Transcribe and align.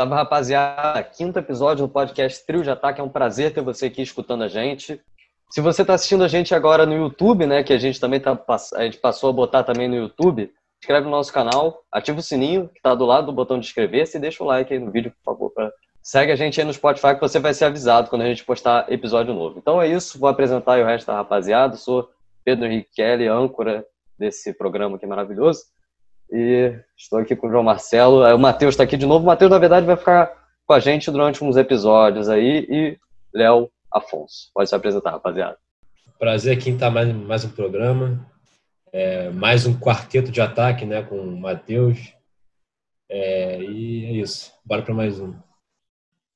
Salve, 0.00 0.14
rapaziada. 0.14 1.02
Quinto 1.02 1.38
episódio 1.38 1.86
do 1.86 1.92
podcast 1.92 2.46
Trio 2.46 2.62
de 2.62 2.70
Ataque. 2.70 3.02
É 3.02 3.04
um 3.04 3.08
prazer 3.10 3.52
ter 3.52 3.60
você 3.60 3.84
aqui 3.84 4.00
escutando 4.00 4.42
a 4.42 4.48
gente. 4.48 4.98
Se 5.50 5.60
você 5.60 5.82
está 5.82 5.92
assistindo 5.92 6.24
a 6.24 6.28
gente 6.28 6.54
agora 6.54 6.86
no 6.86 6.94
YouTube, 6.94 7.44
né, 7.44 7.62
que 7.62 7.70
a 7.70 7.76
gente 7.76 8.00
também 8.00 8.18
tá, 8.18 8.34
a 8.76 8.84
gente 8.84 8.96
passou 8.96 9.28
a 9.28 9.32
botar 9.34 9.62
também 9.62 9.88
no 9.88 9.96
YouTube, 9.96 10.50
inscreve 10.82 11.04
no 11.04 11.10
nosso 11.10 11.30
canal, 11.30 11.82
ativa 11.92 12.18
o 12.18 12.22
sininho 12.22 12.68
que 12.68 12.78
está 12.78 12.94
do 12.94 13.04
lado 13.04 13.26
do 13.26 13.32
botão 13.32 13.60
de 13.60 13.66
inscrever-se 13.66 14.16
e 14.16 14.20
deixa 14.20 14.42
o 14.42 14.46
like 14.46 14.72
aí 14.72 14.78
no 14.78 14.90
vídeo, 14.90 15.12
por 15.22 15.34
favor. 15.34 15.50
Pra... 15.50 15.70
Segue 16.02 16.32
a 16.32 16.36
gente 16.36 16.58
aí 16.58 16.66
no 16.66 16.72
Spotify 16.72 17.14
que 17.14 17.20
você 17.20 17.38
vai 17.38 17.52
ser 17.52 17.66
avisado 17.66 18.08
quando 18.08 18.22
a 18.22 18.26
gente 18.26 18.42
postar 18.42 18.90
episódio 18.90 19.34
novo. 19.34 19.58
Então 19.58 19.82
é 19.82 19.86
isso, 19.86 20.18
vou 20.18 20.30
apresentar 20.30 20.80
o 20.80 20.86
resto 20.86 21.08
da 21.08 21.16
rapaziada. 21.16 21.76
Sou 21.76 22.08
Pedro 22.42 22.64
Henrique 22.64 22.88
Kelly, 22.96 23.28
âncora 23.28 23.84
desse 24.18 24.54
programa 24.54 24.96
aqui 24.96 25.04
maravilhoso. 25.04 25.60
E 26.32 26.78
estou 26.96 27.18
aqui 27.18 27.34
com 27.34 27.48
o 27.48 27.50
João 27.50 27.64
Marcelo. 27.64 28.22
O 28.34 28.38
Matheus 28.38 28.74
está 28.74 28.84
aqui 28.84 28.96
de 28.96 29.06
novo. 29.06 29.24
O 29.24 29.26
Matheus, 29.26 29.50
na 29.50 29.58
verdade, 29.58 29.86
vai 29.86 29.96
ficar 29.96 30.32
com 30.64 30.72
a 30.72 30.78
gente 30.78 31.10
durante 31.10 31.42
uns 31.42 31.56
episódios 31.56 32.28
aí. 32.28 32.66
E 32.70 32.98
Léo 33.34 33.68
Afonso. 33.92 34.50
Pode 34.54 34.68
se 34.68 34.74
apresentar, 34.74 35.10
rapaziada. 35.10 35.58
Prazer 36.18 36.56
aqui 36.56 36.70
em 36.70 36.74
estar 36.74 36.90
mais, 36.90 37.12
mais 37.12 37.44
um 37.44 37.50
programa. 37.50 38.24
É, 38.92 39.30
mais 39.30 39.66
um 39.66 39.78
quarteto 39.78 40.30
de 40.30 40.40
ataque, 40.40 40.84
né? 40.84 41.02
Com 41.02 41.16
o 41.16 41.40
Matheus. 41.40 42.14
É, 43.08 43.60
e 43.60 44.04
é 44.04 44.12
isso. 44.12 44.52
Bora 44.64 44.82
para 44.82 44.94
mais 44.94 45.18
um. 45.18 45.34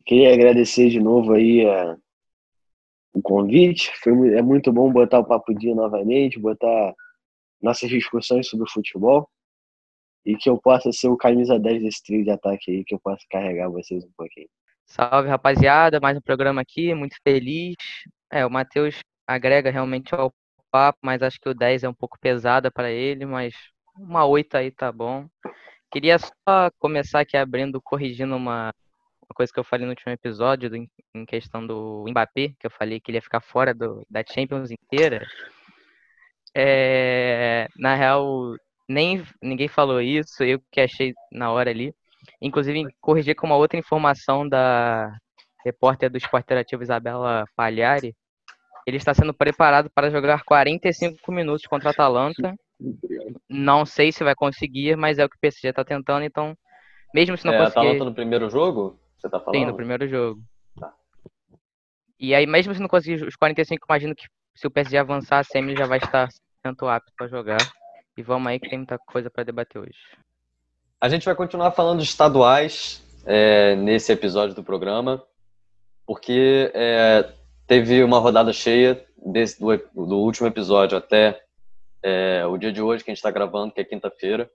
Queria 0.05 0.34
agradecer 0.34 0.91
de 0.91 0.98
novo 0.98 1.34
aí 1.34 1.65
a, 1.65 1.97
o 3.15 3.23
convite. 3.23 3.92
Foi, 4.03 4.12
é 4.34 4.42
muito 4.42 4.73
bom 4.73 4.92
botar 4.92 5.20
o 5.20 5.25
Papo 5.25 5.55
Dia 5.55 5.75
novamente, 5.75 6.39
botar 6.39 6.95
nossas 7.62 7.89
discussões 7.89 8.48
sobre 8.48 8.67
o 8.67 8.70
futebol 8.70 9.28
e 10.25 10.36
que 10.36 10.48
eu 10.48 10.58
possa 10.58 10.91
ser 10.92 11.08
o 11.08 11.17
camisa 11.17 11.58
10 11.58 11.83
desse 11.83 12.03
trio 12.03 12.25
de 12.25 12.30
ataque 12.30 12.70
aí, 12.70 12.84
que 12.84 12.94
eu 12.94 13.00
possa 13.00 13.22
carregar 13.30 13.69
vocês 13.69 14.05
um 14.05 14.12
pouquinho. 14.17 14.48
Salve, 14.86 15.28
rapaziada, 15.28 16.00
mais 16.00 16.16
um 16.16 16.20
programa 16.20 16.61
aqui, 16.61 16.94
muito 16.94 17.16
feliz. 17.22 17.75
É, 18.31 18.44
o 18.44 18.50
Matheus 18.50 18.98
agrega 19.27 19.70
realmente 19.70 20.14
ao 20.14 20.33
papo, 20.70 20.98
mas 21.03 21.22
acho 21.22 21.39
que 21.41 21.48
o 21.48 21.55
10 21.55 21.84
é 21.84 21.89
um 21.89 21.94
pouco 21.94 22.19
pesada 22.20 22.70
para 22.70 22.91
ele, 22.91 23.25
mas 23.25 23.55
uma 23.97 24.27
8 24.27 24.56
aí 24.56 24.70
tá 24.70 24.91
bom. 24.91 25.27
Queria 25.91 26.19
só 26.19 26.70
começar 26.78 27.20
aqui 27.20 27.36
abrindo, 27.36 27.81
corrigindo 27.81 28.34
uma, 28.34 28.72
uma 29.22 29.34
coisa 29.34 29.53
que 29.53 29.61
eu 29.61 29.64
falei 29.64 29.86
no 29.86 29.92
último 29.92 30.12
episódio, 30.12 30.69
do, 30.69 30.77
em 30.77 31.25
questão 31.27 31.66
do 31.66 32.05
Mbappé, 32.09 32.55
que 32.59 32.66
eu 32.66 32.70
falei 32.70 33.00
que 33.00 33.11
ele 33.11 33.19
ia 33.19 33.22
ficar 33.22 33.41
fora 33.41 33.72
do, 33.72 34.05
da 34.11 34.25
Champions 34.25 34.70
inteira. 34.70 35.25
É, 36.56 37.69
na 37.77 37.94
real, 37.94 38.56
nem 38.89 39.25
ninguém 39.43 39.69
falou 39.69 40.01
isso, 40.01 40.43
eu 40.43 40.61
que 40.71 40.81
achei 40.81 41.15
na 41.33 41.51
hora 41.51 41.71
ali. 41.71 41.95
Inclusive, 42.41 42.87
corrigir 43.01 43.35
com 43.35 43.47
uma 43.47 43.57
outra 43.57 43.79
informação 43.79 44.49
da 44.49 45.17
repórter 45.65 46.11
do 46.11 46.19
Esporte 46.19 46.45
Interativo 46.45 46.83
Isabela 46.83 47.45
Pagliari. 47.57 48.15
Ele 48.87 48.99
está 48.99 49.15
sendo 49.15 49.33
preparado 49.33 49.91
para 49.95 50.11
jogar 50.11 50.45
45 50.45 51.33
minutos 51.33 51.67
contra 51.67 51.89
a 51.89 51.93
Atalanta. 51.93 52.55
Não 53.49 53.87
sei 53.87 54.12
se 54.12 54.23
vai 54.23 54.35
conseguir, 54.35 54.97
mas 54.97 55.19
é 55.19 55.25
o 55.25 55.29
que 55.29 55.37
o 55.37 55.41
PSG 55.41 55.69
está 55.69 55.85
tentando, 55.85 56.25
então, 56.25 56.55
mesmo 57.15 57.37
se 57.37 57.47
não 57.47 57.55
é, 57.55 57.59
conseguir... 57.59 57.79
Atalanta 57.79 58.05
no 58.05 58.15
primeiro 58.15 58.51
jogo? 58.51 59.01
Você 59.17 59.29
tá 59.31 59.41
falando? 59.41 59.59
Sim, 59.59 59.65
no 59.65 59.75
primeiro 59.75 60.07
jogo. 60.07 60.43
Tá. 60.79 60.93
E 62.21 62.35
aí, 62.35 62.47
mesmo 62.47 62.75
se 62.75 62.81
não 62.81 62.89
conseguir 62.89 63.25
os 63.25 63.37
45, 63.37 63.87
imagino 63.89 64.15
que 64.15 64.27
se 64.55 64.67
o 64.67 64.71
PSG 64.71 64.99
avançar, 64.99 65.39
a 65.39 65.45
Semi 65.45 65.75
já 65.75 65.87
vai 65.87 65.99
estar 65.99 66.29
tanto 66.62 66.87
apto 66.87 67.11
para 67.17 67.27
jogar. 67.27 67.59
E 68.17 68.23
vamos 68.23 68.48
aí 68.48 68.61
que 68.61 68.69
tem 68.69 68.79
muita 68.79 68.98
coisa 68.98 69.29
para 69.29 69.45
debater 69.45 69.81
hoje. 69.81 69.98
A 71.01 71.09
gente 71.09 71.25
vai 71.25 71.34
continuar 71.34 71.73
falando 71.73 71.98
de 71.98 72.05
estaduais 72.05 73.03
é, 73.27 73.75
nesse 73.77 74.12
episódio 74.12 74.55
do 74.55 74.62
programa, 74.62 75.22
porque 76.06 76.71
é, 76.72 77.28
teve 77.66 78.03
uma 78.03 78.19
rodada 78.19 78.53
cheia 78.53 79.05
desse, 79.16 79.59
do, 79.59 79.77
do 79.77 80.16
último 80.16 80.47
episódio 80.47 80.97
até 80.97 81.43
é, 82.03 82.47
o 82.47 82.56
dia 82.56 82.72
de 82.72 82.81
hoje, 82.81 83.03
que 83.03 83.11
a 83.11 83.12
gente 83.12 83.19
está 83.19 83.31
gravando, 83.31 83.72
que 83.72 83.81
é 83.81 83.84
quinta-feira. 83.84 84.49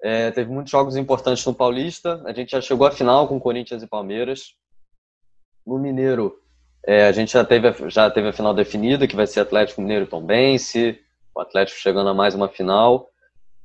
É, 0.00 0.30
teve 0.30 0.50
muitos 0.50 0.70
jogos 0.70 0.96
importantes 0.96 1.44
no 1.44 1.54
Paulista. 1.54 2.22
A 2.26 2.32
gente 2.32 2.52
já 2.52 2.60
chegou 2.60 2.86
à 2.86 2.90
final 2.90 3.26
com 3.26 3.40
Corinthians 3.40 3.82
e 3.82 3.86
Palmeiras. 3.88 4.54
No 5.66 5.78
Mineiro, 5.78 6.38
é, 6.86 7.06
a 7.06 7.12
gente 7.12 7.32
já 7.32 7.44
teve, 7.44 7.90
já 7.90 8.08
teve 8.08 8.28
a 8.28 8.32
final 8.32 8.54
definida, 8.54 9.08
que 9.08 9.16
vai 9.16 9.26
ser 9.26 9.40
Atlético 9.40 9.80
Mineiro 9.80 10.04
e 10.04 10.08
Tombense 10.08 11.00
o 11.36 11.40
Atlético 11.40 11.78
chegando 11.78 12.08
a 12.08 12.14
mais 12.14 12.34
uma 12.34 12.48
final. 12.48 13.08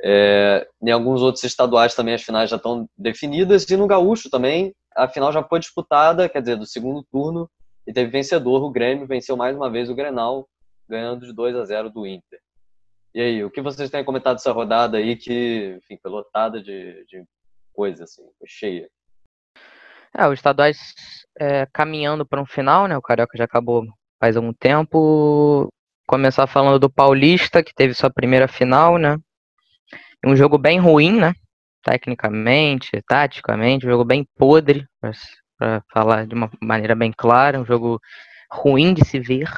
É, 0.03 0.67
em 0.81 0.91
alguns 0.91 1.21
outros 1.21 1.43
estaduais 1.43 1.95
também 1.95 2.15
as 2.15 2.23
finais 2.23 2.49
já 2.49 2.57
estão 2.57 2.89
definidas, 2.97 3.69
e 3.69 3.77
no 3.77 3.87
Gaúcho 3.87 4.29
também 4.29 4.73
a 4.95 5.07
final 5.07 5.31
já 5.31 5.41
foi 5.43 5.59
disputada, 5.59 6.27
quer 6.27 6.41
dizer, 6.41 6.57
do 6.57 6.65
segundo 6.65 7.03
turno, 7.09 7.49
e 7.87 7.93
teve 7.93 8.11
vencedor, 8.11 8.63
o 8.63 8.71
Grêmio 8.71 9.07
venceu 9.07 9.37
mais 9.37 9.55
uma 9.55 9.69
vez 9.69 9.89
o 9.89 9.95
Grenal, 9.95 10.49
ganhando 10.89 11.25
de 11.25 11.33
2 11.33 11.55
a 11.55 11.63
0 11.63 11.89
do 11.89 12.05
Inter. 12.05 12.39
E 13.13 13.21
aí, 13.21 13.43
o 13.43 13.49
que 13.49 13.61
vocês 13.61 13.89
têm 13.89 14.03
comentado 14.03 14.35
dessa 14.35 14.51
rodada 14.51 14.97
aí 14.97 15.15
que, 15.15 15.77
enfim, 15.77 15.97
foi 16.01 16.11
lotada 16.11 16.61
de, 16.61 17.05
de 17.05 17.23
coisa, 17.73 18.03
assim, 18.03 18.23
cheia? 18.45 18.89
É, 20.17 20.27
os 20.27 20.33
estaduais 20.33 20.77
é, 21.39 21.65
caminhando 21.67 22.25
para 22.25 22.41
um 22.41 22.45
final, 22.45 22.87
né? 22.87 22.97
O 22.97 23.01
Carioca 23.01 23.37
já 23.37 23.45
acabou 23.45 23.85
faz 24.19 24.37
algum 24.37 24.53
tempo 24.53 25.69
começar 26.11 26.45
falando 26.45 26.77
do 26.77 26.89
Paulista, 26.89 27.63
que 27.63 27.73
teve 27.73 27.93
sua 27.93 28.09
primeira 28.09 28.45
final, 28.45 28.97
né? 28.97 29.17
Um 30.25 30.35
jogo 30.35 30.57
bem 30.57 30.77
ruim, 30.77 31.17
né? 31.17 31.33
Tecnicamente, 31.81 33.01
taticamente, 33.07 33.87
um 33.87 33.89
jogo 33.89 34.03
bem 34.03 34.27
podre, 34.37 34.85
para 35.57 35.81
falar 35.89 36.27
de 36.27 36.35
uma 36.35 36.51
maneira 36.61 36.95
bem 36.95 37.13
clara, 37.15 37.61
um 37.61 37.65
jogo 37.65 37.97
ruim 38.51 38.93
de 38.93 39.05
se 39.05 39.21
ver. 39.21 39.49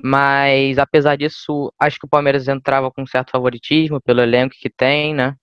Mas 0.00 0.78
apesar 0.78 1.16
disso, 1.16 1.72
acho 1.80 1.98
que 1.98 2.06
o 2.06 2.08
Palmeiras 2.08 2.46
entrava 2.46 2.88
com 2.88 3.04
certo 3.04 3.32
favoritismo 3.32 4.00
pelo 4.00 4.20
elenco 4.20 4.54
que 4.56 4.70
tem, 4.70 5.12
né? 5.12 5.34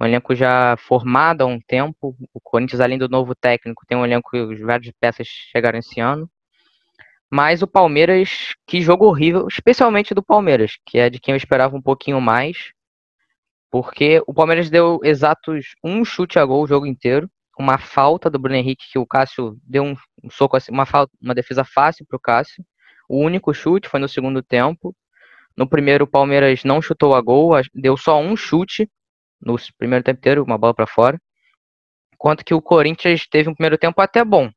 Um 0.00 0.06
elenco 0.06 0.34
já 0.34 0.74
formado 0.78 1.42
há 1.42 1.46
um 1.46 1.60
tempo. 1.60 2.16
O 2.32 2.40
Corinthians, 2.40 2.80
além 2.80 2.96
do 2.96 3.10
novo 3.10 3.34
técnico, 3.34 3.84
tem 3.86 3.98
um 3.98 4.06
elenco 4.06 4.30
que 4.30 4.64
várias 4.64 4.90
peças 4.98 5.26
chegaram 5.28 5.78
esse 5.78 6.00
ano. 6.00 6.30
Mas 7.30 7.60
o 7.60 7.66
Palmeiras, 7.66 8.54
que 8.66 8.80
jogo 8.80 9.06
horrível, 9.06 9.46
especialmente 9.48 10.14
do 10.14 10.22
Palmeiras, 10.22 10.78
que 10.86 10.98
é 10.98 11.10
de 11.10 11.20
quem 11.20 11.32
eu 11.32 11.36
esperava 11.36 11.76
um 11.76 11.82
pouquinho 11.82 12.20
mais. 12.20 12.72
Porque 13.70 14.22
o 14.26 14.32
Palmeiras 14.32 14.70
deu 14.70 14.98
exatos 15.04 15.74
um 15.84 16.04
chute 16.04 16.38
a 16.38 16.44
gol 16.44 16.62
o 16.62 16.66
jogo 16.66 16.86
inteiro. 16.86 17.30
Uma 17.58 17.76
falta 17.76 18.30
do 18.30 18.38
Bruno 18.38 18.56
Henrique, 18.56 18.86
que 18.90 18.98
o 18.98 19.06
Cássio 19.06 19.58
deu 19.62 19.82
um, 19.84 19.94
um 20.24 20.30
soco 20.30 20.56
assim, 20.56 20.72
uma, 20.72 20.86
falta, 20.86 21.12
uma 21.20 21.34
defesa 21.34 21.64
fácil 21.64 22.06
para 22.06 22.16
o 22.16 22.20
Cássio. 22.20 22.64
O 23.08 23.18
único 23.18 23.52
chute 23.52 23.88
foi 23.88 24.00
no 24.00 24.08
segundo 24.08 24.42
tempo. 24.42 24.94
No 25.56 25.68
primeiro, 25.68 26.04
o 26.04 26.08
Palmeiras 26.08 26.64
não 26.64 26.80
chutou 26.80 27.14
a 27.14 27.20
gol, 27.20 27.50
deu 27.74 27.96
só 27.96 28.18
um 28.20 28.36
chute 28.36 28.88
no 29.40 29.56
primeiro 29.76 30.04
tempo 30.04 30.18
inteiro, 30.18 30.44
uma 30.44 30.56
bola 30.56 30.72
para 30.72 30.86
fora. 30.86 31.20
Enquanto 32.14 32.44
que 32.44 32.54
o 32.54 32.62
Corinthians 32.62 33.26
teve 33.28 33.50
um 33.50 33.54
primeiro 33.54 33.76
tempo 33.76 34.00
até 34.00 34.24
bom 34.24 34.50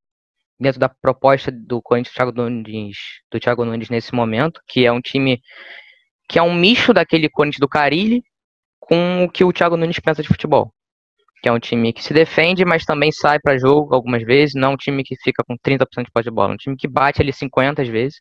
dentro 0.61 0.79
da 0.79 0.87
proposta 0.87 1.51
do 1.51 1.81
Corinthians 1.81 2.13
Thiago 2.13 2.31
Nunes, 2.31 2.97
do 3.31 3.39
Thiago 3.39 3.65
Nunes 3.65 3.89
nesse 3.89 4.13
momento, 4.13 4.61
que 4.67 4.85
é 4.85 4.91
um 4.91 5.01
time 5.01 5.41
que 6.29 6.37
é 6.37 6.43
um 6.43 6.53
misto 6.53 6.93
daquele 6.93 7.27
Corinthians 7.27 7.59
do 7.59 7.67
Carilli 7.67 8.23
com 8.79 9.23
o 9.23 9.29
que 9.29 9.43
o 9.43 9.51
Thiago 9.51 9.75
Nunes 9.75 9.99
pensa 9.99 10.21
de 10.21 10.27
futebol. 10.27 10.71
Que 11.41 11.49
é 11.49 11.51
um 11.51 11.59
time 11.59 11.91
que 11.91 12.03
se 12.03 12.13
defende, 12.13 12.63
mas 12.63 12.85
também 12.85 13.11
sai 13.11 13.39
para 13.39 13.57
jogo 13.57 13.95
algumas 13.95 14.23
vezes, 14.23 14.53
não 14.53 14.69
é 14.69 14.73
um 14.73 14.77
time 14.77 15.03
que 15.03 15.15
fica 15.23 15.43
com 15.43 15.57
30% 15.57 16.05
de 16.05 16.11
posse 16.11 16.25
de 16.25 16.31
bola, 16.31 16.51
é 16.51 16.53
um 16.53 16.57
time 16.57 16.77
que 16.77 16.87
bate 16.87 17.21
ali 17.21 17.33
50 17.33 17.83
vezes. 17.85 18.19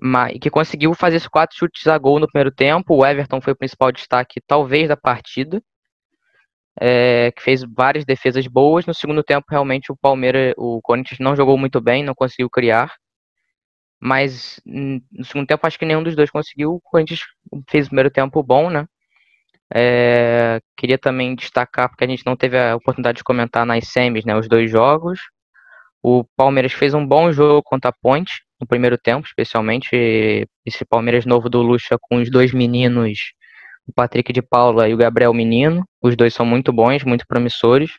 Mas, 0.00 0.34
e 0.34 0.38
que 0.40 0.50
conseguiu 0.50 0.92
fazer 0.94 1.16
esses 1.16 1.28
quatro 1.28 1.56
chutes 1.56 1.86
a 1.86 1.96
gol 1.98 2.18
no 2.18 2.26
primeiro 2.26 2.50
tempo. 2.50 2.96
O 2.96 3.06
Everton 3.06 3.40
foi 3.40 3.52
o 3.52 3.56
principal 3.56 3.92
destaque, 3.92 4.40
talvez, 4.46 4.88
da 4.88 4.96
partida 4.96 5.62
é, 6.80 7.30
que 7.32 7.42
fez 7.42 7.62
várias 7.62 8.04
defesas 8.04 8.46
boas. 8.46 8.86
No 8.86 8.94
segundo 8.94 9.22
tempo, 9.22 9.46
realmente, 9.50 9.92
o 9.92 9.96
Palmeiras, 9.96 10.54
o 10.56 10.80
Corinthians 10.82 11.20
não 11.20 11.36
jogou 11.36 11.58
muito 11.58 11.80
bem, 11.80 12.04
não 12.04 12.14
conseguiu 12.14 12.48
criar. 12.50 12.94
Mas 14.00 14.60
no 14.66 15.24
segundo 15.24 15.46
tempo, 15.46 15.66
acho 15.66 15.78
que 15.78 15.84
nenhum 15.84 16.02
dos 16.02 16.16
dois 16.16 16.30
conseguiu. 16.30 16.74
O 16.74 16.80
Corinthians 16.80 17.20
fez 17.70 17.86
o 17.86 17.90
primeiro 17.90 18.10
tempo 18.10 18.42
bom, 18.42 18.68
né? 18.70 18.86
É, 19.74 20.60
queria 20.76 20.98
também 20.98 21.34
destacar, 21.34 21.88
porque 21.88 22.04
a 22.04 22.08
gente 22.08 22.26
não 22.26 22.36
teve 22.36 22.58
a 22.58 22.76
oportunidade 22.76 23.18
de 23.18 23.24
comentar 23.24 23.64
nas 23.64 23.88
semis, 23.88 24.24
né, 24.24 24.36
os 24.36 24.48
dois 24.48 24.70
jogos. 24.70 25.18
O 26.02 26.24
Palmeiras 26.36 26.72
fez 26.72 26.94
um 26.94 27.06
bom 27.06 27.32
jogo 27.32 27.62
contra 27.62 27.90
a 27.90 27.94
Ponte, 28.02 28.42
no 28.60 28.66
primeiro 28.66 28.98
tempo, 28.98 29.26
especialmente. 29.26 30.46
Esse 30.66 30.84
Palmeiras 30.84 31.24
novo 31.24 31.48
do 31.48 31.62
Lucha 31.62 31.96
com 32.00 32.16
os 32.16 32.30
dois 32.30 32.52
meninos 32.52 33.18
o 33.86 33.92
Patrick 33.92 34.32
de 34.32 34.42
Paula 34.42 34.88
e 34.88 34.94
o 34.94 34.96
Gabriel 34.96 35.34
Menino. 35.34 35.84
Os 36.02 36.16
dois 36.16 36.34
são 36.34 36.46
muito 36.46 36.72
bons, 36.72 37.04
muito 37.04 37.26
promissores. 37.26 37.90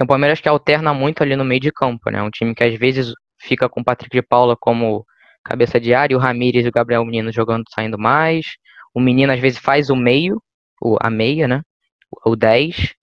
E 0.00 0.04
o 0.04 0.06
Palmeiras 0.06 0.40
que 0.40 0.48
alterna 0.48 0.92
muito 0.94 1.22
ali 1.22 1.36
no 1.36 1.44
meio 1.44 1.60
de 1.60 1.72
campo, 1.72 2.10
né? 2.10 2.22
Um 2.22 2.30
time 2.30 2.54
que 2.54 2.64
às 2.64 2.74
vezes 2.78 3.12
fica 3.40 3.68
com 3.68 3.80
o 3.80 3.84
Patrick 3.84 4.16
de 4.16 4.22
Paula 4.22 4.56
como 4.58 5.04
cabeça 5.44 5.80
de 5.80 5.94
área, 5.94 6.16
o 6.16 6.20
Ramires 6.20 6.64
e 6.64 6.68
o 6.68 6.72
Gabriel 6.72 7.04
Menino 7.04 7.32
jogando, 7.32 7.64
saindo 7.74 7.98
mais. 7.98 8.46
O 8.94 9.00
Menino 9.00 9.32
às 9.32 9.40
vezes 9.40 9.58
faz 9.58 9.90
o 9.90 9.96
meio, 9.96 10.42
a 11.00 11.10
meia, 11.10 11.46
né? 11.46 11.62
O 12.24 12.34
10. 12.36 12.94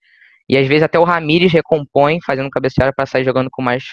E 0.49 0.57
às 0.57 0.67
vezes 0.67 0.83
até 0.83 0.99
o 0.99 1.03
Ramires 1.03 1.51
recompõe, 1.51 2.19
fazendo 2.25 2.49
cabeceada 2.49 2.91
para 2.93 3.05
sair 3.05 3.23
jogando 3.23 3.49
com 3.51 3.61
mais 3.61 3.83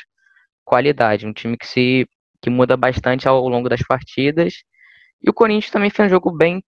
qualidade. 0.64 1.26
Um 1.26 1.32
time 1.32 1.56
que 1.56 1.66
se 1.66 2.06
que 2.42 2.50
muda 2.50 2.76
bastante 2.76 3.28
ao 3.28 3.46
longo 3.48 3.68
das 3.68 3.82
partidas. 3.82 4.54
E 5.22 5.28
o 5.28 5.34
Corinthians 5.34 5.70
também 5.70 5.90
fez 5.90 6.06
um 6.06 6.10
jogo 6.10 6.32
bem. 6.34 6.62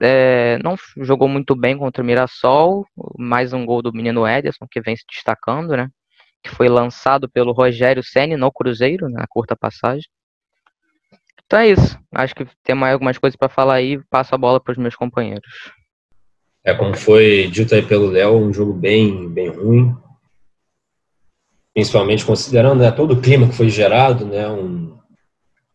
É, 0.00 0.58
não 0.62 0.76
jogou 0.98 1.28
muito 1.28 1.56
bem 1.56 1.76
contra 1.76 2.02
o 2.02 2.06
Mirassol. 2.06 2.86
Mais 3.18 3.52
um 3.52 3.66
gol 3.66 3.82
do 3.82 3.92
menino 3.92 4.26
Ederson, 4.26 4.66
que 4.70 4.80
vem 4.80 4.96
se 4.96 5.04
destacando, 5.10 5.76
né? 5.76 5.88
Que 6.42 6.50
foi 6.50 6.68
lançado 6.68 7.28
pelo 7.28 7.52
Rogério 7.52 8.02
Senni 8.02 8.36
no 8.36 8.52
Cruzeiro, 8.52 9.08
né, 9.08 9.20
na 9.20 9.26
curta 9.28 9.56
passagem. 9.56 10.08
Então 11.44 11.58
é 11.58 11.68
isso. 11.68 11.98
Acho 12.14 12.34
que 12.34 12.46
tem 12.62 12.76
mais 12.76 12.92
algumas 12.92 13.18
coisas 13.18 13.36
para 13.36 13.48
falar 13.48 13.74
aí. 13.74 14.00
Passo 14.08 14.34
a 14.34 14.38
bola 14.38 14.60
para 14.60 14.72
os 14.72 14.78
meus 14.78 14.94
companheiros. 14.94 15.72
É 16.62 16.74
como 16.74 16.96
foi 16.96 17.48
dito 17.50 17.74
aí 17.74 17.82
pelo 17.82 18.10
Léo, 18.10 18.36
um 18.36 18.52
jogo 18.52 18.72
bem, 18.72 19.28
bem 19.30 19.48
ruim. 19.48 19.96
Principalmente 21.72 22.24
considerando 22.24 22.80
né, 22.80 22.90
todo 22.90 23.14
o 23.14 23.20
clima 23.20 23.48
que 23.48 23.54
foi 23.54 23.68
gerado, 23.68 24.26
né, 24.26 24.48
um 24.48 24.98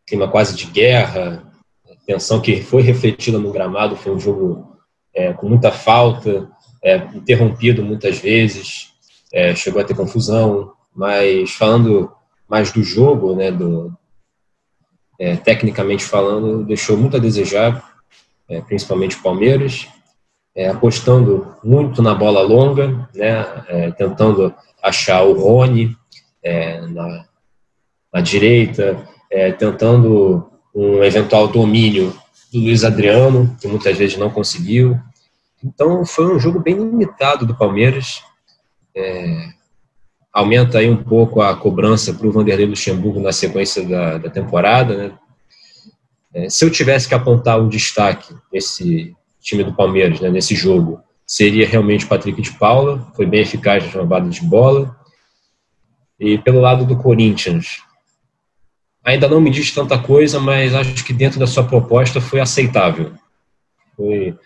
clima 0.06 0.30
quase 0.30 0.56
de 0.56 0.66
guerra, 0.68 1.53
tensão 2.06 2.40
que 2.42 2.62
foi 2.62 2.82
refletida 2.82 3.38
no 3.38 3.52
gramado. 3.52 3.96
Foi 3.96 4.14
um 4.14 4.20
jogo 4.20 4.78
é, 5.14 5.34
com 5.34 5.48
muita 5.48 5.72
falta, 5.72 6.50
é, 6.84 6.98
interrompido 7.14 7.84
muitas 7.84 8.18
vezes, 8.18 8.94
é, 9.32 9.56
chegou 9.56 9.82
a 9.82 9.86
ter 9.86 9.96
confusão. 9.96 10.74
Mas 10.96 11.52
falando 11.52 12.12
mais 12.48 12.72
do 12.72 12.84
jogo, 12.84 13.36
né, 13.36 13.52
do, 13.52 13.92
é, 15.20 15.36
tecnicamente 15.36 16.04
falando, 16.04 16.64
deixou 16.66 16.98
muito 16.98 17.18
a 17.18 17.20
desejar, 17.20 17.84
é, 18.50 18.62
principalmente 18.62 19.16
o 19.16 19.22
Palmeiras, 19.22 19.88
é, 20.56 20.68
apostando 20.68 21.56
muito 21.64 22.02
na 22.02 22.14
bola 22.14 22.42
longa, 22.42 23.10
né, 23.16 23.44
tentando 23.98 24.54
achar 24.84 25.24
o 25.24 25.34
Rony 25.34 25.98
na, 26.90 27.26
na, 28.14 28.22
direita, 28.22 29.08
tentando 29.58 30.53
um 30.74 31.04
eventual 31.04 31.48
domínio 31.48 32.14
do 32.52 32.60
Luiz 32.60 32.84
Adriano, 32.84 33.56
que 33.60 33.68
muitas 33.68 33.98
vezes 33.98 34.18
não 34.18 34.30
conseguiu. 34.30 35.00
Então 35.64 36.06
foi 36.06 36.36
um 36.36 36.40
jogo 36.40 36.60
bem 36.60 36.76
limitado 36.76 37.46
do 37.46 37.56
Palmeiras. 37.56 38.22
aumenta 40.32 40.80
aí 40.80 40.90
um 40.90 41.04
pouco 41.04 41.42
a 41.42 41.56
cobrança 41.56 42.14
para 42.14 42.28
o 42.28 42.32
Vanderlei 42.32 42.66
Luxemburgo 42.66 43.20
na 43.20 43.32
sequência 43.32 43.88
da, 43.88 44.18
da 44.18 44.30
temporada. 44.30 44.98
Né? 44.98 45.12
É, 46.34 46.50
se 46.50 46.66
eu 46.66 46.72
tivesse 46.72 47.08
que 47.08 47.14
apontar 47.14 47.60
um 47.60 47.70
destaque 47.70 48.36
nesse 48.52 49.16
time 49.40 49.64
do 49.64 49.76
Palmeiras, 49.76 50.20
né, 50.20 50.30
nesse 50.30 50.56
jogo, 50.56 51.00
seria 51.26 51.68
realmente 51.68 52.06
o 52.06 52.08
Patrick 52.08 52.42
de 52.42 52.52
Paula, 52.58 53.12
foi 53.16 53.26
bem 53.26 53.42
eficaz 53.42 53.86
na 53.86 54.00
roubada 54.00 54.30
de 54.30 54.42
bola. 54.42 54.96
E 56.20 56.38
pelo 56.38 56.60
lado 56.60 56.86
do 56.86 56.98
Corinthians, 56.98 57.82
ainda 59.04 59.28
não 59.28 59.42
me 59.42 59.50
diz 59.50 59.72
tanta 59.72 59.98
coisa, 59.98 60.40
mas 60.40 60.74
acho 60.74 61.04
que 61.04 61.14
dentro 61.14 61.40
da 61.40 61.48
sua 61.48 61.64
proposta 61.64 62.22
foi 62.22 62.40
aceitável. 62.40 63.14
Foi, 63.96 64.38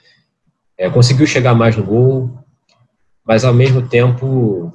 é, 0.78 0.90
conseguiu 0.90 1.28
chegar 1.28 1.54
mais 1.54 1.76
no 1.76 1.84
gol, 1.84 2.38
mas 3.26 3.46
ao 3.46 3.54
mesmo 3.54 3.88
tempo 3.88 4.74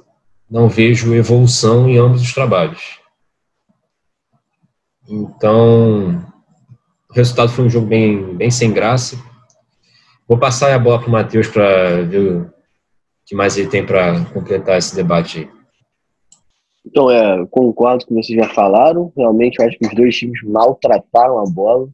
não 0.49 0.69
vejo 0.69 1.13
evolução 1.13 1.89
em 1.89 1.97
ambos 1.97 2.21
os 2.21 2.33
trabalhos. 2.33 2.99
Então, 5.07 6.25
o 7.09 7.13
resultado 7.13 7.51
foi 7.51 7.65
um 7.65 7.69
jogo 7.69 7.87
bem, 7.87 8.35
bem 8.35 8.49
sem 8.49 8.71
graça. 8.71 9.21
Vou 10.27 10.37
passar 10.37 10.73
a 10.73 10.79
bola 10.79 10.99
para 10.99 11.09
o 11.09 11.11
Matheus 11.11 11.47
para 11.47 12.03
ver 12.03 12.37
o 12.37 12.53
que 13.25 13.35
mais 13.35 13.57
ele 13.57 13.67
tem 13.67 13.85
para 13.85 14.23
completar 14.25 14.77
esse 14.77 14.95
debate 14.95 15.39
aí. 15.39 15.52
Então, 16.85 17.09
é, 17.09 17.45
concordo 17.47 18.05
com 18.05 18.15
vocês 18.15 18.37
já 18.37 18.49
falaram. 18.53 19.11
Realmente, 19.15 19.59
eu 19.59 19.67
acho 19.67 19.77
que 19.77 19.87
os 19.87 19.95
dois 19.95 20.15
times 20.15 20.41
maltrataram 20.43 21.39
a 21.39 21.45
bola. 21.45 21.89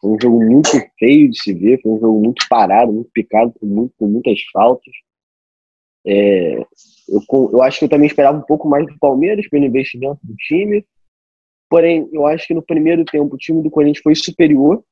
Foi 0.00 0.10
um 0.10 0.20
jogo 0.20 0.44
muito 0.44 0.70
feio 0.98 1.30
de 1.30 1.40
se 1.40 1.54
ver, 1.54 1.80
foi 1.80 1.92
um 1.92 2.00
jogo 2.00 2.20
muito 2.20 2.46
parado, 2.48 2.92
muito 2.92 3.10
picado, 3.12 3.52
com, 3.58 3.66
muito, 3.66 3.94
com 3.98 4.06
muitas 4.06 4.38
faltas. 4.52 4.92
É, 6.06 6.60
eu, 7.08 7.50
eu 7.52 7.62
acho 7.62 7.78
que 7.78 7.84
eu 7.86 7.88
também 7.88 8.06
esperava 8.06 8.38
um 8.38 8.42
pouco 8.42 8.68
mais 8.68 8.86
do 8.86 8.98
Palmeiras 8.98 9.48
pelo 9.48 9.64
investimento 9.64 10.20
do 10.22 10.34
time. 10.36 10.84
Porém, 11.68 12.08
eu 12.12 12.26
acho 12.26 12.46
que 12.46 12.54
no 12.54 12.62
primeiro 12.62 13.04
tempo 13.04 13.34
o 13.34 13.38
time 13.38 13.62
do 13.62 13.70
Corinthians 13.70 14.02
foi 14.02 14.14
superior. 14.14 14.84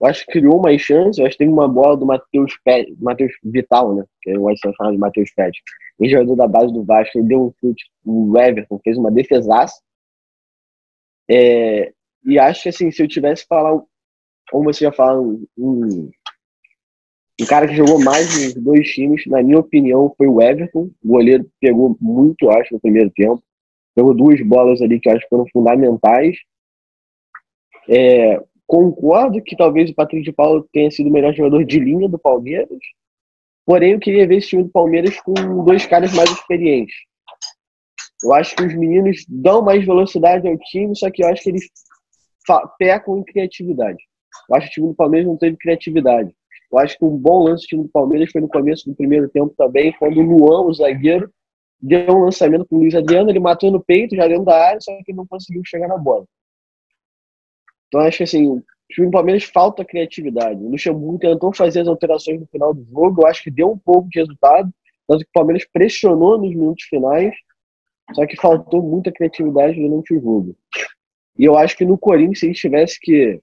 Eu 0.00 0.06
acho 0.08 0.26
que 0.26 0.32
criou 0.32 0.60
mais 0.60 0.80
chances. 0.80 1.18
Eu 1.18 1.26
acho 1.26 1.36
que 1.36 1.44
teve 1.44 1.52
uma 1.52 1.68
bola 1.68 1.96
do 1.96 2.06
Matheus 2.06 2.52
Matheus 2.98 3.32
Vital, 3.42 3.94
né? 3.94 4.04
Que 4.22 4.30
eu 4.30 4.42
gosto 4.42 4.68
de 4.68 4.76
chamar 4.76 4.92
de 4.92 4.98
Matheus 4.98 5.30
Pérez. 5.34 5.56
Ele 5.98 6.10
jogador 6.10 6.36
da 6.36 6.48
base 6.48 6.72
do 6.72 6.84
Vasco, 6.84 7.18
ele 7.18 7.28
deu 7.28 7.46
um 7.46 7.52
chute, 7.60 7.84
o 8.04 8.36
Everton 8.36 8.80
fez 8.82 8.98
uma 8.98 9.10
defesaça. 9.10 9.80
É, 11.30 11.92
e 12.24 12.38
acho 12.38 12.64
que 12.64 12.68
assim, 12.68 12.90
se 12.90 13.02
eu 13.02 13.08
tivesse 13.08 13.46
falar, 13.46 13.80
como 14.50 14.64
você 14.64 14.84
já 14.84 14.92
falou, 14.92 15.40
um, 15.56 16.10
um 17.40 17.46
cara 17.46 17.66
que 17.68 17.74
jogou 17.74 18.02
mais 18.02 18.26
nos 18.26 18.54
dois 18.54 18.88
times, 18.88 19.24
na 19.26 19.42
minha 19.42 19.58
opinião, 19.58 20.12
foi 20.16 20.26
o 20.26 20.40
Everton. 20.40 20.90
O 21.02 21.08
goleiro 21.08 21.48
pegou 21.60 21.96
muito, 22.00 22.50
acho, 22.50 22.74
no 22.74 22.80
primeiro 22.80 23.10
tempo. 23.10 23.42
Pegou 23.94 24.14
duas 24.14 24.40
bolas 24.42 24.82
ali 24.82 24.98
que 25.00 25.08
acho 25.08 25.22
que 25.22 25.28
foram 25.28 25.46
fundamentais. 25.52 26.36
É, 27.88 28.42
concordo 28.66 29.42
que 29.42 29.56
talvez 29.56 29.90
o 29.90 29.94
Patrick 29.94 30.24
de 30.24 30.32
Paulo 30.32 30.68
tenha 30.72 30.90
sido 30.90 31.08
o 31.08 31.12
melhor 31.12 31.34
jogador 31.34 31.64
de 31.64 31.78
linha 31.78 32.08
do 32.08 32.18
Palmeiras. 32.18 32.78
Porém, 33.66 33.92
eu 33.92 34.00
queria 34.00 34.26
ver 34.26 34.36
esse 34.36 34.48
time 34.48 34.64
do 34.64 34.70
Palmeiras 34.70 35.20
com 35.20 35.32
dois 35.64 35.86
caras 35.86 36.12
mais 36.14 36.30
experientes. 36.30 36.94
Eu 38.22 38.32
acho 38.32 38.54
que 38.56 38.64
os 38.64 38.74
meninos 38.74 39.24
dão 39.28 39.62
mais 39.62 39.84
velocidade 39.84 40.48
ao 40.48 40.56
time, 40.58 40.96
só 40.96 41.10
que 41.10 41.22
eu 41.22 41.28
acho 41.28 41.42
que 41.42 41.50
eles 41.50 41.64
pecam 42.78 43.18
em 43.18 43.24
criatividade. 43.24 44.02
Eu 44.48 44.56
acho 44.56 44.66
que 44.66 44.72
o 44.72 44.74
time 44.74 44.88
do 44.88 44.96
Palmeiras 44.96 45.28
não 45.28 45.36
teve 45.36 45.56
criatividade. 45.56 46.34
Eu 46.72 46.78
acho 46.78 46.98
que 46.98 47.04
um 47.04 47.16
bom 47.16 47.44
lance 47.44 47.64
do 47.64 47.68
time 47.68 47.82
do 47.84 47.88
Palmeiras 47.88 48.30
foi 48.30 48.40
no 48.40 48.48
começo 48.48 48.88
do 48.88 48.96
primeiro 48.96 49.28
tempo 49.28 49.54
também, 49.56 49.92
quando 49.98 50.18
o 50.18 50.22
Luan, 50.22 50.62
o 50.62 50.72
zagueiro, 50.72 51.30
deu 51.80 52.14
um 52.14 52.24
lançamento 52.24 52.64
pro 52.66 52.78
Luiz 52.78 52.94
Adriano, 52.94 53.30
ele 53.30 53.38
matou 53.38 53.70
no 53.70 53.82
peito, 53.82 54.16
já 54.16 54.26
dentro 54.26 54.44
da 54.44 54.56
área, 54.56 54.80
só 54.80 54.90
que 55.04 55.12
não 55.12 55.26
conseguiu 55.26 55.62
chegar 55.64 55.86
na 55.86 55.98
bola. 55.98 56.24
Então 57.94 58.04
acho 58.04 58.18
que 58.18 58.24
assim, 58.24 58.48
o 58.48 58.60
time 58.90 59.06
do 59.06 59.12
Palmeiras 59.12 59.44
falta 59.44 59.84
criatividade. 59.84 60.60
O 60.60 60.68
Luxemburgo 60.68 61.16
tentou 61.20 61.54
fazer 61.54 61.82
as 61.82 61.86
alterações 61.86 62.40
no 62.40 62.46
final 62.48 62.74
do 62.74 62.84
jogo, 62.90 63.22
eu 63.22 63.26
acho 63.28 63.44
que 63.44 63.52
deu 63.52 63.70
um 63.70 63.78
pouco 63.78 64.08
de 64.08 64.18
resultado, 64.18 64.68
tanto 65.06 65.20
que 65.20 65.30
o 65.30 65.32
Palmeiras 65.32 65.64
pressionou 65.72 66.36
nos 66.36 66.50
minutos 66.50 66.82
finais, 66.86 67.32
só 68.12 68.26
que 68.26 68.36
faltou 68.36 68.82
muita 68.82 69.12
criatividade 69.12 69.80
durante 69.80 70.12
o 70.12 70.20
jogo. 70.20 70.56
E 71.38 71.44
eu 71.44 71.56
acho 71.56 71.76
que 71.76 71.84
no 71.84 71.96
Corinthians, 71.96 72.40
se 72.40 72.46
a 72.46 72.48
gente 72.48 72.60
tivesse 72.60 72.98
que 73.00 73.40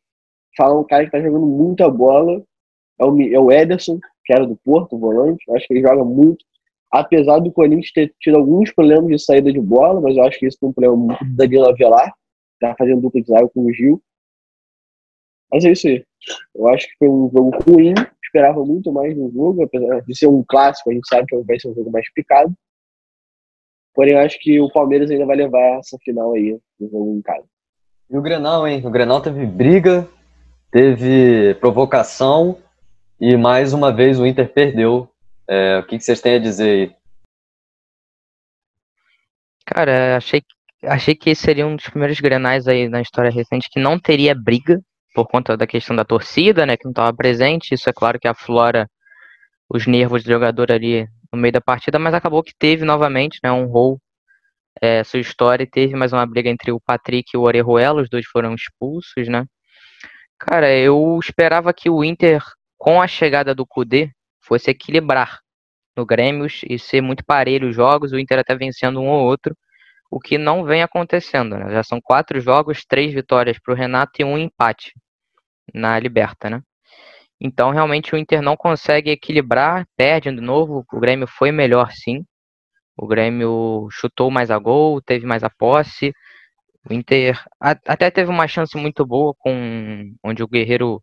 falar 0.57 0.77
um 0.77 0.83
cara 0.83 1.05
que 1.05 1.11
tá 1.11 1.21
jogando 1.21 1.45
muita 1.45 1.89
bola, 1.89 2.43
é 2.99 3.05
o, 3.05 3.21
é 3.21 3.39
o 3.39 3.51
Ederson, 3.53 3.99
que 4.25 4.33
era 4.33 4.45
do 4.45 4.57
Porto, 4.57 4.97
o 4.97 4.99
volante. 4.99 5.45
Eu 5.47 5.55
acho 5.55 5.65
que 5.65 5.73
ele 5.73 5.81
joga 5.81 6.03
muito 6.03 6.43
apesar 6.91 7.39
do 7.39 7.53
Corinthians 7.53 7.93
ter 7.93 8.13
tido 8.19 8.35
alguns 8.35 8.69
problemas 8.73 9.07
de 9.07 9.17
saída 9.17 9.49
de 9.49 9.61
bola, 9.61 10.01
mas 10.01 10.17
eu 10.17 10.23
acho 10.25 10.37
que 10.37 10.45
isso 10.45 10.57
foi 10.59 10.67
um 10.67 10.73
problema 10.73 10.97
muito 10.97 11.23
do 11.23 11.35
Danilo 11.37 11.69
Avelar, 11.69 12.13
tá 12.59 12.75
fazendo 12.77 12.99
dupla 12.99 13.21
de 13.21 13.27
zaga 13.27 13.47
com 13.47 13.65
o 13.65 13.73
Gil. 13.73 14.03
Mas 15.51 15.65
é 15.65 15.71
isso 15.71 15.87
aí. 15.87 16.05
Eu 16.55 16.67
acho 16.69 16.87
que 16.87 16.95
foi 16.97 17.09
um 17.09 17.29
jogo 17.33 17.51
ruim, 17.67 17.93
esperava 18.23 18.63
muito 18.63 18.91
mais 18.91 19.15
no 19.17 19.31
jogo, 19.31 19.63
apesar 19.63 20.01
de 20.01 20.17
ser 20.17 20.27
um 20.27 20.43
clássico, 20.47 20.89
a 20.89 20.93
gente 20.93 21.07
sabe 21.07 21.25
que 21.27 21.37
vai 21.43 21.59
ser 21.59 21.69
um 21.69 21.75
jogo 21.75 21.91
mais 21.91 22.11
picado. 22.13 22.53
Porém, 23.93 24.13
eu 24.13 24.19
acho 24.19 24.39
que 24.39 24.59
o 24.59 24.71
Palmeiras 24.71 25.11
ainda 25.11 25.25
vai 25.25 25.35
levar 25.35 25.79
essa 25.79 25.97
final 25.99 26.33
aí 26.33 26.57
no 26.79 26.89
jogo 26.89 27.17
em 27.17 27.21
casa. 27.21 27.45
E 28.09 28.17
o 28.17 28.21
Grenal, 28.21 28.67
hein? 28.67 28.81
O 28.85 28.89
Grenal 28.89 29.21
teve 29.21 29.45
briga, 29.45 30.07
teve 30.71 31.55
provocação 31.55 32.57
e 33.19 33.35
mais 33.35 33.73
uma 33.73 33.93
vez 33.93 34.19
o 34.19 34.25
Inter 34.25 34.51
perdeu 34.51 35.09
é, 35.47 35.79
o 35.79 35.83
que, 35.83 35.97
que, 35.97 36.03
vocês 36.03 36.21
têm 36.21 36.35
a 36.35 36.39
dizer 36.39 36.69
aí? 36.69 36.95
Cara, 39.65 40.15
achei, 40.15 40.41
achei 40.83 41.13
que 41.13 41.31
esse 41.31 41.41
seria 41.41 41.67
um 41.67 41.75
dos 41.75 41.89
primeiros 41.89 42.19
grenais 42.21 42.67
aí 42.67 42.87
na 42.87 43.01
história 43.01 43.29
recente 43.29 43.69
que 43.69 43.79
não 43.79 43.99
teria 43.99 44.33
briga 44.33 44.81
por 45.13 45.27
conta 45.27 45.57
da 45.57 45.67
questão 45.67 45.95
da 45.95 46.05
torcida, 46.05 46.65
né, 46.65 46.77
que 46.77 46.85
não 46.85 46.91
estava 46.91 47.13
presente. 47.15 47.73
Isso 47.73 47.89
é 47.89 47.93
claro 47.93 48.19
que 48.19 48.27
aflora 48.27 48.87
os 49.69 49.87
nervos 49.87 50.23
do 50.23 50.31
jogador 50.31 50.71
ali 50.71 51.07
no 51.31 51.39
meio 51.39 51.53
da 51.53 51.61
partida, 51.61 51.97
mas 51.97 52.13
acabou 52.13 52.43
que 52.43 52.53
teve 52.57 52.83
novamente, 52.85 53.39
né, 53.43 53.51
um 53.51 53.65
rol 53.65 53.99
é, 54.81 55.03
sua 55.03 55.19
história 55.19 55.63
e 55.63 55.69
teve 55.69 55.95
mais 55.95 56.13
uma 56.13 56.25
briga 56.25 56.49
entre 56.49 56.71
o 56.71 56.79
Patrick 56.79 57.31
e 57.33 57.37
o 57.37 57.41
Orejuela, 57.41 58.01
os 58.01 58.09
dois 58.09 58.25
foram 58.25 58.53
expulsos, 58.53 59.27
né? 59.27 59.45
Cara, 60.39 60.73
eu 60.73 61.19
esperava 61.21 61.73
que 61.73 61.89
o 61.89 62.03
Inter, 62.03 62.41
com 62.77 63.01
a 63.01 63.07
chegada 63.07 63.53
do 63.53 63.65
Kudê, 63.65 64.11
fosse 64.41 64.71
equilibrar 64.71 65.39
no 65.95 66.05
Grêmio 66.05 66.47
e 66.67 66.79
ser 66.79 67.01
muito 67.01 67.23
parelho 67.25 67.69
os 67.69 67.75
jogos, 67.75 68.11
o 68.11 68.19
Inter 68.19 68.39
até 68.39 68.55
vencendo 68.55 68.99
um 68.99 69.07
ou 69.07 69.23
outro, 69.23 69.55
o 70.11 70.19
que 70.19 70.37
não 70.37 70.65
vem 70.65 70.83
acontecendo. 70.83 71.57
Né? 71.57 71.71
Já 71.71 71.83
são 71.83 72.01
quatro 72.01 72.39
jogos, 72.41 72.85
três 72.85 73.13
vitórias 73.13 73.57
para 73.57 73.73
o 73.73 73.77
Renato 73.77 74.11
e 74.19 74.25
um 74.25 74.37
empate 74.37 74.93
na 75.73 75.97
Liberta, 75.97 76.49
né? 76.49 76.61
Então, 77.39 77.71
realmente, 77.71 78.13
o 78.13 78.17
Inter 78.17 78.41
não 78.41 78.55
consegue 78.55 79.09
equilibrar, 79.09 79.87
perde 79.97 80.29
de 80.31 80.41
novo. 80.41 80.85
O 80.93 80.99
Grêmio 80.99 81.27
foi 81.27 81.51
melhor, 81.51 81.91
sim. 81.91 82.23
O 82.95 83.07
Grêmio 83.07 83.87
chutou 83.89 84.29
mais 84.29 84.51
a 84.51 84.59
gol, 84.59 85.01
teve 85.01 85.25
mais 85.25 85.43
a 85.43 85.49
posse. 85.49 86.13
O 86.89 86.93
Inter 86.93 87.43
até 87.59 88.11
teve 88.11 88.29
uma 88.29 88.47
chance 88.47 88.77
muito 88.77 89.05
boa 89.05 89.33
com 89.39 90.13
onde 90.23 90.43
o 90.43 90.47
Guerreiro 90.47 91.01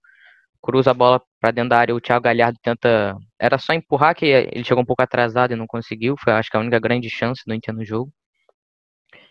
cruza 0.62 0.90
a 0.90 0.94
bola 0.94 1.20
para 1.40 1.50
dentro 1.52 1.70
da 1.70 1.78
área, 1.78 1.94
o 1.94 2.00
Thiago 2.00 2.24
Galhardo 2.24 2.58
tenta, 2.62 3.16
era 3.38 3.58
só 3.58 3.72
empurrar 3.72 4.14
que 4.14 4.26
ele 4.26 4.64
chegou 4.64 4.82
um 4.82 4.86
pouco 4.86 5.02
atrasado 5.02 5.52
e 5.52 5.56
não 5.56 5.66
conseguiu, 5.66 6.16
foi 6.18 6.32
acho 6.32 6.50
que 6.50 6.56
a 6.56 6.60
única 6.60 6.80
grande 6.80 7.08
chance 7.08 7.42
do 7.46 7.54
Inter 7.54 7.74
no 7.74 7.84
jogo. 7.84 8.12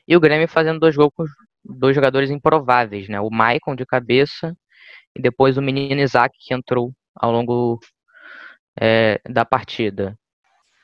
E 0.08 0.16
o 0.16 0.20
Grêmio 0.20 0.48
fazendo 0.48 0.80
dois 0.80 0.96
gols 0.96 1.12
com 1.16 1.26
dois 1.64 1.96
jogadores 1.96 2.32
improváveis, 2.32 3.10
né? 3.10 3.20
O 3.20 3.30
Maicon 3.30 3.76
de 3.76 3.86
cabeça 3.86 4.56
e 5.16 5.22
depois 5.22 5.58
o 5.58 5.62
menino 5.62 6.02
Isaac 6.02 6.36
que 6.40 6.54
entrou 6.54 6.94
ao 7.16 7.32
longo 7.32 7.80
é, 8.80 9.20
da 9.28 9.44
partida. 9.44 10.18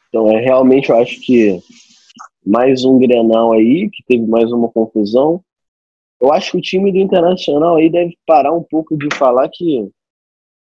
Então, 0.09 0.29
é 0.29 0.39
realmente 0.41 0.89
eu 0.89 0.97
acho 0.97 1.19
que 1.21 1.59
mais 2.45 2.83
um 2.83 2.99
Grenal 2.99 3.53
aí, 3.53 3.89
que 3.89 4.03
teve 4.05 4.27
mais 4.27 4.51
uma 4.51 4.69
confusão. 4.69 5.41
Eu 6.21 6.31
acho 6.31 6.51
que 6.51 6.57
o 6.57 6.61
time 6.61 6.91
do 6.91 6.97
Internacional 6.97 7.77
aí 7.77 7.89
deve 7.89 8.17
parar 8.25 8.53
um 8.53 8.63
pouco 8.63 8.97
de 8.97 9.07
falar 9.15 9.49
que. 9.51 9.89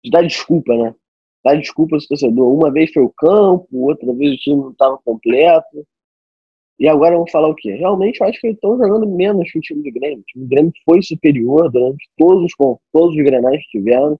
de 0.04 0.12
dar 0.12 0.22
desculpa, 0.22 0.76
né? 0.76 0.94
Dar 1.44 1.56
desculpa 1.56 1.96
ao 1.96 2.02
torcedor. 2.02 2.54
Uma 2.54 2.72
vez 2.72 2.92
foi 2.92 3.04
o 3.04 3.10
campo, 3.10 3.68
outra 3.72 4.14
vez 4.14 4.34
o 4.34 4.38
time 4.38 4.56
não 4.62 4.72
estava 4.72 4.98
completo. 5.04 5.86
E 6.84 6.88
agora 6.90 7.16
vamos 7.16 7.32
falar 7.32 7.48
o 7.48 7.56
quê? 7.56 7.76
Realmente 7.76 8.20
eu 8.20 8.28
acho 8.28 8.42
que 8.42 8.48
eles 8.48 8.58
estão 8.58 8.78
jogando 8.78 9.08
menos 9.08 9.50
que 9.50 9.58
o 9.58 9.62
time 9.62 9.82
do 9.82 9.98
Grêmio. 9.98 10.20
O 10.20 10.24
time 10.24 10.44
do 10.44 10.50
Grêmio 10.50 10.74
foi 10.84 11.02
superior 11.02 11.72
durante 11.72 12.10
todos 12.18 12.44
os, 12.44 12.52
todos 12.92 13.16
os 13.16 13.24
grenais 13.24 13.64
que 13.64 13.80
tiveram. 13.80 14.20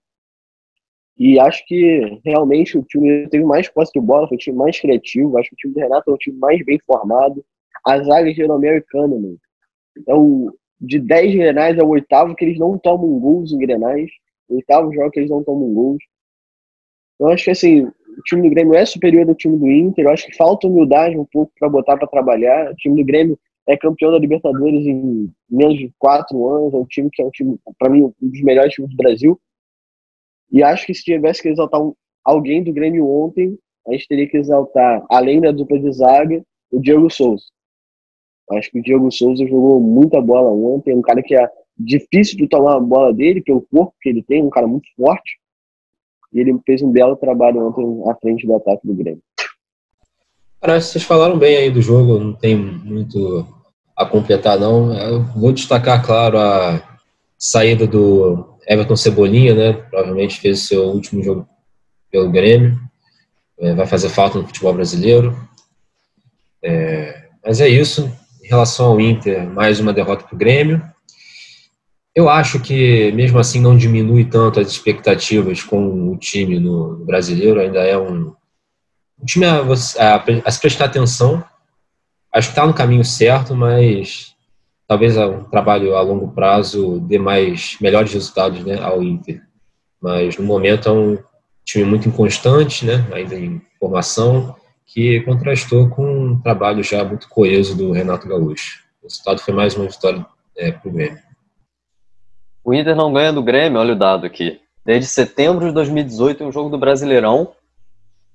E 1.18 1.38
acho 1.38 1.62
que 1.68 2.22
realmente 2.24 2.78
o 2.78 2.84
time 2.84 3.28
teve 3.28 3.44
mais 3.44 3.68
posse 3.68 3.92
de 3.92 4.00
bola, 4.00 4.30
foi 4.30 4.38
o 4.38 4.40
time 4.40 4.58
mais 4.58 4.80
criativo. 4.80 5.38
Acho 5.38 5.50
que 5.50 5.56
o 5.56 5.58
time 5.58 5.74
do 5.74 5.80
Renato 5.82 6.10
é 6.10 6.14
o 6.14 6.18
time 6.18 6.38
mais 6.38 6.64
bem 6.64 6.80
formado. 6.88 7.44
A 7.86 8.02
zaga 8.02 8.34
Jeromel 8.34 8.78
e 8.78 8.82
Kahneman. 8.82 9.36
Então, 9.98 10.48
de 10.80 11.00
10 11.00 11.36
grenais 11.36 11.78
é 11.78 11.84
o 11.84 11.90
oitavo 11.90 12.34
que 12.34 12.46
eles 12.46 12.58
não 12.58 12.78
tomam 12.78 13.20
gols 13.20 13.52
em 13.52 13.58
grenais. 13.58 14.10
Oitavo 14.48 14.94
jogo 14.94 15.12
que 15.12 15.20
eles 15.20 15.30
não 15.30 15.44
tomam 15.44 15.68
gols. 15.74 16.02
Então, 17.24 17.32
acho 17.32 17.46
que 17.46 17.52
assim, 17.52 17.86
o 17.86 18.22
time 18.26 18.42
do 18.42 18.50
Grêmio 18.50 18.76
é 18.76 18.86
superior 18.86 19.26
ao 19.30 19.34
time 19.34 19.58
do 19.58 19.72
Inter. 19.72 20.04
Eu 20.04 20.12
acho 20.12 20.26
que 20.28 20.36
falta 20.36 20.68
humildade 20.68 21.18
um 21.18 21.24
pouco 21.24 21.54
para 21.58 21.70
botar 21.70 21.96
para 21.96 22.06
trabalhar. 22.06 22.70
O 22.70 22.76
time 22.76 23.02
do 23.02 23.08
Grêmio 23.08 23.40
é 23.66 23.78
campeão 23.78 24.12
da 24.12 24.20
Libertadores 24.20 24.86
em 24.86 25.32
menos 25.50 25.78
de 25.78 25.90
quatro 25.98 26.46
anos. 26.50 26.74
É 26.74 26.78
um 26.78 26.86
time 26.86 27.10
que 27.10 27.22
é 27.22 27.26
um 27.26 27.30
time, 27.30 27.58
para 27.80 27.90
mim, 27.90 28.04
um 28.22 28.30
dos 28.30 28.42
melhores 28.42 28.74
times 28.74 28.92
do 28.92 28.98
Brasil. 28.98 29.40
E 30.52 30.62
acho 30.62 30.86
que 30.86 30.94
se 30.94 31.02
tivesse 31.02 31.42
que 31.42 31.48
exaltar 31.48 31.82
um, 31.82 31.94
alguém 32.26 32.62
do 32.62 32.74
Grêmio 32.74 33.08
ontem, 33.08 33.58
a 33.88 33.94
gente 33.94 34.08
teria 34.10 34.28
que 34.28 34.36
exaltar, 34.36 35.02
além 35.10 35.40
da 35.40 35.52
dupla 35.54 35.80
de 35.80 35.94
zaga, 35.94 36.44
o 36.70 36.82
Diego 36.82 37.10
Souza. 37.10 37.46
Acho 38.52 38.70
que 38.70 38.80
o 38.80 38.84
Diego 38.84 39.10
Souza 39.10 39.48
jogou 39.48 39.80
muita 39.80 40.22
bola 40.22 40.52
ontem. 40.52 40.92
É 40.92 40.96
um 40.96 41.02
cara 41.02 41.24
que 41.24 41.34
é 41.34 41.50
difícil 41.78 42.36
de 42.36 42.50
tomar 42.50 42.76
a 42.76 42.82
bola 42.82 43.14
dele, 43.14 43.42
pelo 43.42 43.62
corpo 43.62 43.96
que 44.02 44.10
ele 44.10 44.22
tem, 44.24 44.44
um 44.44 44.50
cara 44.50 44.68
muito 44.68 44.90
forte. 44.98 45.42
E 46.34 46.40
ele 46.40 46.58
fez 46.66 46.82
um 46.82 46.92
belo 46.92 47.16
trabalho 47.16 47.68
ontem 47.68 48.10
à 48.10 48.16
frente 48.16 48.48
do 48.48 48.56
ataque 48.56 48.86
do 48.88 48.94
Grêmio. 48.94 49.22
Cara, 50.60 50.80
vocês 50.80 51.04
falaram 51.04 51.38
bem 51.38 51.58
aí 51.58 51.70
do 51.70 51.82
jogo, 51.82 52.20
não 52.20 52.34
tem 52.34 52.56
muito 52.56 53.46
a 53.96 54.06
completar, 54.06 54.58
não. 54.58 54.94
Eu 54.94 55.24
vou 55.36 55.52
destacar, 55.52 56.04
claro, 56.04 56.40
a 56.40 56.82
saída 57.38 57.86
do 57.86 58.58
Everton 58.68 58.96
Cebolinha, 58.96 59.54
né? 59.54 59.74
Provavelmente 59.74 60.40
fez 60.40 60.62
o 60.64 60.68
seu 60.68 60.84
último 60.86 61.22
jogo 61.22 61.48
pelo 62.10 62.32
Grêmio. 62.32 62.80
É, 63.60 63.74
vai 63.74 63.86
fazer 63.86 64.10
falta 64.10 64.40
no 64.40 64.48
futebol 64.48 64.74
brasileiro. 64.74 65.36
É, 66.64 67.28
mas 67.46 67.60
é 67.60 67.68
isso. 67.68 68.10
Em 68.44 68.48
relação 68.48 68.88
ao 68.88 69.02
Inter, 69.02 69.46
mais 69.50 69.80
uma 69.80 69.94
derrota 69.94 70.24
para 70.24 70.36
o 70.36 70.38
Grêmio. 70.38 70.82
Eu 72.16 72.30
acho 72.30 72.60
que, 72.60 73.12
mesmo 73.14 73.40
assim, 73.40 73.60
não 73.60 73.76
diminui 73.76 74.26
tanto 74.26 74.60
as 74.60 74.68
expectativas 74.68 75.64
com 75.64 76.12
o 76.12 76.18
time 76.18 76.60
no, 76.60 76.98
brasileiro. 76.98 77.60
Ainda 77.60 77.80
é 77.80 77.98
um, 77.98 78.34
um 79.20 79.26
time 79.26 79.46
a, 79.46 79.62
a, 79.62 80.24
a 80.46 80.52
se 80.52 80.60
prestar 80.60 80.86
atenção. 80.86 81.44
Acho 82.32 82.50
que 82.50 82.52
está 82.52 82.68
no 82.68 82.74
caminho 82.74 83.04
certo, 83.04 83.56
mas 83.56 84.36
talvez 84.88 85.18
um 85.18 85.44
trabalho 85.46 85.96
a 85.96 86.02
longo 86.02 86.32
prazo 86.32 87.00
dê 87.00 87.18
mais 87.18 87.78
melhores 87.82 88.14
resultados 88.14 88.64
né, 88.64 88.80
ao 88.80 89.02
Inter. 89.02 89.42
Mas 90.00 90.38
no 90.38 90.44
momento 90.44 90.90
é 90.90 90.92
um 90.92 91.18
time 91.66 91.86
muito 91.86 92.08
inconstante, 92.08 92.86
né, 92.86 93.08
ainda 93.12 93.36
em 93.36 93.62
formação, 93.80 94.56
que 94.86 95.22
contrastou 95.22 95.90
com 95.90 96.06
um 96.06 96.40
trabalho 96.40 96.84
já 96.84 97.04
muito 97.04 97.28
coeso 97.28 97.76
do 97.76 97.92
Renato 97.92 98.28
Gaúcho. 98.28 98.84
O 99.02 99.08
resultado 99.08 99.40
foi 99.40 99.54
mais 99.54 99.76
uma 99.76 99.88
vitória 99.88 100.26
é, 100.56 100.72
para 100.72 100.90
o 100.90 100.92
Grêmio. 100.92 101.33
O 102.64 102.74
Inter 102.74 102.96
não 102.96 103.12
ganha 103.12 103.34
do 103.34 103.44
Grêmio, 103.44 103.80
olha 103.80 103.92
o 103.92 103.98
dado 103.98 104.26
aqui. 104.26 104.62
Desde 104.86 105.06
setembro 105.06 105.68
de 105.68 105.74
2018, 105.74 106.44
em 106.44 106.48
um 106.48 106.52
jogo 106.52 106.70
do 106.70 106.78
Brasileirão, 106.78 107.52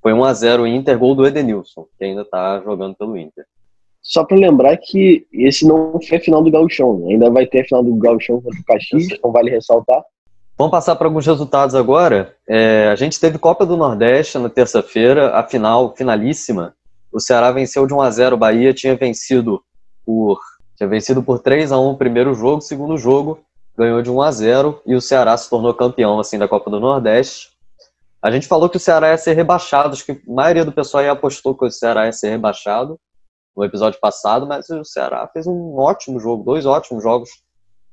foi 0.02 0.12
1 0.12 0.25
a 0.25 0.35
0 0.35 0.62
o 0.62 0.66
Inter, 0.66 0.99
gol 0.99 1.14
do 1.14 1.26
Edenilson, 1.26 1.87
que 1.99 2.04
ainda 2.04 2.23
está 2.23 2.61
jogando 2.61 2.94
pelo 2.94 3.16
Inter. 3.16 3.47
Só 4.02 4.25
para 4.25 4.37
lembrar 4.37 4.76
que 4.76 5.26
esse 5.32 5.66
não 5.66 5.99
foi 6.06 6.18
a 6.18 6.20
final 6.20 6.42
do 6.42 6.50
Gauchão, 6.50 6.99
né? 6.99 7.12
ainda 7.12 7.30
vai 7.30 7.47
ter 7.47 7.62
a 7.62 7.64
final 7.64 7.82
do 7.82 7.94
Gauchão 7.94 8.40
contra 8.40 8.61
o 8.61 8.64
Caxias, 8.64 9.08
então 9.11 9.32
vale 9.32 9.50
ressaltar. 9.50 10.02
Vamos 10.58 10.73
passar 10.73 10.97
para 10.97 11.06
alguns 11.06 11.26
resultados 11.26 11.75
agora. 11.75 12.35
É, 12.47 12.88
a 12.88 12.97
gente 12.97 13.18
teve 13.18 13.38
Copa 13.38 13.64
do 13.64 13.76
Nordeste 13.76 14.38
na 14.38 14.50
terça-feira, 14.50 15.30
a 15.37 15.42
final 15.42 15.94
finalíssima. 15.97 16.75
O 17.11 17.18
Ceará 17.18 17.50
venceu 17.50 17.87
de 17.87 17.94
1 17.94 18.00
a 18.02 18.11
0 18.11 18.37
o 18.37 18.38
Bahia, 18.38 18.75
tinha 18.75 18.94
vencido 18.94 19.62
por 20.04 20.38
tinha 20.76 20.88
vencido 20.88 21.23
por 21.23 21.40
3 21.40 21.73
a 21.73 21.78
1 21.78 21.90
o 21.90 21.97
primeiro 21.97 22.35
jogo, 22.35 22.61
segundo 22.61 22.97
jogo 22.97 23.40
ganhou 23.78 24.02
de 24.02 24.11
1 24.11 24.23
a 24.23 24.30
0 24.32 24.82
e 24.85 24.97
o 24.97 25.00
Ceará 25.00 25.37
se 25.37 25.49
tornou 25.49 25.73
campeão 25.73 26.18
assim 26.18 26.37
da 26.37 26.49
Copa 26.49 26.68
do 26.68 26.80
Nordeste. 26.80 27.50
A 28.20 28.28
gente 28.32 28.49
falou 28.49 28.68
que 28.68 28.76
o 28.76 28.80
Ceará 28.80 29.11
ia 29.11 29.18
ser 29.18 29.35
rebaixado, 29.35 29.92
acho 29.92 30.04
que 30.04 30.12
a 30.12 30.16
maioria 30.26 30.64
do 30.64 30.73
pessoal 30.73 31.04
aí 31.04 31.08
apostou 31.08 31.56
que 31.56 31.64
o 31.64 31.70
Ceará 31.70 32.06
ia 32.06 32.12
ser 32.12 32.30
rebaixado 32.30 32.99
no 33.56 33.64
episódio 33.64 34.00
passado, 34.00 34.47
mas 34.47 34.68
o 34.68 34.85
Ceará 34.85 35.28
fez 35.32 35.47
um 35.47 35.76
ótimo 35.76 36.18
jogo, 36.18 36.42
dois 36.42 36.66
ótimos 36.66 37.04
jogos 37.04 37.30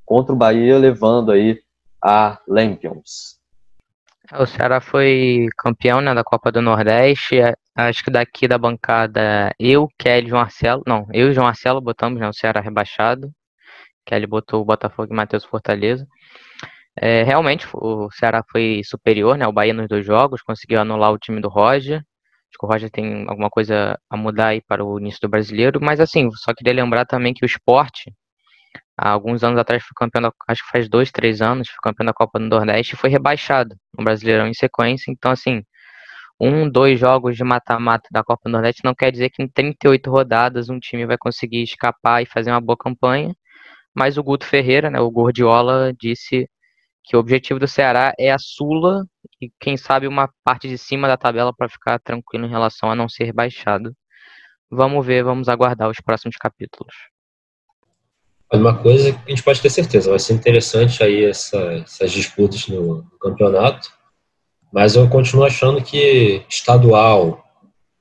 contra 0.04 0.34
o 0.34 0.36
Bahia, 0.36 0.80
levando 0.80 1.32
aí 1.32 1.62
a 2.04 2.39
Lampions. 2.48 3.39
É, 4.32 4.42
o 4.42 4.48
Ceará 4.48 4.82
foi 4.82 5.48
campeão 5.56 6.01
né, 6.01 6.15
da 6.15 6.24
Copa 6.24 6.51
do 6.51 6.62
Nordeste. 6.62 7.39
É, 7.39 7.54
acho 7.75 8.04
que 8.04 8.10
daqui 8.10 8.48
da 8.48 8.58
bancada, 8.58 9.54
eu, 9.60 9.88
Kelly 10.00 10.27
e 10.27 10.30
João 10.30 10.42
Marcelo. 10.42 10.84
Não, 10.88 11.08
eu 11.13 11.30
e 11.30 11.34
João 11.34 11.46
Marcelo 11.46 11.80
botamos 11.80 12.20
né, 12.20 12.27
o 12.27 12.34
Ceará 12.34 12.60
rebaixado. 12.60 13.32
Kelly 14.06 14.28
botou 14.28 14.62
o 14.62 14.66
Botafogo 14.66 15.14
e 15.14 15.16
Matheus 15.16 15.46
Fortaleza. 15.46 16.08
É, 16.98 17.24
realmente, 17.24 17.68
o 17.74 18.10
Ceará 18.12 18.44
foi 18.52 18.82
superior, 18.86 19.38
né? 19.38 19.48
O 19.48 19.52
Bahia 19.52 19.74
nos 19.74 19.88
dois 19.88 20.06
jogos, 20.06 20.42
conseguiu 20.42 20.80
anular 20.80 21.12
o 21.12 21.18
time 21.18 21.42
do 21.42 21.50
Roger. 21.50 21.98
Acho 21.98 22.58
que 22.60 22.66
o 22.66 22.70
Roger 22.70 22.90
tem 22.90 23.26
alguma 23.28 23.50
coisa 23.50 24.00
a 24.10 24.18
mudar 24.18 24.48
aí 24.50 24.62
para 24.62 24.84
o 24.84 25.00
início 25.00 25.20
do 25.22 25.30
brasileiro. 25.30 25.80
Mas, 25.82 26.00
assim, 26.00 26.30
só 26.32 26.54
queria 26.54 26.74
lembrar 26.74 27.06
também 27.06 27.34
que 27.34 27.46
o 27.46 27.48
esporte, 27.48 28.14
há 28.98 29.10
alguns 29.10 29.44
anos 29.44 29.60
atrás, 29.60 29.84
foi 29.84 29.92
campeão, 29.96 30.22
da, 30.24 30.32
acho 30.48 30.64
que 30.66 30.72
faz 30.72 30.90
dois, 30.90 31.12
três 31.12 31.42
anos, 31.42 31.70
foi 31.70 31.78
campeão 31.84 32.06
da 32.06 32.14
Copa 32.14 32.40
do 32.40 32.46
Nordeste 32.48 32.96
e 32.96 32.98
foi 32.98 33.10
rebaixado 33.10 33.76
no 33.98 34.04
Brasileirão 34.06 34.48
em 34.48 34.54
sequência. 34.54 35.12
Então, 35.12 35.32
assim, 35.32 35.64
um, 36.40 36.70
dois 36.70 37.00
jogos 37.00 37.36
de 37.38 37.44
mata-mata 37.44 38.08
da 38.12 38.24
Copa 38.24 38.44
do 38.46 38.52
Nordeste 38.52 38.82
não 38.84 38.94
quer 38.96 39.12
dizer 39.12 39.30
que 39.30 39.42
em 39.44 39.48
38 39.48 40.10
rodadas 40.10 40.70
um 40.70 40.80
time 40.80 41.06
vai 41.06 41.18
conseguir 41.18 41.64
escapar 41.64 42.22
e 42.22 42.26
fazer 42.26 42.52
uma 42.52 42.62
boa 42.62 42.78
campanha. 42.78 43.36
Mas 43.96 44.18
o 44.18 44.24
Guto 44.24 44.46
Ferreira, 44.46 44.90
né, 44.90 45.00
o 45.00 45.10
Gordiola, 45.10 45.94
disse 45.98 46.50
que 47.04 47.16
o 47.16 47.20
objetivo 47.20 47.60
do 47.60 47.68
Ceará 47.68 48.14
é 48.20 48.32
a 48.32 48.40
Sula 48.40 49.06
e 49.40 49.50
quem 49.60 49.78
sabe 49.78 50.08
uma 50.08 50.30
parte 50.44 50.68
de 50.68 50.78
cima 50.78 51.08
da 51.08 51.16
tabela 51.16 51.54
para 51.56 51.70
ficar 51.70 52.00
tranquilo 52.00 52.46
em 52.46 52.50
relação 52.50 52.92
a 52.92 52.96
não 52.96 53.08
ser 53.08 53.32
baixado. 53.32 53.96
Vamos 54.70 55.06
ver, 55.06 55.24
vamos 55.24 55.48
aguardar 55.48 55.90
os 55.90 55.98
próximos 56.04 56.36
capítulos. 56.36 56.94
Uma 58.52 58.78
coisa 58.78 59.12
que 59.12 59.20
a 59.25 59.30
gente 59.30 59.44
pode 59.44 59.62
ter 59.62 59.70
certeza, 59.70 60.10
vai 60.10 60.20
ser 60.20 60.34
interessante 60.34 61.04
aí 61.04 61.25
essa, 61.25 61.58
essas 61.74 62.12
disputas 62.12 62.68
no, 62.68 63.04
campeonato, 63.20 63.92
mas 64.72 64.96
eu 64.96 65.10
continuo 65.10 65.46
achando 65.46 65.82
que 65.82 66.44
estadual, 66.48 67.44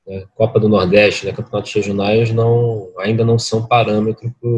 né, 0.06 0.26
Copa 0.34 0.60
do 0.60 0.68
Nordeste, 0.68 1.26
né, 1.26 1.32
campeonatos 1.32 1.72
regionais 1.72 2.30
não, 2.30 2.92
ainda 2.98 3.24
não 3.24 3.38
são 3.38 3.66
parâmetro 3.66 4.32
para 4.40 4.50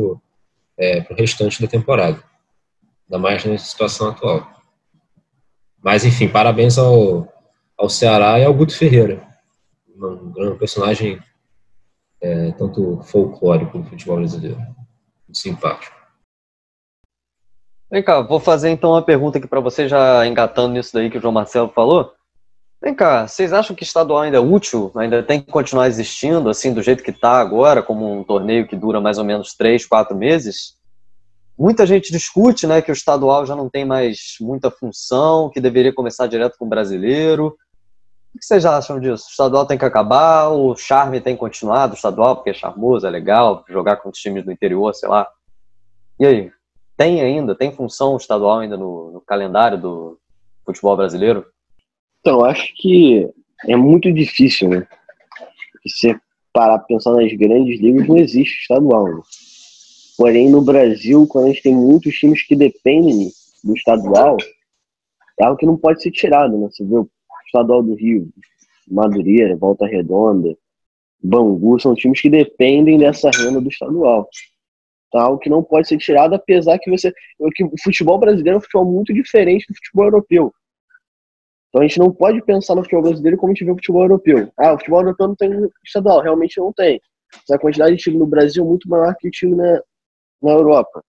é, 0.79 1.01
para 1.01 1.15
o 1.15 1.17
restante 1.17 1.61
da 1.61 1.69
temporada, 1.69 2.23
ainda 3.07 3.19
mais 3.19 3.45
na 3.45 3.57
situação 3.59 4.11
atual. 4.11 4.47
Mas, 5.83 6.05
enfim, 6.05 6.29
parabéns 6.29 6.79
ao, 6.79 7.33
ao 7.77 7.89
Ceará 7.89 8.39
e 8.39 8.45
ao 8.45 8.55
Guto 8.55 8.77
Ferreira, 8.77 9.27
um, 9.97 10.33
grande 10.33 10.59
personagem 10.59 11.21
é, 12.21 12.51
tanto 12.53 13.01
folclórico 13.03 13.79
do 13.79 13.85
futebol 13.85 14.17
brasileiro, 14.17 14.59
muito 14.59 15.39
simpático. 15.39 15.95
Vem 17.91 18.03
cá, 18.03 18.21
vou 18.21 18.41
fazer 18.41 18.71
então 18.71 18.91
uma 18.91 19.03
pergunta 19.03 19.39
aqui 19.39 19.47
para 19.47 19.61
você, 19.61 19.89
já 19.89 20.27
engatando 20.27 20.75
nisso 20.75 20.93
daí 20.93 21.09
que 21.09 21.19
o 21.19 21.21
João 21.21 21.33
Marcelo 21.33 21.69
falou. 21.69 22.16
Vem 22.83 22.95
cá, 22.95 23.27
vocês 23.27 23.53
acham 23.53 23.75
que 23.75 23.85
estadual 23.85 24.21
ainda 24.21 24.37
é 24.37 24.41
útil? 24.41 24.93
Ainda 24.97 25.23
tem 25.23 25.41
que 25.41 25.51
continuar 25.51 25.89
existindo, 25.89 26.49
assim, 26.49 26.75
do 26.75 26.83
jeito 26.83 27.03
que 27.03 27.11
está 27.11 27.41
agora, 27.41 27.83
como 27.83 28.13
um 28.13 28.23
torneio 28.23 28.67
que 28.69 28.77
dura 28.77 29.01
mais 29.01 29.17
ou 29.19 29.25
menos 29.25 29.55
três, 29.55 29.87
quatro 29.87 30.17
meses? 30.17 30.77
Muita 31.59 31.87
gente 31.87 32.13
discute 32.13 32.67
né, 32.67 32.83
que 32.83 32.91
o 32.91 32.93
estadual 32.93 33.47
já 33.47 33.57
não 33.57 33.71
tem 33.71 33.85
mais 33.87 34.37
muita 34.41 34.71
função, 34.71 35.49
que 35.49 35.61
deveria 35.61 35.93
começar 35.93 36.27
direto 36.27 36.59
com 36.59 36.67
o 36.67 36.69
brasileiro. 36.69 37.57
O 38.35 38.39
que 38.39 38.45
vocês 38.45 38.67
acham 38.67 39.01
disso? 39.01 39.25
O 39.27 39.31
estadual 39.31 39.65
tem 39.65 39.79
que 39.79 39.85
acabar, 39.85 40.51
o 40.51 40.77
charme 40.77 41.19
tem 41.19 41.35
que 41.35 41.41
continuar 41.41 41.91
estadual, 41.95 42.37
porque 42.37 42.51
é 42.51 42.55
charmoso, 42.55 43.07
é 43.07 43.11
legal, 43.11 43.65
jogar 43.67 43.97
com 43.97 44.11
os 44.11 44.19
times 44.19 44.45
do 44.45 44.53
interior, 44.53 44.95
sei 44.95 45.09
lá. 45.09 45.27
E 46.21 46.27
aí? 46.27 46.53
Tem 46.95 47.23
ainda, 47.23 47.55
tem 47.55 47.73
função 47.73 48.19
estadual 48.19 48.59
ainda 48.59 48.77
no, 48.77 49.13
no 49.13 49.21
calendário 49.23 49.81
do 49.81 50.19
futebol 50.67 50.95
brasileiro? 50.95 51.47
Então, 52.27 52.45
acho 52.45 52.75
que 52.75 53.25
é 53.69 53.77
muito 53.77 54.13
difícil, 54.13 54.69
né? 54.69 54.85
Você 55.87 56.19
parar 56.53 56.79
pra 56.79 56.89
pensar 56.89 57.13
nas 57.13 57.33
grandes 57.35 57.81
ligas, 57.81 58.09
não 58.09 58.17
existe 58.17 58.63
estadual. 58.63 59.07
Né? 59.07 59.21
Porém, 60.19 60.51
no 60.51 60.61
Brasil, 60.61 61.25
quando 61.29 61.45
a 61.45 61.49
gente 61.51 61.63
tem 61.63 61.73
muitos 61.73 62.13
times 62.17 62.43
que 62.43 62.57
dependem 62.57 63.31
do 63.63 63.75
estadual, 63.75 64.37
é 65.39 65.45
algo 65.45 65.57
que 65.57 65.65
não 65.65 65.77
pode 65.77 66.03
ser 66.03 66.11
tirado, 66.11 66.59
né? 66.59 66.69
Você 66.69 66.85
vê 66.85 66.97
o 66.97 67.09
estadual 67.47 67.81
do 67.81 67.95
Rio, 67.95 68.29
Madureira, 68.91 69.55
Volta 69.55 69.87
Redonda, 69.87 70.53
Bangu, 71.23 71.79
são 71.79 71.95
times 71.95 72.21
que 72.21 72.29
dependem 72.29 72.99
dessa 72.99 73.31
renda 73.31 73.61
do 73.61 73.69
estadual. 73.69 74.29
Então, 75.07 75.21
algo 75.21 75.39
que 75.39 75.49
não 75.49 75.63
pode 75.63 75.87
ser 75.87 75.99
tirado, 75.99 76.35
apesar 76.35 76.77
que 76.81 76.91
você. 76.91 77.13
Que 77.55 77.63
o 77.63 77.71
futebol 77.85 78.19
brasileiro 78.19 78.57
é 78.57 78.59
um 78.59 78.63
futebol 78.63 78.85
muito 78.85 79.15
diferente 79.15 79.65
do 79.69 79.77
futebol 79.77 80.07
europeu. 80.07 80.53
Então 81.77 81.85
a 81.85 81.89
gente 81.89 81.99
não 81.99 82.11
pode 82.11 82.41
pensar 82.41 82.75
no 82.75 82.83
futebol 82.83 83.03
brasileiro 83.03 83.37
como 83.37 83.53
a 83.53 83.55
gente 83.55 83.67
vê 83.67 83.71
o 83.71 83.75
futebol 83.75 84.05
europeu. 84.05 84.51
Ah, 84.57 84.73
o 84.73 84.79
futebol 84.79 85.01
europeu 85.03 85.29
não 85.29 85.37
tem 85.37 85.51
estadual, 85.85 86.23
realmente 86.23 86.59
não 86.59 86.73
tem. 86.73 86.99
Mas 87.31 87.55
a 87.55 87.59
quantidade 87.59 87.95
de 87.95 88.03
time 88.03 88.17
no 88.17 88.27
Brasil 88.27 88.65
é 88.65 88.67
muito 88.67 88.89
maior 88.89 89.15
que 89.19 89.29
o 89.29 89.31
time 89.31 89.55
na, 89.55 89.83
na 90.43 90.53
Europa. 90.53 91.05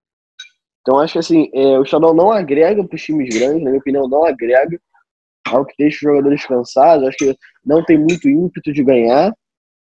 Então 0.82 1.00
acho 1.00 1.14
que 1.14 1.20
assim, 1.20 1.50
é, 1.54 1.80
o 1.80 1.84
estadual 1.84 2.14
não 2.14 2.34
agrega 2.34 2.86
para 2.86 2.96
os 2.98 3.02
times 3.02 3.34
grandes, 3.34 3.64
na 3.64 3.70
minha 3.70 3.80
opinião, 3.80 4.10
não 4.10 4.26
agrega 4.26 4.78
ao 5.48 5.66
que 5.66 5.74
deixa 5.80 5.96
os 5.96 6.02
jogadores 6.02 6.46
cansados. 6.46 7.08
Acho 7.08 7.18
que 7.18 7.38
não 7.66 7.82
tem 7.86 7.98
muito 7.98 8.28
ímpeto 8.28 8.74
de 8.74 8.84
ganhar, 8.84 9.34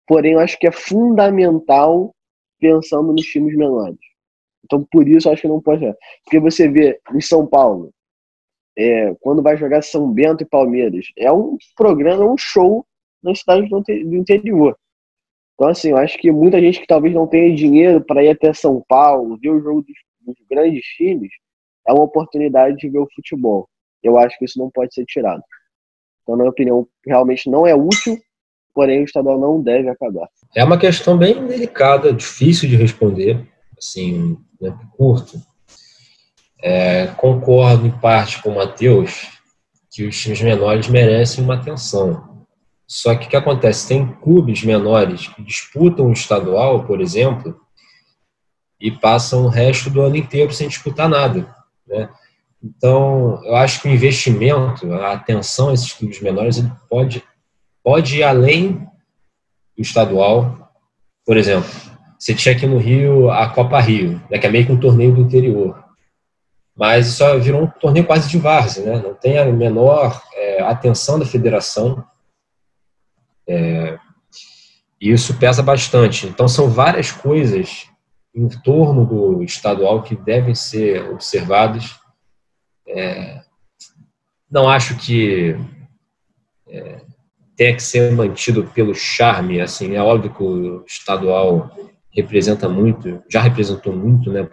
porém 0.08 0.34
eu 0.34 0.39
acho 0.39 0.58
que 0.58 0.65
é 0.65 0.72
fundamental 0.72 2.15
pensando 2.60 3.13
nos 3.13 3.25
times 3.27 3.56
menores. 3.56 4.00
Então 4.65 4.84
por 4.92 5.08
isso 5.08 5.27
eu 5.27 5.34
acho 5.34 5.44
que 5.44 5.48
não 5.48 5.62
pode. 5.62 5.86
Porque 6.25 6.39
você 6.39 6.68
vê 6.68 7.00
em 7.13 7.22
São 7.22 7.46
Paulo, 7.46 7.93
é, 8.77 9.13
quando 9.22 9.42
vai 9.42 9.58
jogar 9.58 9.82
São 9.82 10.12
Bento 10.12 10.44
e 10.44 10.48
Palmeiras, 10.48 11.08
é 11.18 11.32
um 11.32 11.58
programa, 11.75 12.25
um 12.25 12.38
show 12.38 12.86
na 13.22 13.34
cidade 13.36 13.68
do 13.70 14.15
interior. 14.15 14.77
Então, 15.56 15.68
assim, 15.70 15.92
eu 15.92 15.98
acho 15.98 16.18
que 16.18 16.32
muita 16.32 16.60
gente 16.60 16.80
que 16.80 16.88
talvez 16.88 17.13
não 17.13 17.27
tenha 17.27 17.56
dinheiro 17.56 18.01
para 18.01 18.24
ir 18.24 18.30
até 18.30 18.53
São 18.53 18.84
Paulo, 18.88 19.38
ver 19.39 19.51
o 19.51 19.62
jogo 19.62 19.82
dos, 19.82 19.96
dos, 20.25 20.36
grandes 20.50 20.84
times, 20.98 21.30
é 21.88 21.94
uma 21.94 22.03
oportunidade 22.03 22.77
de 22.77 22.89
ver 22.89 23.00
o 23.00 23.08
futebol. 23.15 23.70
Eu 24.01 24.18
acho 24.18 24.38
que 24.38 24.46
isso 24.46 24.60
não 24.60 24.70
pode 24.72 24.94
ser 24.94 25.06
tirado. 25.06 25.44
Então, 26.24 26.36
na 26.36 26.44
minha 26.44 26.51
opinião, 26.51 26.88
realmente 27.06 27.50
não 27.50 27.68
é 27.68 27.75
útil, 27.75 28.18
porém 28.74 29.01
o 29.01 29.06
estadual 29.06 29.39
não 29.39 29.62
deve 29.62 29.89
acabar. 29.89 30.27
É 30.56 30.63
uma 30.63 30.77
questão 30.77 31.18
bem 31.18 31.46
delicada, 31.46 32.12
difícil 32.12 32.68
de 32.68 32.75
responder, 32.75 33.46
assim, 33.77 34.38
né, 34.60 34.75
curto. 34.98 35.38
É, 36.65 37.08
concordo 37.17 37.86
em 37.86 37.91
parte 37.91 38.41
com 38.41 38.51
o 38.51 38.55
Matheus 38.55 39.27
que 39.91 40.08
os 40.08 40.17
times 40.20 40.41
menores 40.41 40.88
merecem 40.88 41.43
uma 41.43 41.55
atenção. 41.55 42.46
Só 42.88 43.16
que 43.16 43.27
o 43.27 43.29
que 43.29 43.35
acontece? 43.35 43.88
Tem 43.88 44.07
clubes 44.07 44.64
menores 44.64 45.27
que 45.27 45.44
disputam 45.44 46.07
o 46.07 46.14
estadual, 46.14 46.85
por 46.85 47.01
exemplo, 47.01 47.59
e 48.79 48.90
passam 48.92 49.44
o 49.44 49.50
resto 49.50 49.90
do 49.90 50.01
ano 50.01 50.16
inteiro 50.16 50.53
sem 50.53 50.68
disputar 50.68 51.09
nada. 51.09 51.53
Né? 51.88 52.09
Então, 52.64 53.42
eu 53.44 53.55
acho 53.55 53.81
que 53.81 53.88
o 53.90 53.92
investimento, 53.92 54.92
a 54.94 55.14
atenção 55.14 55.70
a 55.70 55.74
esses 55.74 55.92
clubes 55.92 56.22
menores, 56.22 56.57
ele 56.57 56.72
pode, 56.90 57.24
pode 57.83 58.20
ir 58.20 58.24
além 58.24 58.88
do 59.75 59.81
estadual. 59.81 60.72
Por 61.25 61.35
exemplo, 61.35 61.70
você 62.18 62.33
tinha 62.33 62.55
aqui 62.55 62.66
no 62.66 62.77
Rio 62.77 63.29
a 63.29 63.50
Copa 63.50 63.79
Rio, 63.79 64.22
né, 64.31 64.38
que 64.38 64.48
é 64.48 64.50
meio 64.50 64.66
que 64.66 64.72
um 64.72 64.79
torneio 64.79 65.14
do 65.14 65.22
interior. 65.22 65.83
Mas 66.75 67.07
só 67.07 67.38
virou 67.38 67.64
um 67.64 67.68
torneio 67.68 68.05
quase 68.05 68.29
de 68.29 68.38
várzea, 68.38 68.86
né? 68.86 69.01
não 69.01 69.14
tem 69.14 69.38
a 69.38 69.46
menor 69.46 70.22
é, 70.33 70.62
atenção 70.62 71.20
da 71.20 71.25
federação 71.25 72.03
é, 73.48 74.00
e 75.00 75.12
isso 75.12 75.38
pesa 75.38 75.62
bastante. 75.62 76.27
Então, 76.27 76.48
são 76.48 76.70
várias 76.70 77.12
coisas 77.12 77.88
em 78.33 78.48
torno 78.48 79.05
do 79.05 79.44
estadual 79.44 80.01
que 80.01 80.16
devem 80.16 80.55
ser 80.55 81.09
observadas. 81.09 82.00
É, 82.88 83.42
não 84.50 84.70
acho 84.70 84.96
que 84.98 85.55
é, 86.68 87.01
tenha 87.55 87.75
que 87.75 87.83
ser 87.83 88.12
mantido 88.12 88.64
pelo 88.74 88.96
charme. 88.96 89.62
Assim, 89.62 89.96
é 89.96 90.01
óbvio 90.01 90.33
que 90.33 90.44
o 90.44 90.86
estadual 90.86 91.70
representa 92.12 92.70
muito, 92.70 93.22
já 93.29 93.42
representou 93.42 93.94
muito, 93.94 94.31
né, 94.31 94.48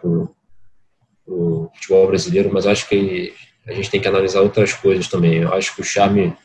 o 1.30 1.70
futebol 1.74 2.08
brasileiro, 2.08 2.50
mas 2.52 2.66
acho 2.66 2.88
que 2.88 3.32
a 3.66 3.72
gente 3.72 3.90
tem 3.90 4.00
que 4.00 4.08
analisar 4.08 4.40
outras 4.40 4.72
coisas 4.72 5.06
também. 5.06 5.36
Eu 5.36 5.54
acho 5.54 5.74
que 5.74 5.80
o 5.80 5.84
charme 5.84 6.36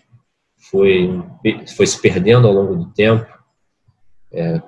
foi, 0.69 1.21
foi 1.75 1.87
se 1.87 1.99
perdendo 1.99 2.47
ao 2.47 2.53
longo 2.53 2.75
do 2.75 2.85
tempo. 2.91 3.25
É, 4.31 4.61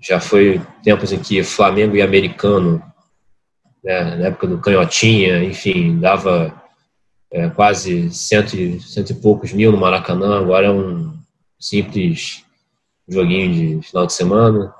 já 0.00 0.18
foi 0.18 0.60
tempos 0.82 1.12
em 1.12 1.18
que 1.18 1.42
Flamengo 1.42 1.96
e 1.96 2.02
Americano, 2.02 2.82
né, 3.82 4.16
na 4.16 4.26
época 4.28 4.46
do 4.46 4.58
Canhotinha, 4.58 5.44
enfim, 5.44 5.98
dava 5.98 6.62
é, 7.30 7.50
quase 7.50 8.10
cento, 8.10 8.56
cento 8.80 9.10
e 9.10 9.14
poucos 9.14 9.52
mil 9.52 9.72
no 9.72 9.78
Maracanã, 9.78 10.38
agora 10.38 10.68
é 10.68 10.70
um 10.70 11.14
simples 11.58 12.44
joguinho 13.08 13.80
de 13.80 13.86
final 13.86 14.06
de 14.06 14.12
semana. 14.12 14.72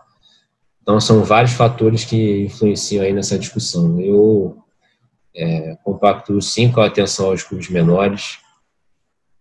Então, 0.85 1.01
são 1.01 1.25
vários 1.25 1.55
fatores 1.55 2.05
que 2.05 2.45
influenciam 2.45 3.03
aí 3.03 3.11
nessa 3.11 3.39
discussão. 3.39 3.99
Eu 3.99 4.63
é, 5.35 5.79
compacto 5.83 6.39
sim 6.43 6.71
com 6.71 6.83
a 6.83 6.87
atenção 6.87 7.31
aos 7.31 7.43
clubes 7.43 7.71
menores, 7.71 8.39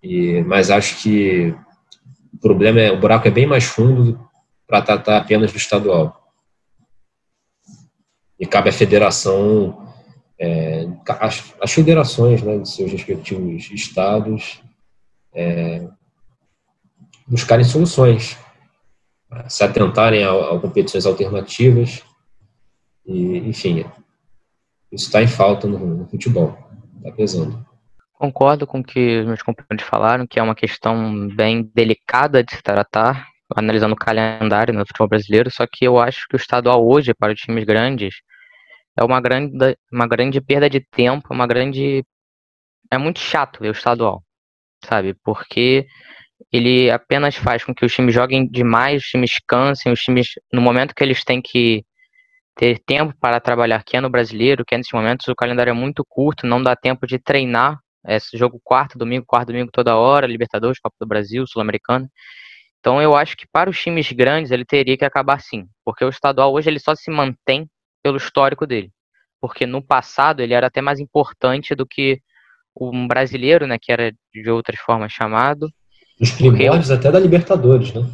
e, 0.02 0.42
mas 0.44 0.72
acho 0.72 1.04
que 1.04 1.54
o 2.34 2.38
problema 2.40 2.80
é 2.80 2.92
o 2.94 3.00
buraco 3.00 3.28
é 3.28 3.32
bem 3.32 3.46
mais 3.46 3.66
fundo 3.66 4.18
para 4.66 4.82
tratar 4.82 5.18
apenas 5.18 5.52
do 5.52 5.58
estadual. 5.58 6.32
E 8.40 8.46
cabe 8.46 8.70
à 8.70 8.74
federação, 8.74 9.86
é, 10.40 10.88
as, 11.20 11.54
as, 11.62 11.72
federações 11.74 12.42
né, 12.42 12.58
de 12.58 12.70
seus 12.70 12.90
respectivos 12.90 13.70
estados, 13.70 14.62
é, 15.34 15.90
buscarem 17.28 17.66
soluções, 17.66 18.38
se 19.48 19.64
atentarem 19.64 20.24
a, 20.24 20.32
a 20.32 20.60
competições 20.60 21.06
alternativas, 21.06 22.04
e, 23.06 23.38
enfim, 23.40 23.86
isso 24.92 25.06
está 25.06 25.22
em 25.22 25.28
falta 25.28 25.68
no, 25.68 25.80
no 25.80 26.08
futebol, 26.08 26.58
está 26.98 27.12
pesando. 27.12 27.66
Concordo 28.14 28.66
com 28.66 28.80
o 28.80 28.84
que 28.84 29.24
meus 29.24 29.42
companheiros 29.42 29.86
falaram, 29.86 30.26
que 30.26 30.40
é 30.40 30.44
uma 30.44 30.56
questão 30.56 31.28
bem 31.30 31.70
delicada 31.74 32.44
de 32.44 32.56
se 32.56 32.62
tratar, 32.62 33.28
analisando 33.56 33.94
o 33.94 33.98
calendário 33.98 34.74
no 34.74 34.86
futebol 34.86 35.10
brasileiro, 35.10 35.52
só 35.52 35.68
que 35.68 35.86
eu 35.86 36.00
acho 36.00 36.28
que 36.30 36.36
o 36.36 36.38
estadual 36.38 36.88
hoje, 36.88 37.14
para 37.14 37.34
os 37.34 37.40
times 37.40 37.66
grandes, 37.66 38.16
é 38.98 39.04
uma 39.04 39.20
grande, 39.20 39.78
uma 39.92 40.08
grande 40.08 40.40
perda 40.40 40.70
de 40.70 40.80
tempo, 40.80 41.34
uma 41.34 41.48
grande. 41.48 42.06
É 42.92 42.98
muito 42.98 43.20
chato 43.20 43.60
ver 43.60 43.70
o 43.70 43.72
estadual, 43.72 44.24
sabe? 44.86 45.16
Porque 45.24 45.88
ele 46.54 46.92
apenas 46.92 47.36
faz 47.36 47.64
com 47.64 47.74
que 47.74 47.84
os 47.84 47.94
times 47.94 48.14
joguem 48.14 48.48
demais, 48.48 49.02
os 49.02 49.10
times 49.10 49.32
cansem, 49.48 49.92
os 49.92 50.00
times, 50.00 50.28
no 50.54 50.62
momento 50.62 50.94
que 50.94 51.04
eles 51.04 51.24
têm 51.24 51.42
que 51.42 51.84
ter 52.56 52.80
tempo 52.86 53.16
para 53.20 53.40
trabalhar, 53.40 53.84
que 53.84 53.98
é 53.98 54.02
no 54.02 54.10
brasileiro, 54.10 54.64
que 54.64 54.76
é 54.76 54.78
nesses 54.78 54.94
momentos 54.94 55.28
o 55.28 55.36
calendário 55.36 55.72
é 55.72 55.74
muito 55.74 56.06
curto, 56.08 56.46
não 56.46 56.62
dá 56.62 56.76
tempo 56.76 57.08
de 57.08 57.18
treinar 57.18 57.80
esse 58.08 58.38
jogo 58.38 58.62
quarto, 58.64 58.98
domingo, 59.00 59.26
quarto, 59.26 59.48
domingo 59.48 59.72
toda 59.72 59.96
hora, 59.96 60.28
Libertadores, 60.28 60.80
Copa 60.80 60.96
do 61.00 61.08
Brasil, 61.08 61.48
Sul-Americano. 61.48 62.08
Então 62.80 63.02
eu 63.02 63.16
acho 63.16 63.36
que 63.36 63.48
para 63.52 63.70
os 63.70 63.82
times 63.82 64.12
grandes 64.12 64.52
ele 64.52 64.66
teria 64.66 64.98
que 64.98 65.06
acabar 65.06 65.40
sim, 65.42 65.66
porque 65.84 66.06
o 66.06 66.10
estadual 66.10 66.54
hoje 66.54 66.70
ele 66.70 66.80
só 66.80 66.94
se 66.94 67.10
mantém 67.10 67.68
pelo 68.04 68.18
histórico 68.18 68.68
dele. 68.68 68.92
Porque 69.42 69.66
no 69.66 69.82
passado 69.82 70.42
ele 70.42 70.54
era 70.54 70.68
até 70.68 70.82
mais 70.82 71.00
importante 71.00 71.74
do 71.74 71.88
que 71.88 72.20
um 72.80 73.08
brasileiro, 73.08 73.66
né, 73.66 73.78
que 73.82 73.92
era 73.92 74.12
de 74.34 74.50
outras 74.52 74.80
formas 74.80 75.12
chamado. 75.12 75.68
Os 76.20 76.32
primórdios 76.32 76.88
porque... 76.88 76.94
até 76.94 77.12
da 77.12 77.20
Libertadores, 77.20 77.94
né? 77.94 78.10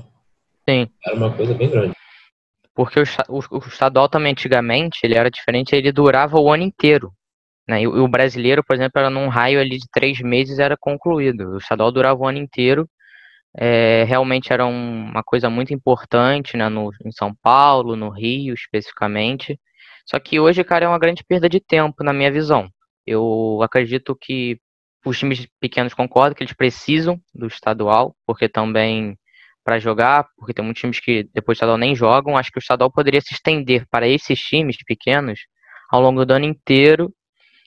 Sim. 0.68 0.88
Era 1.06 1.16
uma 1.16 1.32
coisa 1.34 1.54
bem 1.54 1.70
grande. 1.70 1.94
Porque 2.74 3.00
o, 3.00 3.04
o, 3.28 3.58
o 3.58 3.68
estadual 3.68 4.08
também 4.08 4.32
antigamente 4.32 5.00
ele 5.04 5.16
era 5.16 5.30
diferente, 5.30 5.76
ele 5.76 5.92
durava 5.92 6.40
o 6.40 6.52
ano 6.52 6.64
inteiro 6.64 7.12
Né? 7.68 7.82
E, 7.82 7.88
o 7.88 8.08
brasileiro, 8.08 8.64
por 8.64 8.76
exemplo, 8.76 9.00
era 9.00 9.10
num 9.10 9.28
raio 9.28 9.60
ali 9.60 9.78
de 9.78 9.88
três 9.92 10.20
meses 10.22 10.60
era 10.60 10.78
concluído. 10.78 11.56
O 11.56 11.58
estadual 11.58 11.92
durava 11.92 12.20
o 12.22 12.28
ano 12.28 12.38
inteiro. 12.38 12.90
É, 13.58 14.04
realmente 14.06 14.54
era 14.54 14.66
um, 14.66 15.10
uma 15.10 15.24
coisa 15.24 15.50
muito 15.50 15.74
importante 15.74 16.56
né, 16.56 16.70
no, 16.70 16.92
em 17.06 17.12
São 17.12 17.34
Paulo, 17.42 17.96
no 17.96 18.10
Rio 18.10 18.54
especificamente. 18.54 19.60
Só 20.06 20.20
que 20.20 20.40
hoje, 20.40 20.64
cara, 20.64 20.86
é 20.86 20.88
uma 20.88 21.00
grande 21.00 21.24
perda 21.24 21.50
de 21.50 21.60
tempo, 21.60 22.04
na 22.04 22.14
minha 22.14 22.32
visão. 22.32 22.70
Eu 23.06 23.60
acredito 23.64 24.16
que 24.20 24.60
os 25.06 25.18
times 25.18 25.48
pequenos 25.60 25.94
concordam 25.94 26.36
que 26.36 26.44
eles 26.44 26.54
precisam 26.54 27.20
do 27.34 27.48
estadual, 27.48 28.16
porque 28.26 28.50
também 28.50 29.18
para 29.64 29.80
jogar, 29.80 30.28
porque 30.38 30.54
tem 30.54 30.64
muitos 30.64 30.82
times 30.82 31.00
que 31.00 31.24
depois 31.34 31.56
do 31.56 31.60
estadual 31.60 31.78
nem 31.78 31.96
jogam. 31.96 32.38
Acho 32.38 32.52
que 32.52 32.58
o 32.58 32.62
estadual 32.62 32.92
poderia 32.92 33.22
se 33.22 33.34
estender 33.34 33.86
para 33.90 34.08
esses 34.08 34.40
times 34.40 34.78
pequenos 34.86 35.42
ao 35.92 36.02
longo 36.02 36.26
do 36.26 36.34
ano 36.34 36.46
inteiro. 36.46 37.14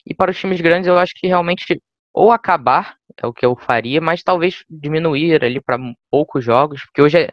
E 0.05 0.13
para 0.13 0.31
os 0.31 0.39
times 0.39 0.59
grandes, 0.59 0.87
eu 0.87 0.97
acho 0.97 1.13
que 1.15 1.27
realmente 1.27 1.81
ou 2.13 2.31
acabar, 2.31 2.95
é 3.17 3.25
o 3.25 3.33
que 3.33 3.45
eu 3.45 3.55
faria, 3.55 3.99
mas 3.99 4.21
talvez 4.21 4.63
diminuir 4.69 5.43
ali 5.43 5.59
para 5.59 5.79
poucos 6.11 6.45
jogos, 6.45 6.83
porque 6.85 7.01
hoje 7.01 7.17
é, 7.17 7.29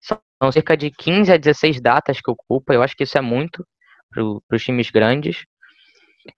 são 0.00 0.52
cerca 0.52 0.76
de 0.76 0.90
15 0.90 1.32
a 1.32 1.36
16 1.36 1.80
datas 1.80 2.20
que 2.20 2.30
ocupa, 2.30 2.72
eu 2.72 2.82
acho 2.82 2.96
que 2.96 3.02
isso 3.02 3.18
é 3.18 3.20
muito 3.20 3.66
para 4.08 4.56
os 4.56 4.62
times 4.62 4.90
grandes. 4.90 5.44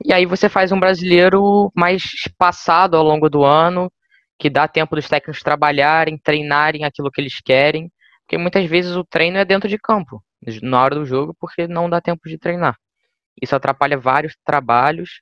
E 0.05 0.13
aí 0.13 0.27
você 0.27 0.49
faz 0.49 0.73
um 0.73 0.81
brasileiro 0.81 1.71
mais 1.75 2.03
espaçado 2.03 2.97
ao 2.97 3.03
longo 3.03 3.29
do 3.29 3.45
ano, 3.45 3.91
que 4.39 4.51
dá 4.51 4.69
tempo 4.69 4.97
dos 4.97 5.09
técnicos 5.09 5.43
trabalharem, 5.43 6.19
treinarem 6.19 6.85
aquilo 6.85 7.11
que 7.11 7.21
eles 7.21 7.41
querem, 7.45 7.91
porque 8.25 8.39
muitas 8.39 8.65
vezes 8.67 8.97
o 8.97 9.05
treino 9.05 9.39
é 9.39 9.45
dentro 9.45 9.69
de 9.69 9.79
campo, 9.79 10.23
na 10.63 10.83
hora 10.83 10.95
do 10.95 11.05
jogo, 11.05 11.35
porque 11.39 11.67
não 11.67 11.91
dá 11.91 12.01
tempo 12.01 12.29
de 12.29 12.39
treinar. 12.39 12.77
Isso 13.41 13.55
atrapalha 13.57 13.99
vários 13.99 14.37
trabalhos, 14.45 15.21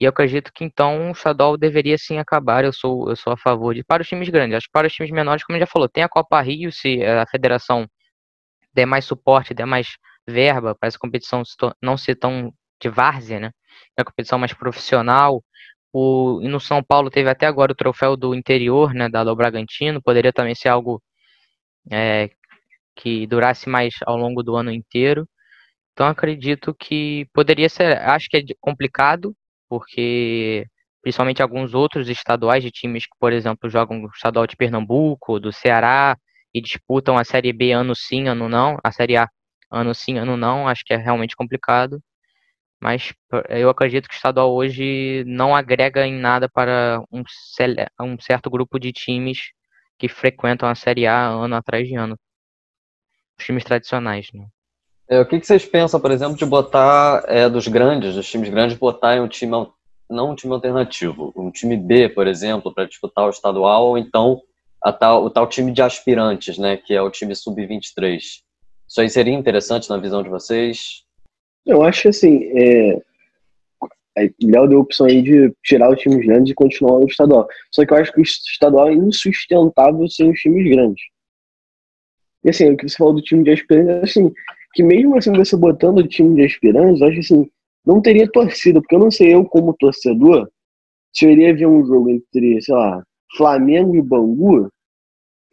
e 0.00 0.04
eu 0.04 0.10
acredito 0.10 0.50
que 0.54 0.64
então 0.64 1.08
o 1.10 1.12
estadual 1.12 1.56
deveria 1.56 1.98
sim 1.98 2.18
acabar. 2.18 2.64
Eu 2.64 2.72
sou, 2.72 3.08
eu 3.10 3.16
sou 3.16 3.32
a 3.32 3.36
favor 3.36 3.74
de 3.74 3.84
para 3.84 4.02
os 4.02 4.08
times 4.08 4.28
grandes. 4.28 4.56
Acho 4.56 4.66
que 4.66 4.72
para 4.72 4.86
os 4.86 4.92
times 4.92 5.10
menores, 5.12 5.44
como 5.44 5.58
já 5.58 5.66
falou, 5.66 5.88
tem 5.88 6.02
a 6.02 6.08
Copa 6.08 6.40
Rio, 6.40 6.72
se 6.72 7.04
a 7.04 7.26
federação 7.26 7.86
der 8.74 8.86
mais 8.86 9.04
suporte, 9.04 9.54
der 9.54 9.66
mais 9.66 9.96
verba 10.26 10.74
para 10.74 10.86
essa 10.88 10.98
competição 10.98 11.42
não 11.82 11.96
ser 11.96 12.16
tão 12.16 12.52
de 12.82 12.88
várzea, 12.88 13.40
né? 13.40 13.50
É 13.96 14.02
uma 14.02 14.06
competição 14.06 14.38
mais 14.38 14.52
profissional. 14.54 15.42
O, 15.92 16.40
e 16.42 16.48
no 16.48 16.60
São 16.60 16.82
Paulo 16.82 17.10
teve 17.10 17.28
até 17.30 17.46
agora 17.46 17.72
o 17.72 17.74
troféu 17.76 18.16
do 18.16 18.34
interior, 18.34 18.94
né, 18.94 19.08
dado 19.08 19.30
ao 19.30 19.36
Bragantino. 19.36 20.02
Poderia 20.02 20.32
também 20.32 20.54
ser 20.54 20.68
algo 20.68 21.02
é, 21.90 22.30
que 22.96 23.26
durasse 23.26 23.68
mais 23.68 23.94
ao 24.06 24.16
longo 24.16 24.42
do 24.42 24.56
ano 24.56 24.70
inteiro. 24.72 25.28
Então 25.92 26.06
acredito 26.06 26.74
que 26.74 27.26
poderia 27.34 27.68
ser. 27.68 27.98
Acho 28.00 28.28
que 28.30 28.38
é 28.38 28.42
complicado, 28.60 29.34
porque 29.68 30.66
principalmente 31.02 31.42
alguns 31.42 31.74
outros 31.74 32.08
estaduais 32.08 32.62
de 32.62 32.70
times 32.70 33.04
que, 33.06 33.16
por 33.18 33.32
exemplo, 33.32 33.68
jogam 33.70 34.02
o 34.04 34.08
estadual 34.08 34.46
de 34.46 34.56
Pernambuco, 34.56 35.40
do 35.40 35.52
Ceará, 35.52 36.16
e 36.54 36.60
disputam 36.60 37.18
a 37.18 37.24
Série 37.24 37.52
B 37.52 37.72
ano 37.72 37.94
sim, 37.96 38.28
ano 38.28 38.48
não, 38.48 38.78
a 38.84 38.92
Série 38.92 39.16
A 39.16 39.28
ano 39.70 39.94
sim, 39.94 40.18
ano 40.18 40.36
não, 40.36 40.68
acho 40.68 40.84
que 40.84 40.92
é 40.94 40.96
realmente 40.96 41.36
complicado. 41.36 42.00
Mas 42.82 43.14
eu 43.48 43.70
acredito 43.70 44.08
que 44.08 44.14
o 44.14 44.16
estadual 44.16 44.52
hoje 44.52 45.22
não 45.24 45.54
agrega 45.54 46.04
em 46.04 46.18
nada 46.18 46.48
para 46.48 47.00
um, 47.12 47.22
um 48.00 48.18
certo 48.18 48.50
grupo 48.50 48.76
de 48.76 48.92
times 48.92 49.38
que 49.96 50.08
frequentam 50.08 50.68
a 50.68 50.74
Série 50.74 51.06
A 51.06 51.28
ano 51.28 51.54
atrás 51.54 51.86
de 51.86 51.94
ano. 51.94 52.18
Os 53.38 53.46
times 53.46 53.62
tradicionais, 53.62 54.26
né? 54.34 54.48
É, 55.08 55.20
o 55.20 55.26
que, 55.26 55.38
que, 55.38 55.46
vocês 55.46 55.64
pensam, 55.64 56.00
por 56.00 56.10
exemplo, 56.10 56.36
de 56.36 56.44
botar 56.44 57.22
é, 57.28 57.48
dos 57.48 57.68
grandes, 57.68 58.16
dos 58.16 58.28
times 58.28 58.48
grandes, 58.48 58.76
botar 58.76 59.16
em 59.16 59.20
um 59.20 59.28
time, 59.28 59.52
não 60.10 60.32
um 60.32 60.34
time 60.34 60.52
alternativo, 60.52 61.32
um 61.36 61.52
time 61.52 61.76
B, 61.76 62.08
por 62.08 62.26
exemplo, 62.26 62.74
para 62.74 62.88
disputar 62.88 63.26
o 63.26 63.30
estadual, 63.30 63.86
ou 63.86 63.98
então 63.98 64.42
tal, 64.98 65.24
o 65.24 65.30
tal 65.30 65.46
time 65.46 65.70
de 65.70 65.82
aspirantes, 65.82 66.58
né, 66.58 66.76
que 66.76 66.94
é 66.94 67.00
o 67.00 67.10
time 67.10 67.32
sub-23. 67.36 68.18
Isso 68.88 69.00
aí 69.00 69.08
seria 69.08 69.34
interessante 69.34 69.88
na 69.88 69.98
visão 69.98 70.20
de 70.20 70.28
vocês? 70.28 71.04
Eu 71.66 71.82
acho 71.82 72.08
assim, 72.08 72.44
é... 72.54 73.00
Léo 74.42 74.68
deu 74.68 74.78
a 74.78 74.82
opção 74.82 75.06
aí 75.06 75.22
de 75.22 75.54
tirar 75.64 75.90
os 75.90 76.00
times 76.00 76.26
grandes 76.26 76.52
e 76.52 76.54
continuar 76.54 76.98
o 76.98 77.06
estadual. 77.06 77.48
Só 77.70 77.84
que 77.84 77.92
eu 77.92 77.96
acho 77.96 78.12
que 78.12 78.20
o 78.20 78.22
estadual 78.22 78.88
é 78.88 78.94
insustentável 78.94 80.06
sem 80.08 80.30
os 80.30 80.38
times 80.38 80.68
grandes. 80.70 81.02
E 82.44 82.50
assim, 82.50 82.70
o 82.70 82.76
que 82.76 82.88
você 82.88 82.96
falou 82.96 83.14
do 83.14 83.22
time 83.22 83.42
de 83.44 83.52
aspirantes, 83.52 84.10
assim, 84.10 84.32
que 84.74 84.82
mesmo 84.82 85.16
assim 85.16 85.32
você 85.32 85.56
botando 85.56 85.98
o 85.98 86.08
time 86.08 86.34
de 86.34 86.44
aspirantes, 86.44 87.00
eu 87.00 87.08
acho 87.08 87.20
assim, 87.20 87.50
não 87.86 88.02
teria 88.02 88.30
torcida, 88.30 88.80
porque 88.80 88.94
eu 88.94 89.00
não 89.00 89.10
sei 89.10 89.34
eu 89.34 89.44
como 89.44 89.74
torcedor, 89.74 90.50
se 91.14 91.24
eu 91.24 91.30
iria 91.30 91.54
ver 91.54 91.66
um 91.66 91.84
jogo 91.86 92.10
entre, 92.10 92.60
sei 92.60 92.74
lá, 92.74 93.02
Flamengo 93.36 93.96
e 93.96 94.02
Bangu, 94.02 94.70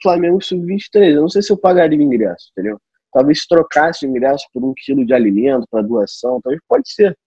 Flamengo 0.02 0.42
sub-23. 0.42 1.14
Eu 1.14 1.22
não 1.22 1.30
sei 1.30 1.42
se 1.42 1.52
eu 1.52 1.58
pagaria 1.58 1.98
o 1.98 2.02
ingresso, 2.02 2.52
entendeu? 2.52 2.80
Talvez 3.12 3.46
trocasse 3.48 4.06
o 4.06 4.10
ingresso 4.10 4.46
por 4.54 4.64
um 4.64 4.74
quilo 4.76 5.06
de 5.06 5.14
alimento 5.14 5.66
para 5.70 5.82
doação, 5.82 6.40
talvez 6.42 6.62
pode 6.68 6.92
ser. 6.92 7.18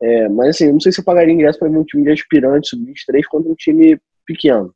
É, 0.00 0.28
mas 0.28 0.48
assim, 0.48 0.72
não 0.72 0.80
sei 0.80 0.92
se 0.92 1.00
eu 1.00 1.04
pagaria 1.04 1.32
ingresso 1.32 1.58
para 1.58 1.68
um 1.68 1.84
time 1.84 2.04
de 2.04 2.10
aspirante 2.10 2.68
sub-23 2.68 3.22
contra 3.28 3.50
um 3.50 3.54
time 3.54 3.98
pequeno. 4.26 4.74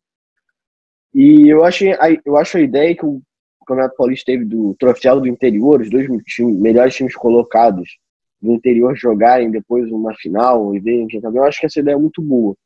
E 1.14 1.48
eu 1.48 1.64
acho, 1.64 1.85
eu 2.24 2.37
acho 2.37 2.56
a 2.56 2.61
ideia 2.61 2.94
que 2.94 3.04
o 3.04 3.20
Campeonato 3.66 3.96
Paulista 3.96 4.26
teve 4.26 4.44
do 4.44 4.74
troféu 4.78 5.20
do 5.20 5.28
interior, 5.28 5.80
os 5.80 5.90
dois 5.90 6.06
melhores 6.38 6.94
times 6.94 7.14
colocados 7.14 7.98
do 8.40 8.52
interior 8.52 8.96
jogarem 8.96 9.50
depois 9.50 9.90
uma 9.90 10.14
final 10.14 10.74
e 10.74 10.80
verem 10.80 11.06
quem 11.06 11.20
também. 11.20 11.40
Eu 11.40 11.44
acho 11.44 11.61
que 11.61 11.66
essa 11.66 11.80
ideia 11.80 11.94
é 11.94 11.98
muito 11.98 12.22
boa, 12.22 12.56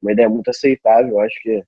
uma 0.00 0.12
ideia 0.12 0.28
muito 0.28 0.48
aceitável. 0.48 1.12
Eu 1.12 1.20
acho 1.20 1.40
que 1.42 1.62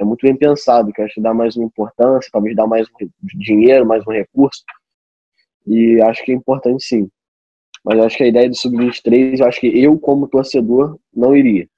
é 0.00 0.04
muito 0.04 0.26
bem 0.26 0.34
pensado, 0.34 0.92
que 0.92 1.02
acho 1.02 1.14
que 1.14 1.20
dá 1.20 1.34
mais 1.34 1.56
uma 1.56 1.66
importância, 1.66 2.30
talvez 2.32 2.56
dá 2.56 2.66
mais 2.66 2.88
um 2.88 3.08
dinheiro, 3.38 3.86
mais 3.86 4.02
um 4.06 4.10
recurso. 4.10 4.62
E 5.66 6.00
acho 6.00 6.24
que 6.24 6.32
é 6.32 6.34
importante 6.34 6.82
sim. 6.82 7.08
Mas 7.84 7.98
acho 8.00 8.16
que 8.16 8.24
a 8.24 8.28
ideia 8.28 8.48
do 8.48 8.56
Sub-23, 8.56 9.40
eu 9.40 9.46
acho 9.46 9.60
que 9.60 9.66
eu, 9.66 9.98
como 9.98 10.26
torcedor, 10.26 10.98
não 11.14 11.36
iria. 11.36 11.68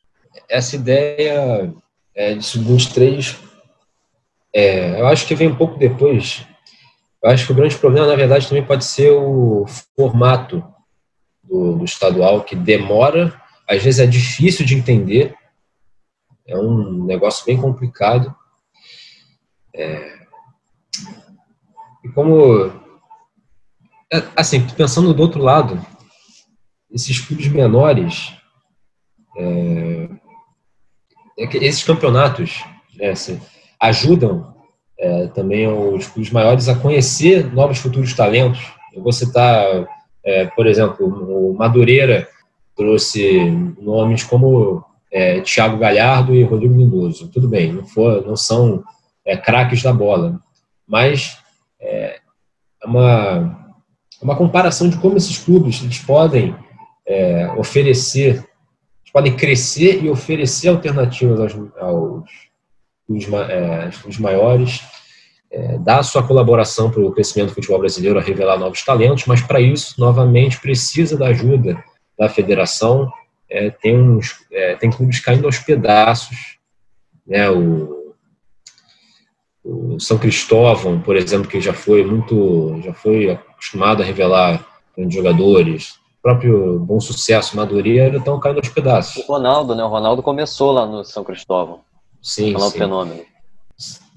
Essa 0.48 0.76
ideia 0.76 1.74
é, 2.14 2.34
de 2.34 2.44
Sub-23, 2.44 3.36
é, 4.54 5.00
eu 5.00 5.06
acho 5.08 5.26
que 5.26 5.34
vem 5.34 5.48
um 5.48 5.56
pouco 5.56 5.76
depois. 5.76 6.46
Eu 7.22 7.30
acho 7.30 7.46
que 7.46 7.52
o 7.52 7.56
grande 7.56 7.76
problema, 7.76 8.06
na 8.06 8.16
verdade, 8.16 8.48
também 8.48 8.64
pode 8.64 8.84
ser 8.84 9.10
o 9.10 9.64
formato 9.96 10.64
do, 11.42 11.76
do 11.76 11.84
estadual, 11.84 12.44
que 12.44 12.54
demora, 12.54 13.34
às 13.68 13.82
vezes 13.82 13.98
é 13.98 14.06
difícil 14.06 14.64
de 14.64 14.76
entender, 14.76 15.34
é 16.46 16.56
um 16.56 17.04
negócio 17.04 17.44
bem 17.44 17.60
complicado. 17.60 18.34
É... 19.74 20.22
E 22.04 22.08
como. 22.10 22.66
É, 24.12 24.22
assim, 24.36 24.66
pensando 24.68 25.14
do 25.14 25.22
outro 25.22 25.40
lado, 25.40 25.80
esses 26.90 27.18
clubes 27.18 27.48
menores, 27.48 28.34
é, 29.36 30.08
é 31.38 31.56
esses 31.56 31.82
campeonatos 31.82 32.62
né, 32.94 33.10
assim, 33.10 33.40
ajudam 33.80 34.54
é, 34.98 35.26
também 35.28 35.66
os 35.66 36.06
clubes 36.06 36.30
maiores 36.30 36.68
a 36.68 36.76
conhecer 36.76 37.52
novos 37.52 37.78
futuros 37.78 38.14
talentos. 38.14 38.60
Eu 38.92 39.02
vou 39.02 39.12
citar, 39.12 39.88
é, 40.24 40.46
por 40.46 40.66
exemplo, 40.66 41.06
o 41.06 41.54
Madureira 41.54 42.28
trouxe 42.76 43.50
nomes 43.80 44.22
como 44.22 44.84
é, 45.12 45.42
Thiago 45.42 45.76
Galhardo 45.76 46.34
e 46.34 46.42
Rodrigo 46.42 46.74
Lindoso. 46.74 47.28
Tudo 47.28 47.46
bem, 47.46 47.72
não, 47.72 47.86
for, 47.86 48.26
não 48.26 48.34
são 48.34 48.82
é, 49.24 49.36
craques 49.36 49.82
da 49.82 49.92
bola, 49.92 50.40
mas 50.88 51.36
é, 51.78 52.18
é 52.82 52.86
uma, 52.86 53.76
é 54.20 54.24
uma 54.24 54.36
comparação 54.36 54.88
de 54.88 54.96
como 54.96 55.18
esses 55.18 55.38
clubes 55.38 55.82
eles 55.82 55.98
podem 55.98 56.56
é, 57.06 57.46
oferecer, 57.58 58.42
podem 59.12 59.36
crescer 59.36 60.02
e 60.02 60.08
oferecer 60.08 60.68
alternativas 60.68 61.38
aos, 61.38 61.54
aos 61.78 62.30
os, 63.08 63.24
é, 63.24 63.90
os 64.08 64.18
maiores, 64.18 64.80
é, 65.50 65.78
dar 65.78 66.02
sua 66.02 66.22
colaboração 66.22 66.90
para 66.90 67.02
o 67.02 67.12
crescimento 67.12 67.50
do 67.50 67.54
futebol 67.54 67.78
brasileiro, 67.78 68.18
a 68.18 68.22
revelar 68.22 68.58
novos 68.58 68.82
talentos, 68.82 69.26
mas 69.26 69.42
para 69.42 69.60
isso, 69.60 69.94
novamente, 69.98 70.58
precisa 70.58 71.16
da 71.16 71.26
ajuda 71.26 71.82
da 72.18 72.28
federação, 72.28 73.10
é, 73.52 73.70
tem, 73.70 74.00
uns, 74.00 74.44
é, 74.50 74.74
tem 74.76 74.90
clubes 74.90 75.20
caindo 75.20 75.44
aos 75.44 75.58
pedaços. 75.58 76.58
Né? 77.26 77.50
O, 77.50 78.14
o, 79.62 80.00
São 80.00 80.16
Cristóvão, 80.16 81.00
por 81.00 81.16
exemplo, 81.16 81.48
que 81.48 81.60
já 81.60 81.74
foi 81.74 82.02
muito, 82.02 82.80
já 82.82 82.94
foi 82.94 83.30
acostumado 83.30 84.02
a 84.02 84.06
revelar 84.06 84.66
grandes 84.96 85.14
jogadores, 85.14 85.90
o 86.18 86.22
próprio 86.22 86.78
Bom 86.78 86.98
Sucesso, 86.98 87.56
Madureira, 87.56 88.16
estão 88.16 88.40
caindo 88.40 88.58
aos 88.58 88.68
pedaços. 88.68 89.22
O 89.28 89.32
Ronaldo, 89.32 89.74
né? 89.74 89.84
O 89.84 89.88
Ronaldo 89.88 90.22
começou 90.22 90.72
lá 90.72 90.86
no 90.86 91.04
São 91.04 91.22
Cristóvão. 91.22 91.80
Sim, 92.22 92.58
sim. 92.58 92.78
Fenômeno. 92.78 93.22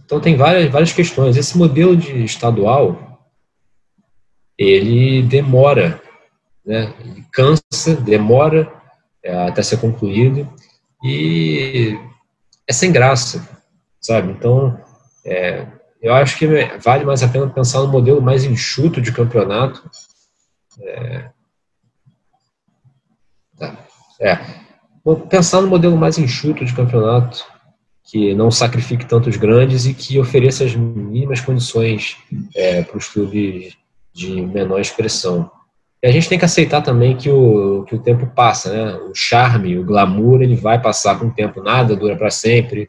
Então 0.05 0.19
tem 0.19 0.37
várias, 0.37 0.71
várias 0.71 0.93
questões. 0.93 1.35
Esse 1.35 1.57
modelo 1.57 1.97
de 1.97 2.23
estadual, 2.23 3.19
ele 4.57 5.23
demora, 5.23 5.99
né? 6.63 6.93
Ele 6.99 7.25
cansa, 7.31 7.95
demora, 7.95 8.71
até 9.31 9.61
ser 9.61 9.77
concluído, 9.77 10.47
e 11.03 11.97
é 12.67 12.73
sem 12.73 12.91
graça, 12.91 13.47
sabe? 13.99 14.31
Então, 14.31 14.79
é, 15.23 15.67
eu 16.01 16.13
acho 16.13 16.37
que 16.37 16.47
vale 16.83 17.05
mais 17.05 17.23
a 17.23 17.27
pena 17.27 17.49
pensar 17.49 17.81
no 17.81 17.87
modelo 17.87 18.21
mais 18.21 18.43
enxuto 18.43 19.01
de 19.01 19.11
campeonato. 19.11 19.89
É, 20.81 21.29
tá, 23.57 23.77
é, 24.19 24.39
pensar 25.29 25.61
no 25.61 25.67
modelo 25.67 25.97
mais 25.97 26.17
enxuto 26.17 26.65
de 26.65 26.73
campeonato, 26.73 27.43
que 28.03 28.35
não 28.35 28.51
sacrifique 28.51 29.05
tantos 29.05 29.35
grandes 29.35 29.85
e 29.85 29.93
que 29.93 30.19
ofereça 30.19 30.63
as 30.63 30.75
mínimas 30.75 31.41
condições 31.41 32.17
é, 32.55 32.83
para 32.83 32.97
os 32.97 33.07
clubes 33.07 33.75
de 34.13 34.41
menor 34.41 34.79
expressão. 34.79 35.51
A 36.05 36.11
gente 36.11 36.29
tem 36.29 36.37
que 36.37 36.45
aceitar 36.45 36.81
também 36.81 37.17
que 37.17 37.31
o, 37.31 37.83
que 37.83 37.95
o 37.95 37.99
tempo 37.99 38.27
passa, 38.27 38.71
né? 38.71 38.95
O 39.09 39.15
charme, 39.15 39.79
o 39.79 39.83
glamour, 39.83 40.43
ele 40.43 40.55
vai 40.55 40.79
passar 40.79 41.17
com 41.17 41.25
o 41.25 41.33
tempo, 41.33 41.63
nada 41.63 41.95
dura 41.95 42.15
para 42.15 42.29
sempre. 42.29 42.87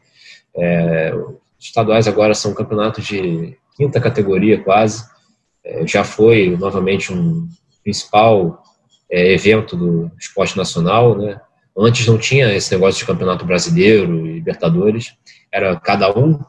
É, 0.55 1.11
estaduais 1.59 2.07
agora 2.07 2.35
são 2.35 2.53
campeonatos 2.53 3.03
de 3.03 3.57
quinta 3.75 3.99
categoria 3.99 4.63
quase. 4.63 5.03
É, 5.65 5.85
já 5.87 6.03
foi 6.03 6.55
novamente 6.59 7.11
um 7.11 7.49
principal 7.83 8.61
é, 9.09 9.33
evento 9.33 9.75
do 9.75 10.11
esporte 10.19 10.55
nacional, 10.55 11.17
né? 11.17 11.41
Antes 11.75 12.05
não 12.05 12.19
tinha 12.19 12.53
esse 12.53 12.71
negócio 12.71 12.99
de 12.99 13.05
campeonato 13.05 13.45
brasileiro 13.45 14.27
Libertadores. 14.27 15.15
Era 15.51 15.75
cada 15.79 16.15
um 16.15 16.39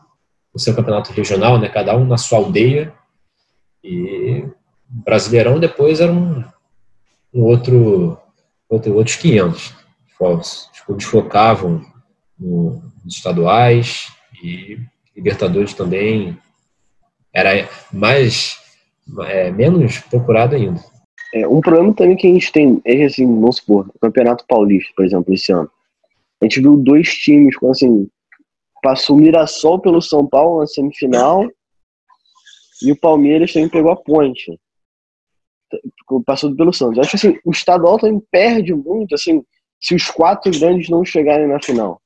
no 0.52 0.60
seu 0.60 0.74
campeonato 0.74 1.14
regional, 1.14 1.58
né? 1.58 1.70
Cada 1.70 1.96
um 1.96 2.04
na 2.04 2.18
sua 2.18 2.38
aldeia. 2.38 2.92
E 3.82 4.44
Brasileirão 4.88 5.60
depois 5.60 6.00
era 6.00 6.10
um, 6.10 6.42
um 7.38 7.44
outro, 7.44 8.18
outro, 8.68 8.94
outros 8.96 9.16
500. 9.16 9.72
Os 10.20 10.80
clubes 10.84 11.04
focavam 11.04 11.80
nos 12.36 12.82
estaduais 13.06 14.08
e 14.42 14.78
Libertadores 15.16 15.72
também 15.72 16.36
era 17.32 17.68
mais 17.92 18.56
é, 19.26 19.50
menos 19.52 19.98
procurado 19.98 20.56
ainda. 20.56 20.80
É, 21.34 21.46
um 21.46 21.60
problema 21.60 21.94
também 21.94 22.16
que 22.16 22.26
a 22.26 22.32
gente 22.32 22.50
tem 22.50 22.80
é 22.84 23.04
assim, 23.04 23.26
vamos 23.26 23.56
supor, 23.56 23.88
o 23.94 23.98
Campeonato 23.98 24.44
Paulista, 24.46 24.92
por 24.96 25.04
exemplo, 25.04 25.32
esse 25.34 25.52
ano. 25.52 25.70
A 26.40 26.44
gente 26.44 26.60
viu 26.60 26.76
dois 26.76 27.08
times 27.08 27.56
com 27.56 27.70
assim, 27.70 28.08
passou 28.82 29.16
o 29.16 29.20
Mirassol 29.20 29.80
pelo 29.80 30.00
São 30.00 30.26
Paulo 30.26 30.60
na 30.60 30.66
semifinal 30.66 31.48
e 32.82 32.92
o 32.92 32.96
Palmeiras 32.98 33.52
também 33.52 33.68
pegou 33.68 33.92
a 33.92 33.96
ponte. 33.96 34.58
Passou 36.24 36.54
pelo 36.54 36.72
Santos. 36.72 36.98
Acho 36.98 37.10
que 37.10 37.16
assim, 37.16 37.38
o 37.44 37.50
estadual 37.50 37.98
também 37.98 38.22
perde 38.30 38.74
muito, 38.74 39.14
assim, 39.14 39.44
se 39.80 39.94
os 39.94 40.10
quatro 40.10 40.50
grandes 40.58 40.88
não 40.88 41.04
chegarem 41.04 41.46
na 41.46 41.60
final 41.62 42.00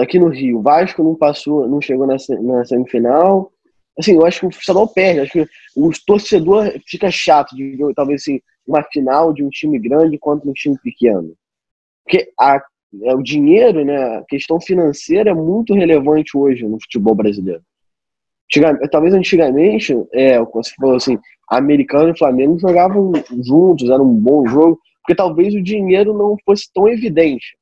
aqui 0.00 0.18
no 0.18 0.28
Rio, 0.28 0.58
o 0.58 0.62
Vasco 0.62 1.02
não 1.02 1.14
passou, 1.14 1.66
não 1.66 1.80
chegou 1.80 2.06
na, 2.06 2.16
na 2.42 2.64
semifinal. 2.64 3.50
Assim, 3.98 4.14
eu 4.14 4.26
acho 4.26 4.40
que 4.40 4.46
o 4.46 4.50
estadual 4.50 4.88
perde. 4.88 5.20
Acho 5.20 5.32
que 5.32 5.46
o 5.76 5.90
torcedor 6.06 6.72
fica 6.86 7.10
chato 7.10 7.56
de 7.56 7.76
ver, 7.76 7.94
talvez, 7.94 8.22
assim, 8.22 8.40
uma 8.66 8.82
final 8.84 9.32
de 9.32 9.42
um 9.42 9.48
time 9.48 9.78
grande 9.78 10.18
contra 10.18 10.48
um 10.48 10.52
time 10.52 10.76
pequeno. 10.82 11.34
Porque 12.04 12.30
a, 12.38 12.62
é, 13.02 13.14
o 13.14 13.22
dinheiro, 13.22 13.84
né, 13.84 13.96
a 14.18 14.24
questão 14.28 14.60
financeira 14.60 15.30
é 15.30 15.34
muito 15.34 15.74
relevante 15.74 16.36
hoje 16.36 16.66
no 16.66 16.80
futebol 16.80 17.14
brasileiro. 17.14 17.62
Talvez 18.90 19.14
antigamente, 19.14 19.94
é, 20.12 20.40
você 20.40 20.72
falou 20.80 20.96
assim, 20.96 21.18
americano 21.48 22.10
e 22.10 22.18
Flamengo 22.18 22.58
jogavam 22.58 23.12
juntos, 23.44 23.88
era 23.88 24.02
um 24.02 24.14
bom 24.14 24.46
jogo, 24.46 24.78
porque 25.02 25.14
talvez 25.14 25.54
o 25.54 25.62
dinheiro 25.62 26.12
não 26.12 26.36
fosse 26.44 26.68
tão 26.72 26.88
evidente. 26.88 27.56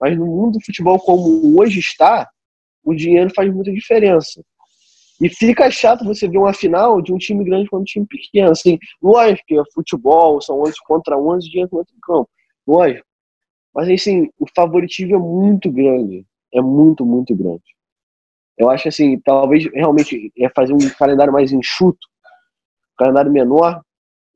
Mas 0.00 0.18
no 0.18 0.26
mundo 0.26 0.58
do 0.58 0.64
futebol 0.64 0.98
como 0.98 1.58
hoje 1.58 1.78
está, 1.78 2.28
o 2.84 2.94
dinheiro 2.94 3.30
faz 3.34 3.52
muita 3.52 3.72
diferença. 3.72 4.42
E 5.20 5.28
fica 5.28 5.70
chato 5.70 6.04
você 6.04 6.26
ver 6.28 6.38
uma 6.38 6.52
final 6.52 7.00
de 7.00 7.12
um 7.12 7.18
time 7.18 7.44
grande 7.44 7.68
contra 7.68 7.82
um 7.82 7.84
time 7.84 8.06
pequeno. 8.06 8.50
Assim, 8.50 8.76
lógico 9.00 9.46
que 9.46 9.56
é 9.56 9.62
futebol, 9.72 10.40
são 10.42 10.60
11 10.62 10.74
contra 10.84 11.16
11, 11.16 11.48
dinheiro 11.48 11.70
contra 11.70 11.94
o 11.94 12.00
campo. 12.00 12.30
Lógico. 12.66 13.06
Mas 13.72 13.88
assim, 13.88 14.28
o 14.38 14.46
favoritismo 14.52 15.14
é 15.14 15.18
muito 15.18 15.70
grande. 15.70 16.26
É 16.52 16.60
muito, 16.60 17.06
muito 17.06 17.36
grande. 17.36 17.62
Eu 18.58 18.70
acho 18.70 18.88
assim, 18.88 19.18
talvez 19.20 19.64
realmente 19.72 20.32
é 20.38 20.48
fazer 20.50 20.72
um 20.72 20.90
calendário 20.98 21.32
mais 21.32 21.52
enxuto, 21.52 22.06
um 22.92 23.04
calendário 23.04 23.32
menor, 23.32 23.82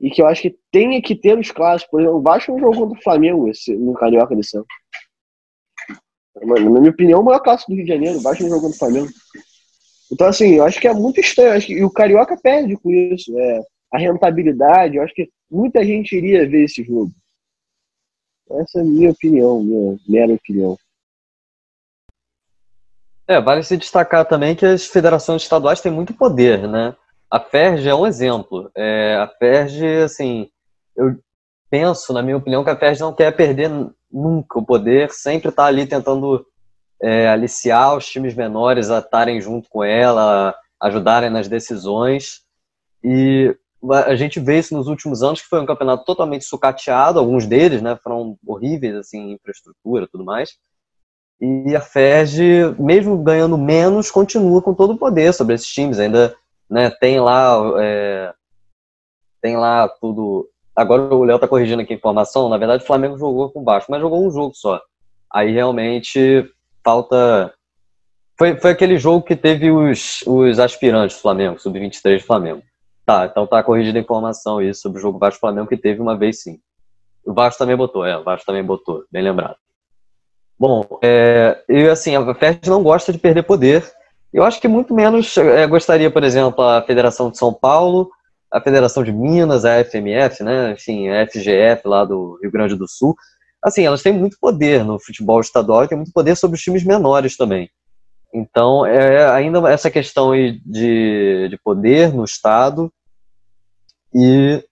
e 0.01 0.11
que 0.11 0.21
eu 0.21 0.27
acho 0.27 0.43
que 0.43 0.57
tenha 0.71 1.01
que 1.01 1.15
ter 1.15 1.39
os 1.39 1.51
clássicos. 1.51 1.91
Por 1.91 2.01
exemplo, 2.01 2.19
o 2.19 2.23
Vasco 2.23 2.53
não 2.53 2.59
jogou 2.59 2.81
contra 2.81 2.99
o 2.99 3.03
Flamengo 3.03 3.49
esse, 3.49 3.75
no 3.75 3.95
Carioca 3.95 4.35
desse. 4.35 4.59
Mano, 6.43 6.71
na 6.71 6.81
minha 6.81 6.93
opinião, 6.93 7.21
o 7.21 7.25
maior 7.25 7.41
clássico 7.41 7.71
do 7.71 7.77
Rio 7.77 7.85
de 7.85 7.93
Janeiro, 7.93 8.21
baixo 8.21 8.43
no 8.43 8.51
jogo 8.51 8.69
do 8.69 8.77
Flamengo. 8.77 9.09
Então, 10.13 10.27
assim, 10.27 10.55
eu 10.57 10.65
acho 10.65 10.81
que 10.81 10.87
é 10.87 10.93
muito 10.93 11.19
estranho. 11.19 11.61
Que, 11.61 11.73
e 11.73 11.85
o 11.85 11.91
Carioca 11.91 12.37
perde 12.37 12.77
com 12.77 12.91
isso. 12.91 13.37
É, 13.39 13.61
a 13.93 13.99
rentabilidade, 13.99 14.97
eu 14.97 15.03
acho 15.03 15.15
que 15.15 15.31
muita 15.51 15.85
gente 15.85 16.15
iria 16.15 16.49
ver 16.49 16.65
esse 16.65 16.83
jogo. 16.85 17.11
Essa 18.51 18.79
é 18.79 18.83
a 18.83 18.85
minha 18.85 19.11
opinião, 19.11 19.63
minha 19.63 19.97
mera 20.07 20.35
opinião. 20.35 20.77
É, 23.29 23.41
vale 23.41 23.63
se 23.63 23.77
destacar 23.77 24.25
também 24.25 24.55
que 24.55 24.65
as 24.65 24.87
federações 24.87 25.43
estaduais 25.43 25.81
têm 25.81 25.91
muito 25.91 26.15
poder, 26.15 26.69
né? 26.69 26.95
A 27.31 27.41
FERJ 27.41 27.89
é 27.89 27.95
um 27.95 28.07
exemplo. 28.07 28.71
É, 28.75 29.17
a 29.17 29.27
FERJ, 29.27 30.03
assim, 30.05 30.49
eu 30.97 31.19
penso, 31.69 32.13
na 32.13 32.23
minha 32.23 32.37
opinião, 32.37 32.63
que 32.63 32.71
a 32.71 32.77
FERJ 32.77 33.01
não 33.01 33.13
quer 33.13 33.33
perder 33.33 33.69
nunca 34.11 34.59
o 34.59 34.65
poder, 34.65 35.11
sempre 35.11 35.49
está 35.49 35.65
ali 35.67 35.87
tentando 35.87 36.47
é, 37.03 37.29
aliciar 37.29 37.97
os 37.97 38.07
times 38.07 38.35
menores 38.35 38.91
a 38.91 39.01
estarem 39.01 39.41
junto 39.41 39.69
com 39.69 39.83
ela, 39.83 40.55
ajudarem 40.81 41.29
nas 41.29 41.49
decisões. 41.49 42.43
E 43.03 43.55
a 44.07 44.15
gente 44.15 44.41
vê 44.41 44.59
isso 44.59 44.75
nos 44.75 44.87
últimos 44.87 45.23
anos, 45.23 45.43
que 45.43 45.49
foi 45.49 45.61
um 45.61 45.67
campeonato 45.67 46.05
totalmente 46.05 46.45
sucateado, 46.45 47.19
alguns 47.19 47.47
deles 47.47 47.83
né, 47.83 47.99
foram 48.03 48.37
horríveis, 48.47 48.95
assim, 48.95 49.33
infraestrutura 49.33 50.09
tudo 50.11 50.25
mais. 50.25 50.51
E 51.41 51.77
a 51.77 51.81
FERJ, 51.81 52.75
mesmo 52.79 53.19
ganhando 53.19 53.59
menos, 53.59 54.11
continua 54.11 54.63
com 54.63 54.73
todo 54.73 54.95
o 54.95 54.99
poder 54.99 55.33
sobre 55.35 55.55
esses 55.55 55.69
times. 55.69 55.99
Ainda 55.99 56.35
né, 56.69 56.91
tem 56.91 57.21
lá 57.21 57.59
é, 57.79 58.33
tem 59.43 59.57
lá 59.57 59.89
tudo 59.89 60.49
Agora 60.77 61.03
o 61.03 61.25
Léo 61.25 61.39
tá 61.39 61.49
corrigindo 61.49 61.81
aqui 61.81 61.95
a 61.95 61.97
informação. 61.97 62.51
Na 62.51 62.59
verdade, 62.59 62.85
o 62.85 62.87
Flamengo 62.87 63.17
jogou 63.17 63.51
com 63.51 63.65
baixo, 63.65 63.87
mas 63.89 64.03
jogou 64.03 64.23
um 64.23 64.31
jogo 64.31 64.55
só. 64.55 64.79
Aí 65.33 65.51
realmente 65.51 66.47
falta. 66.85 67.55
Foi, 68.39 68.61
foi 68.61 68.73
aquele 68.73 68.99
jogo 68.99 69.25
que 69.25 69.35
teve 69.35 69.71
os, 69.71 70.23
os 70.27 70.59
aspirantes 70.59 71.17
do 71.17 71.23
Flamengo, 71.23 71.59
sub-23 71.59 72.19
do 72.19 72.27
Flamengo. 72.27 72.63
Tá, 73.07 73.25
então 73.25 73.47
tá 73.47 73.63
corrigida 73.63 73.99
a 73.99 74.03
informação 74.03 74.61
isso 74.61 74.83
sobre 74.83 74.99
o 74.99 75.01
jogo 75.01 75.19
Vasco 75.19 75.41
Flamengo 75.41 75.69
que 75.69 75.77
teve 75.77 76.03
uma 76.03 76.19
vez 76.19 76.43
sim. 76.43 76.59
O 77.25 77.33
Vasco 77.33 77.59
também 77.59 77.77
botou, 77.77 78.05
é, 78.05 78.19
o 78.19 78.23
Vasco 78.23 78.45
também 78.45 78.63
botou, 78.63 79.05
bem 79.11 79.23
lembrado. 79.23 79.57
Bom, 80.59 80.85
é, 81.03 81.63
eu 81.69 81.93
assim, 81.93 82.17
a 82.17 82.35
FED 82.35 82.69
não 82.69 82.83
gosta 82.83 83.13
de 83.13 83.19
perder 83.19 83.43
poder. 83.43 83.85
Eu 84.33 84.45
acho 84.45 84.61
que 84.61 84.69
muito 84.69 84.95
menos 84.95 85.37
é, 85.37 85.67
gostaria, 85.67 86.11
por 86.11 86.25
exemplo, 86.25 86.63
a 86.63 86.83
Federação 86.83 87.31
de 87.31 87.39
São 87.39 87.53
Paulo 87.53 88.11
a 88.53 88.61
Federação 88.61 89.03
de 89.03 89.13
Minas, 89.13 89.65
a 89.65 89.85
FMF, 89.85 90.43
né, 90.43 90.73
enfim, 90.73 91.09
a 91.09 91.27
FGF 91.27 91.87
lá 91.87 92.05
do 92.05 92.39
Rio 92.43 92.51
Grande 92.51 92.77
do 92.77 92.89
Sul, 92.89 93.15
assim, 93.63 93.85
elas 93.85 94.03
têm 94.03 94.13
muito 94.13 94.39
poder 94.41 94.85
no 94.85 94.99
futebol 94.99 95.41
estadual 95.41 95.85
e 95.85 95.89
têm 95.89 95.99
muito 95.99 96.13
poder 96.13 96.37
sobre 96.37 96.57
os 96.57 96.63
times 96.63 96.85
menores 96.85 97.37
também. 97.37 97.71
Então, 98.33 98.85
é 98.85 99.29
ainda 99.31 99.71
essa 99.71 99.91
questão 99.91 100.33
de, 100.33 101.49
de 101.49 101.59
poder 101.65 102.13
no 102.13 102.25
Estado 102.25 102.93
e 104.15 104.63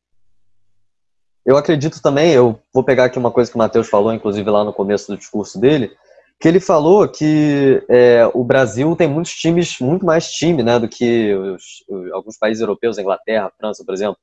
eu 1.44 1.56
acredito 1.56 2.00
também, 2.00 2.32
eu 2.32 2.58
vou 2.72 2.82
pegar 2.82 3.04
aqui 3.04 3.18
uma 3.18 3.30
coisa 3.30 3.50
que 3.50 3.56
o 3.56 3.58
Matheus 3.58 3.88
falou, 3.88 4.12
inclusive 4.12 4.48
lá 4.48 4.64
no 4.64 4.72
começo 4.72 5.12
do 5.12 5.18
discurso 5.18 5.60
dele, 5.60 5.92
que 6.40 6.48
ele 6.48 6.58
falou 6.58 7.06
que 7.06 7.82
é, 7.88 8.28
o 8.32 8.42
Brasil 8.42 8.94
tem 8.96 9.08
muitos 9.08 9.32
times, 9.34 9.78
muito 9.78 10.04
mais 10.04 10.30
time, 10.30 10.62
né, 10.62 10.78
do 10.78 10.88
que 10.88 11.34
os, 11.34 11.84
os, 11.88 12.12
alguns 12.12 12.38
países 12.38 12.60
europeus, 12.60 12.98
Inglaterra, 12.98 13.52
França, 13.58 13.84
por 13.84 13.94
exemplo. 13.94 14.16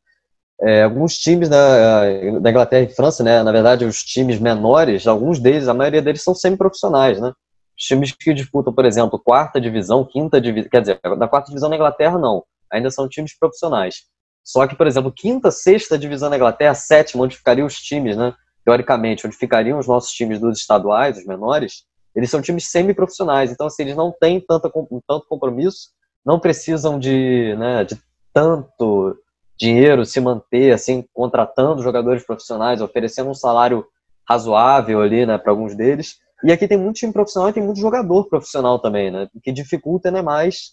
É, 0.63 0.83
alguns 0.83 1.17
times 1.17 1.49
da, 1.49 2.01
da 2.39 2.49
Inglaterra 2.51 2.83
e 2.83 2.93
França, 2.93 3.23
né, 3.23 3.41
na 3.41 3.51
verdade, 3.51 3.85
os 3.85 4.03
times 4.03 4.39
menores, 4.39 5.07
alguns 5.07 5.39
deles, 5.39 5.67
a 5.67 5.73
maioria 5.73 6.01
deles 6.01 6.23
são 6.23 6.35
semi-profissionais, 6.35 7.19
né. 7.19 7.31
Os 7.77 7.85
times 7.85 8.11
que 8.11 8.33
disputam, 8.33 8.73
por 8.73 8.85
exemplo, 8.85 9.19
quarta 9.19 9.59
divisão, 9.59 10.05
quinta 10.05 10.39
divisão, 10.39 10.69
quer 10.69 10.81
dizer, 10.81 10.99
da 11.17 11.27
quarta 11.27 11.47
divisão 11.47 11.69
na 11.69 11.75
Inglaterra 11.75 12.19
não, 12.19 12.43
ainda 12.71 12.91
são 12.91 13.07
times 13.07 13.37
profissionais. 13.37 14.03
Só 14.43 14.67
que, 14.67 14.75
por 14.75 14.87
exemplo, 14.87 15.11
quinta, 15.11 15.51
sexta 15.51 15.97
divisão 15.97 16.29
na 16.29 16.35
Inglaterra, 16.35 16.73
sétima, 16.73 17.23
onde 17.23 17.37
ficariam 17.37 17.67
os 17.67 17.75
times, 17.75 18.17
né, 18.17 18.33
teoricamente, 18.65 19.25
onde 19.25 19.35
ficariam 19.35 19.79
os 19.79 19.87
nossos 19.87 20.11
times 20.11 20.39
dos 20.39 20.59
estaduais, 20.59 21.17
os 21.17 21.25
menores, 21.25 21.83
eles 22.15 22.29
são 22.29 22.41
times 22.41 22.69
semi-profissionais, 22.69 23.51
então 23.51 23.67
assim, 23.67 23.83
eles 23.83 23.95
não 23.95 24.11
têm 24.11 24.39
tanto, 24.41 24.69
tanto 25.07 25.25
compromisso, 25.27 25.89
não 26.25 26.39
precisam 26.39 26.99
de, 26.99 27.55
né, 27.57 27.83
de 27.83 27.97
tanto 28.33 29.15
dinheiro, 29.57 30.05
se 30.05 30.19
manter, 30.19 30.73
assim, 30.73 31.05
contratando 31.13 31.83
jogadores 31.83 32.25
profissionais, 32.25 32.81
oferecendo 32.81 33.29
um 33.29 33.35
salário 33.35 33.85
razoável 34.27 35.01
ali, 35.01 35.25
né, 35.25 35.37
para 35.37 35.51
alguns 35.51 35.75
deles. 35.75 36.17
E 36.43 36.51
aqui 36.51 36.67
tem 36.67 36.77
muito 36.77 36.97
time 36.97 37.13
profissional 37.13 37.49
e 37.49 37.53
tem 37.53 37.63
muito 37.63 37.79
jogador 37.79 38.27
profissional 38.27 38.79
também, 38.79 39.11
né, 39.11 39.27
que 39.43 39.51
dificulta 39.51 40.09
né, 40.09 40.21
mais 40.21 40.71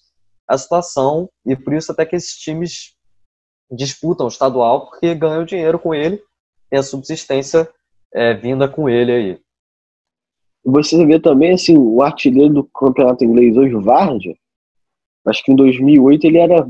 a 0.49 0.57
situação 0.57 1.29
e 1.45 1.55
por 1.55 1.75
isso 1.75 1.93
até 1.93 2.07
que 2.07 2.17
esses 2.17 2.33
times 2.33 2.95
disputam 3.71 4.27
o 4.27 4.29
estadual 4.29 4.87
porque 4.87 5.15
ganham 5.15 5.45
dinheiro 5.45 5.79
com 5.79 5.95
ele, 5.95 6.23
tem 6.71 6.79
a 6.79 6.83
subsistência 6.83 7.69
é, 8.13 8.35
vinda 8.35 8.69
com 8.69 8.89
ele 8.89 9.13
aí. 9.13 9.41
Você 10.65 11.05
vê 11.07 11.19
também, 11.19 11.53
assim, 11.53 11.77
o 11.79 12.03
artilheiro 12.03 12.55
do 12.55 12.65
campeonato 12.65 13.25
inglês 13.25 13.57
hoje, 13.57 13.75
o 13.75 13.81
Vardy, 13.81 14.39
acho 15.27 15.43
que 15.43 15.53
em 15.53 15.57
2008 15.57 16.27
ele 16.27 16.39
era 16.39 16.67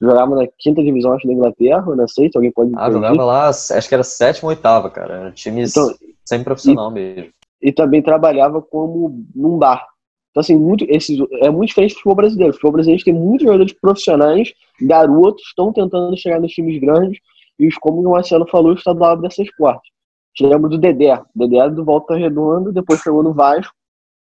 jogava 0.00 0.36
na 0.36 0.46
quinta 0.58 0.82
divisão 0.82 1.12
acho, 1.12 1.26
da 1.26 1.32
Inglaterra, 1.32 1.96
não 1.96 2.08
sei 2.08 2.30
se 2.30 2.36
alguém 2.36 2.52
pode 2.52 2.72
Ah, 2.76 2.90
jogava 2.90 3.24
lá, 3.24 3.48
acho 3.48 3.88
que 3.88 3.94
era 3.94 4.04
sétima 4.04 4.50
ou 4.50 4.54
oitava, 4.54 4.90
cara. 4.90 5.14
Era 5.14 5.28
um 5.28 5.32
time 5.32 5.62
então, 5.62 5.92
sem 6.24 6.44
profissional 6.44 6.90
e, 6.90 6.94
mesmo. 6.94 7.32
E 7.60 7.72
também 7.72 8.02
trabalhava 8.02 8.62
como 8.62 9.24
num 9.34 9.58
bar. 9.58 9.86
Então, 10.30 10.40
assim, 10.40 10.56
muito, 10.56 10.84
esses, 10.88 11.18
é 11.42 11.50
muito 11.50 11.68
diferente 11.68 11.92
do 11.92 11.96
futebol 11.96 12.14
brasileiro. 12.14 12.50
O 12.50 12.54
futebol 12.54 12.72
brasileiro 12.72 13.04
tem 13.04 13.14
muitos 13.14 13.44
jogadores 13.44 13.72
profissionais, 13.72 14.52
garotos, 14.80 15.42
estão 15.46 15.72
tentando 15.72 16.16
chegar 16.16 16.40
nos 16.40 16.52
times 16.52 16.80
grandes, 16.80 17.18
e 17.58 17.68
como 17.80 18.00
o 18.00 18.12
Marcelo 18.12 18.46
falou, 18.48 18.72
o 18.72 18.74
estadual 18.74 19.12
abre 19.12 19.28
dessas 19.28 19.48
portas. 19.56 19.88
Te 20.34 20.46
lembro 20.46 20.70
do 20.70 20.78
Dedé. 20.78 21.14
O 21.14 21.38
Dedé 21.46 21.58
é 21.58 21.70
do 21.70 21.84
Volta 21.84 22.16
Redonda, 22.16 22.72
depois 22.72 23.00
chegou 23.00 23.22
no 23.22 23.34
Vasco, 23.34 23.74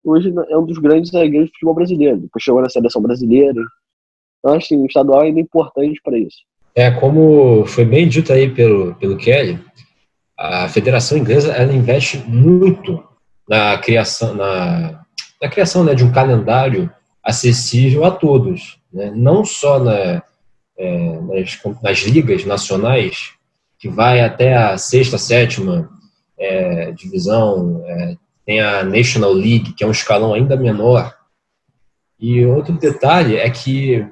hoje 0.05 0.33
é 0.49 0.57
um 0.57 0.65
dos 0.65 0.79
grandes 0.79 1.11
zagueiros 1.11 1.49
do 1.49 1.53
futebol 1.53 1.75
brasileiro. 1.75 2.19
Depois 2.19 2.43
chegou 2.43 2.63
na 2.63 2.71
seleção 2.71 3.03
brasileira. 3.03 3.61
Então, 4.39 4.55
assim, 4.55 4.81
o 4.81 4.87
estadual 4.87 5.23
ainda 5.23 5.41
é 5.41 5.43
importante 5.43 6.01
para 6.03 6.17
isso. 6.17 6.39
É, 6.75 6.91
como 6.93 7.67
foi 7.67 7.85
bem 7.85 8.09
dito 8.09 8.33
aí 8.33 8.49
pelo, 8.49 8.95
pelo 8.95 9.17
Kelly, 9.17 9.59
a 10.39 10.69
Federação 10.69 11.19
Inglesa 11.19 11.53
ela 11.53 11.73
investe 11.73 12.19
muito 12.19 13.03
na 13.49 13.77
criação, 13.79 14.35
na, 14.35 15.05
na 15.41 15.49
criação 15.49 15.85
né, 15.85 15.95
de 15.95 16.05
um 16.05 16.13
calendário 16.13 16.91
acessível 17.23 18.05
a 18.05 18.11
todos, 18.11 18.79
né? 18.93 19.13
não 19.15 19.45
só 19.45 19.79
na, 19.79 20.23
é, 20.77 21.21
nas, 21.21 21.61
nas, 21.83 21.99
ligas 22.01 22.45
nacionais, 22.45 23.33
que 23.79 23.89
vai 23.89 24.21
até 24.21 24.57
a 24.57 24.77
sexta, 24.77 25.19
sétima 25.19 25.89
é, 26.39 26.91
divisão, 26.93 27.85
é, 27.87 28.17
tem 28.45 28.61
a 28.61 28.83
National 28.83 29.33
League, 29.33 29.75
que 29.75 29.85
é 29.85 29.87
um 29.87 29.93
escalão 29.93 30.33
ainda 30.33 30.57
menor. 30.57 31.15
E 32.19 32.45
outro 32.47 32.73
detalhe 32.73 33.37
é 33.37 33.49
que 33.51 34.05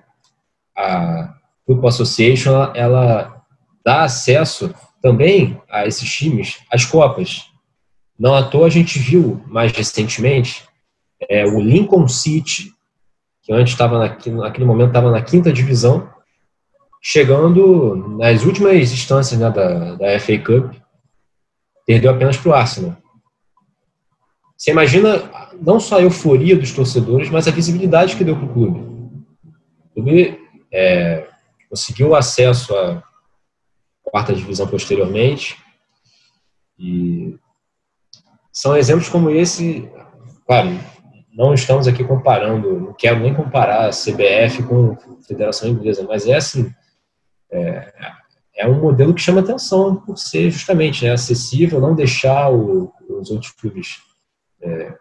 a 0.77 1.35
Football 1.65 1.89
Association 1.89 2.51
ela, 2.51 2.73
ela 2.77 3.43
dá 3.85 4.03
acesso 4.03 4.73
também 5.01 5.61
a 5.71 5.87
esses 5.87 6.09
times 6.13 6.59
às 6.71 6.85
Copas. 6.85 7.47
Não 8.19 8.35
à 8.35 8.43
toa 8.43 8.67
a 8.67 8.71
gente 8.71 8.99
viu 8.99 9.43
mais 9.47 9.73
recentemente 9.73 10.65
é, 11.29 11.47
o 11.47 11.61
Lincoln 11.61 12.09
City, 12.09 12.73
que 13.43 13.53
antes 13.53 13.73
estava 13.73 13.99
naquele 13.99 14.65
momento 14.65 14.89
estava 14.89 15.11
na 15.11 15.23
quinta 15.23 15.53
divisão, 15.53 16.09
chegando 17.01 17.95
nas 18.19 18.45
últimas 18.45 18.93
instâncias 18.93 19.39
né, 19.39 19.51
da, 19.51 19.95
da 19.95 20.21
FA 20.21 20.39
Cup, 20.39 20.75
perdeu 21.87 22.11
apenas 22.11 22.37
para 22.37 22.51
o 22.51 22.55
Arsenal. 22.55 22.97
Você 24.57 24.71
imagina 24.71 25.31
não 25.61 25.79
só 25.79 25.99
a 25.99 26.03
euforia 26.03 26.57
dos 26.57 26.73
torcedores, 26.73 27.31
mas 27.31 27.47
a 27.47 27.53
visibilidade 27.53 28.17
que 28.17 28.25
deu 28.25 28.37
para 28.37 28.47
o 28.47 28.53
clube. 28.53 28.81
O 28.81 29.95
clube 29.95 30.41
é, 30.73 31.29
conseguiu 31.69 32.15
acesso 32.15 32.75
à 32.77 33.03
quarta 34.03 34.35
divisão 34.35 34.67
posteriormente. 34.67 35.57
E 36.79 37.39
são 38.51 38.77
exemplos 38.77 39.09
como 39.09 39.31
esse, 39.31 39.89
claro, 40.47 40.71
não 41.37 41.53
estamos 41.53 41.87
aqui 41.87 42.03
comparando, 42.03 42.81
não 42.81 42.93
quero 42.95 43.21
nem 43.21 43.35
comparar 43.35 43.87
a 43.87 43.91
CBF 43.91 44.63
com 44.63 44.93
a 44.93 45.23
Federação 45.27 45.69
Inglesa, 45.69 46.03
mas 46.09 46.27
é 46.27 46.35
assim, 46.35 46.73
é, 47.51 47.93
é 48.57 48.67
um 48.67 48.81
modelo 48.81 49.13
que 49.13 49.21
chama 49.21 49.41
atenção 49.41 49.97
por 49.97 50.17
ser 50.17 50.51
justamente 50.51 51.05
né, 51.05 51.11
acessível, 51.13 51.79
não 51.79 51.95
deixar 51.95 52.51
o, 52.51 52.91
os 53.09 53.31
outros 53.31 53.53
clubes 53.53 53.99
é, 54.63 54.95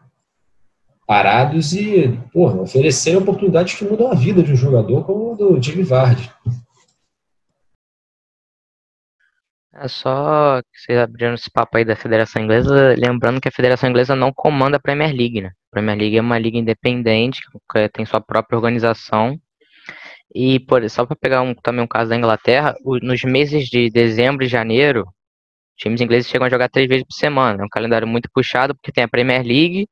parados 1.08 1.74
e 1.74 2.20
porra, 2.34 2.62
oferecer 2.62 3.16
oportunidades 3.16 3.76
que 3.76 3.86
mudam 3.86 4.12
a 4.12 4.16
vida 4.16 4.44
de 4.44 4.52
um 4.52 4.58
jogador 4.58 5.06
como 5.06 5.32
o 5.32 5.36
do 5.38 5.62
Jimmy 5.62 5.84
Vardy. 5.84 6.30
É 9.78 9.90
só 9.90 10.62
que 10.62 10.80
vocês 10.80 10.98
abriram 10.98 11.34
esse 11.34 11.52
papo 11.52 11.78
aí 11.78 11.84
da 11.84 11.98
Federação 11.98 12.42
Inglesa, 12.42 12.96
lembrando 12.98 13.42
que 13.42 13.50
a 13.50 13.52
Federação 13.52 13.90
Inglesa 13.90 14.16
não 14.16 14.32
comanda 14.34 14.78
a 14.78 14.80
Premier 14.80 15.14
League, 15.14 15.42
né? 15.42 15.50
A 15.50 15.72
Premier 15.72 15.98
League 15.98 16.18
é 16.18 16.22
uma 16.22 16.40
liga 16.40 16.58
independente, 16.58 17.42
que 17.70 17.90
tem 17.90 18.06
sua 18.06 18.22
própria 18.22 18.56
organização. 18.56 19.38
E 20.34 20.60
por, 20.62 20.90
só 20.90 21.06
para 21.06 21.16
pegar 21.18 21.42
um, 21.42 21.54
também 21.54 21.84
um 21.84 21.88
caso 21.88 22.10
da 22.10 22.16
Inglaterra, 22.16 22.74
nos 23.02 23.24
meses 23.24 23.68
de 23.68 23.90
dezembro 23.90 24.46
e 24.46 24.48
janeiro, 24.48 25.06
times 25.78 26.00
ingleses 26.00 26.30
chegam 26.30 26.48
a 26.48 26.50
jogar 26.50 26.70
três 26.70 26.88
vezes 26.88 27.04
por 27.06 27.14
semana. 27.14 27.62
É 27.62 27.66
um 27.66 27.70
calendário 27.70 28.08
muito 28.08 28.30
puxado, 28.34 28.74
porque 28.76 28.94
tem 28.94 29.04
a 29.04 29.10
Premier 29.10 29.44
League 29.44 29.88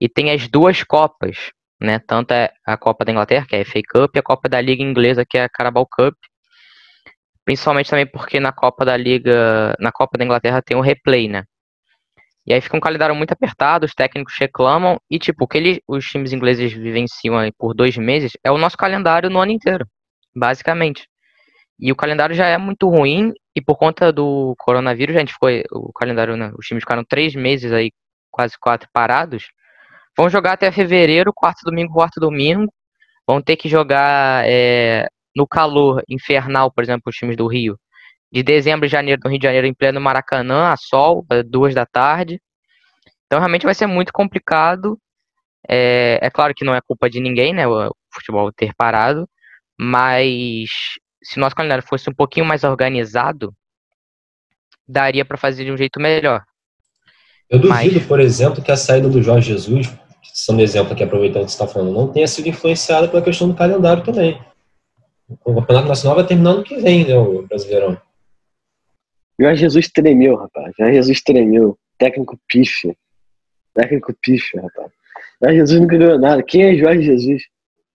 e 0.00 0.08
tem 0.08 0.30
as 0.30 0.46
duas 0.48 0.84
Copas, 0.84 1.50
né? 1.80 1.98
Tanto 1.98 2.32
é 2.32 2.52
a 2.64 2.76
Copa 2.76 3.04
da 3.04 3.10
Inglaterra, 3.10 3.46
que 3.48 3.56
é 3.56 3.62
a 3.62 3.64
FA 3.64 3.80
Cup, 3.88 4.14
e 4.14 4.18
a 4.20 4.22
Copa 4.22 4.48
da 4.48 4.60
Liga 4.60 4.84
Inglesa, 4.84 5.24
que 5.28 5.36
é 5.36 5.44
a 5.44 5.48
Carabao 5.48 5.86
Cup. 5.90 6.14
Principalmente 7.46 7.90
também 7.90 8.06
porque 8.06 8.38
na 8.40 8.52
Copa 8.52 8.84
da 8.84 8.96
Liga, 8.96 9.74
na 9.80 9.92
Copa 9.92 10.18
da 10.18 10.24
Inglaterra 10.24 10.60
tem 10.62 10.76
o 10.76 10.82
replay, 10.82 11.28
né? 11.28 11.44
E 12.46 12.52
aí 12.52 12.60
fica 12.60 12.76
um 12.76 12.80
calendário 12.80 13.14
muito 13.14 13.32
apertado, 13.32 13.86
os 13.86 13.94
técnicos 13.94 14.34
reclamam, 14.38 15.00
e 15.10 15.18
tipo, 15.18 15.44
o 15.44 15.48
que 15.48 15.58
eles, 15.58 15.80
os 15.88 16.04
times 16.06 16.32
ingleses 16.32 16.72
vivenciam 16.72 17.36
por 17.58 17.74
dois 17.74 17.96
meses 17.96 18.32
é 18.44 18.50
o 18.52 18.58
nosso 18.58 18.76
calendário 18.76 19.30
no 19.30 19.40
ano 19.40 19.52
inteiro, 19.52 19.86
basicamente. 20.34 21.08
E 21.80 21.92
o 21.92 21.96
calendário 21.96 22.36
já 22.36 22.46
é 22.46 22.58
muito 22.58 22.88
ruim, 22.88 23.32
e 23.56 23.62
por 23.62 23.76
conta 23.76 24.12
do 24.12 24.54
coronavírus, 24.58 25.16
a 25.16 25.20
gente 25.20 25.32
ficou, 25.32 25.50
o 25.72 25.92
calendário, 25.92 26.36
né, 26.36 26.52
os 26.58 26.66
times 26.66 26.82
ficaram 26.82 27.04
três 27.08 27.34
meses 27.34 27.72
aí, 27.72 27.90
quase 28.30 28.54
quatro 28.60 28.88
parados, 28.92 29.46
Vão 30.16 30.30
jogar 30.30 30.52
até 30.54 30.72
fevereiro, 30.72 31.32
quarto 31.34 31.60
domingo, 31.64 31.92
quarto 31.92 32.18
domingo. 32.18 32.72
Vão 33.28 33.42
ter 33.42 33.56
que 33.56 33.68
jogar 33.68 34.44
é, 34.46 35.06
no 35.36 35.46
calor 35.46 36.02
infernal, 36.08 36.70
por 36.70 36.82
exemplo, 36.82 37.02
os 37.06 37.16
times 37.16 37.36
do 37.36 37.46
Rio. 37.46 37.78
De 38.32 38.42
dezembro 38.42 38.86
e 38.86 38.88
janeiro 38.88 39.20
no 39.22 39.30
Rio 39.30 39.38
de 39.38 39.46
Janeiro, 39.46 39.66
em 39.66 39.74
pleno 39.74 40.00
Maracanã, 40.00 40.72
a 40.72 40.76
sol, 40.76 41.24
duas 41.46 41.74
da 41.74 41.84
tarde. 41.84 42.40
Então, 43.26 43.38
realmente 43.38 43.66
vai 43.66 43.74
ser 43.74 43.86
muito 43.86 44.12
complicado. 44.12 44.98
É, 45.68 46.18
é 46.22 46.30
claro 46.30 46.54
que 46.54 46.64
não 46.64 46.74
é 46.74 46.80
culpa 46.80 47.10
de 47.10 47.20
ninguém, 47.20 47.52
né? 47.52 47.68
O 47.68 47.92
futebol 48.12 48.50
ter 48.52 48.74
parado. 48.74 49.28
Mas 49.78 50.70
se 51.22 51.38
nosso 51.38 51.54
calendário 51.54 51.86
fosse 51.86 52.08
um 52.08 52.14
pouquinho 52.14 52.46
mais 52.46 52.64
organizado, 52.64 53.54
daria 54.88 55.24
para 55.24 55.36
fazer 55.36 55.64
de 55.64 55.70
um 55.70 55.76
jeito 55.76 56.00
melhor. 56.00 56.42
Eu 57.48 57.58
duvido, 57.58 57.96
Mas... 57.96 58.06
por 58.06 58.20
exemplo, 58.20 58.62
que 58.62 58.72
a 58.72 58.76
saída 58.76 59.08
do 59.08 59.22
Jorge 59.22 59.52
Jesus 59.52 59.88
sendo 60.36 60.60
exemplo 60.60 60.92
aqui, 60.92 61.02
aproveitando 61.02 61.46
que 61.46 61.50
você 61.50 61.62
está 61.62 61.66
falando, 61.66 61.92
não 61.92 62.08
tenha 62.08 62.28
sido 62.28 62.46
influenciada 62.46 63.08
pela 63.08 63.22
questão 63.22 63.48
do 63.48 63.54
calendário 63.54 64.02
também. 64.02 64.38
O 65.44 65.54
Campeonato 65.54 65.88
Nacional 65.88 66.16
vai 66.16 66.26
terminar 66.26 66.54
no 66.54 66.62
que 66.62 66.76
vem, 66.76 67.06
né, 67.06 67.16
o 67.16 67.42
Brasileirão. 67.42 68.00
Jorge 69.38 69.60
Jesus 69.60 69.88
tremeu, 69.88 70.36
rapaz. 70.36 70.72
Jorge 70.78 70.94
Jesus 70.94 71.22
tremeu. 71.22 71.78
Técnico 71.98 72.38
picha. 72.48 72.94
Técnico 73.74 74.14
picha, 74.22 74.60
rapaz. 74.60 74.90
Jorge 75.42 75.58
Jesus 75.58 75.80
nunca 75.80 75.98
ganhou 75.98 76.18
nada. 76.18 76.42
Quem 76.42 76.64
é 76.64 76.76
Jorge 76.76 77.02
Jesus? 77.02 77.42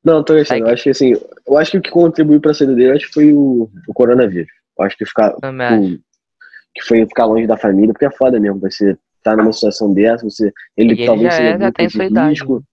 Não, 0.03 0.23
tô 0.23 0.33
achando. 0.33 0.67
Eu 0.67 0.73
acho 0.73 0.83
que 0.83 0.89
assim, 0.89 1.13
eu 1.47 1.57
acho 1.57 1.71
que 1.71 1.77
o 1.77 1.81
que 1.81 1.89
contribuiu 1.91 2.41
para 2.41 2.51
a 2.51 2.53
saída 2.53 2.75
dele 2.75 2.91
acho 2.91 3.07
que 3.07 3.13
foi 3.13 3.33
o, 3.33 3.69
o 3.87 3.93
coronavírus. 3.93 4.51
Eu 4.77 4.85
acho 4.85 4.97
que 4.97 5.05
ficar 5.05 5.35
que 6.73 6.81
foi 6.83 7.05
ficar 7.05 7.25
longe 7.25 7.47
da 7.47 7.57
família, 7.57 7.93
porque 7.93 8.05
é 8.05 8.11
foda 8.11 8.39
mesmo, 8.39 8.59
ser 8.71 8.97
tá 9.23 9.35
numa 9.35 9.53
situação 9.53 9.93
dessa, 9.93 10.23
você, 10.23 10.51
ele, 10.75 10.93
ele 10.93 11.05
talvez 11.05 11.33
seja 11.33 11.49
é, 11.49 11.57
grupo 11.57 11.73
tem 11.73 11.87
de 11.87 11.97
risco. 12.29 12.55
Idade. 12.55 12.65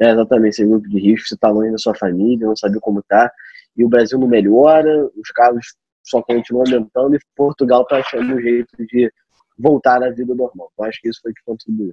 É, 0.00 0.10
exatamente, 0.12 0.56
ser 0.56 0.66
grupo 0.66 0.88
de 0.88 0.98
risco, 0.98 1.28
você 1.28 1.36
tá 1.36 1.50
longe 1.50 1.70
da 1.70 1.78
sua 1.78 1.94
família, 1.94 2.46
não 2.46 2.56
sabe 2.56 2.80
como 2.80 3.02
tá, 3.02 3.30
e 3.76 3.84
o 3.84 3.88
Brasil 3.88 4.18
não 4.18 4.26
melhora, 4.26 5.08
os 5.16 5.30
casos 5.30 5.74
só 6.02 6.22
continuam 6.22 6.64
aumentando, 6.66 7.14
e 7.14 7.20
Portugal 7.36 7.84
tá 7.84 7.98
achando 7.98 8.34
um 8.34 8.40
jeito 8.40 8.76
de 8.78 9.12
voltar 9.58 10.02
à 10.02 10.10
vida 10.10 10.34
normal. 10.34 10.70
Eu 10.78 10.84
acho 10.84 11.00
que 11.00 11.08
isso 11.08 11.20
foi 11.22 11.32
que 11.32 11.42
contribuiu. 11.44 11.92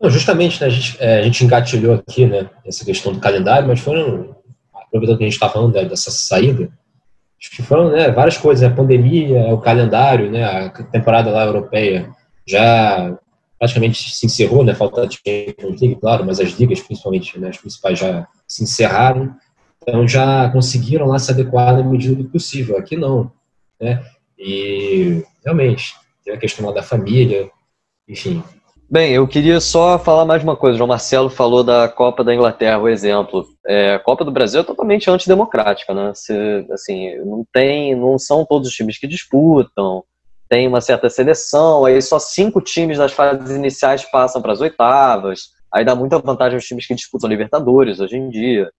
Não, 0.00 0.10
justamente, 0.10 0.60
né, 0.60 0.66
a, 0.66 0.70
gente, 0.70 1.02
é, 1.02 1.18
a 1.20 1.22
gente 1.22 1.44
engatilhou 1.44 1.94
aqui, 1.94 2.26
né, 2.26 2.50
essa 2.66 2.84
questão 2.84 3.12
do 3.12 3.20
calendário, 3.20 3.68
mas 3.68 3.80
foram, 3.80 4.36
aproveitando 4.74 5.18
que 5.18 5.24
a 5.24 5.26
gente 5.26 5.34
está 5.34 5.48
falando 5.48 5.74
né, 5.74 5.84
dessa 5.84 6.10
saída, 6.10 6.70
acho 7.40 7.50
que 7.50 7.62
foram 7.62 7.90
né, 7.90 8.10
várias 8.10 8.36
coisas, 8.36 8.68
a 8.68 8.74
pandemia, 8.74 9.54
o 9.54 9.60
calendário, 9.60 10.30
né, 10.30 10.44
a 10.44 10.70
temporada 10.70 11.30
lá 11.30 11.44
europeia 11.44 12.12
já 12.46 13.16
praticamente 13.58 14.10
se 14.10 14.26
encerrou, 14.26 14.62
né? 14.62 14.74
Falta 14.74 15.06
de 15.06 15.16
Champions 15.16 15.98
claro, 15.98 16.24
mas 16.24 16.38
as 16.38 16.50
ligas, 16.50 16.80
principalmente, 16.80 17.38
né, 17.38 17.48
as 17.48 17.56
principais 17.56 17.98
já 17.98 18.26
se 18.46 18.62
encerraram. 18.62 19.34
Então 19.86 20.08
já 20.08 20.50
conseguiram 20.50 21.06
lá 21.06 21.18
se 21.18 21.30
adequar 21.30 21.76
na 21.76 21.82
medida 21.82 22.16
do 22.16 22.28
possível. 22.28 22.78
Aqui 22.78 22.96
não, 22.96 23.30
né? 23.80 24.02
E 24.38 25.22
realmente 25.44 25.94
tem 26.24 26.34
a 26.34 26.38
questão 26.38 26.66
lá 26.66 26.72
da 26.72 26.82
família, 26.82 27.50
enfim. 28.08 28.42
Bem, 28.90 29.12
eu 29.12 29.26
queria 29.28 29.60
só 29.60 29.98
falar 29.98 30.24
mais 30.24 30.42
uma 30.42 30.56
coisa. 30.56 30.74
O 30.74 30.78
João 30.78 30.88
Marcelo 30.88 31.28
falou 31.28 31.62
da 31.62 31.88
Copa 31.88 32.24
da 32.24 32.34
Inglaterra, 32.34 32.78
o 32.78 32.88
exemplo. 32.88 33.46
É, 33.66 33.94
a 33.94 33.98
Copa 33.98 34.24
do 34.24 34.30
Brasil 34.30 34.60
é 34.60 34.64
totalmente 34.64 35.10
antidemocrática, 35.10 35.92
né? 35.92 36.12
Se, 36.14 36.32
assim, 36.70 37.16
não 37.18 37.46
tem, 37.52 37.94
não 37.94 38.18
são 38.18 38.44
todos 38.44 38.68
os 38.68 38.74
times 38.74 38.98
que 38.98 39.06
disputam. 39.06 40.02
Tem 40.48 40.68
uma 40.68 40.80
certa 40.80 41.10
seleção, 41.10 41.84
aí 41.84 42.00
só 42.00 42.18
cinco 42.18 42.60
times 42.60 42.98
das 42.98 43.12
fases 43.12 43.50
iniciais 43.50 44.04
passam 44.04 44.40
para 44.40 44.52
as 44.52 44.60
oitavas. 44.60 45.48
Aí 45.72 45.84
dá 45.84 45.94
muita 45.94 46.18
vantagem 46.18 46.54
aos 46.54 46.64
times 46.64 46.86
que 46.86 46.94
disputam 46.94 47.28
Libertadores 47.28 47.98
hoje 47.98 48.16
em 48.16 48.28
dia, 48.28 48.70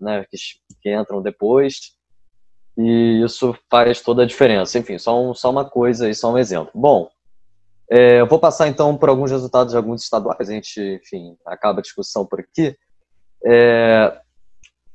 né? 0.00 0.24
Que, 0.30 0.36
que 0.80 0.94
entram 0.94 1.22
depois. 1.22 1.92
E 2.76 3.22
isso 3.24 3.54
faz 3.70 4.00
toda 4.00 4.22
a 4.22 4.26
diferença. 4.26 4.78
Enfim, 4.78 4.98
só, 4.98 5.20
um, 5.20 5.34
só 5.34 5.50
uma 5.50 5.64
coisa 5.64 6.08
e 6.08 6.14
só 6.14 6.32
um 6.32 6.38
exemplo. 6.38 6.70
Bom, 6.74 7.10
é, 7.90 8.20
eu 8.20 8.26
vou 8.26 8.38
passar 8.38 8.68
então 8.68 8.96
por 8.96 9.10
alguns 9.10 9.30
resultados 9.30 9.72
de 9.72 9.76
alguns 9.76 10.02
estaduais, 10.02 10.48
a 10.48 10.52
gente, 10.52 10.80
enfim, 10.80 11.36
acaba 11.44 11.80
a 11.80 11.82
discussão 11.82 12.24
por 12.24 12.40
aqui. 12.40 12.74
É, 13.44 14.18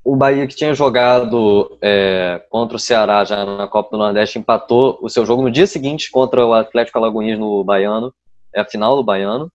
o 0.03 0.15
Bahia 0.15 0.47
que 0.47 0.55
tinha 0.55 0.73
jogado 0.73 1.77
é, 1.79 2.43
contra 2.49 2.77
o 2.77 2.79
Ceará 2.79 3.23
já 3.23 3.45
na 3.45 3.67
Copa 3.67 3.91
do 3.91 3.97
Nordeste 3.99 4.39
empatou 4.39 4.97
o 4.99 5.09
seu 5.09 5.27
jogo 5.27 5.43
no 5.43 5.51
dia 5.51 5.67
seguinte 5.67 6.09
contra 6.09 6.43
o 6.43 6.53
Atlético 6.53 6.97
Alagoinhas 6.97 7.37
no 7.37 7.63
Baiano, 7.63 8.11
é 8.55 8.61
a 8.61 8.65
final 8.65 8.95
do 8.95 9.03
Baiano. 9.03 9.51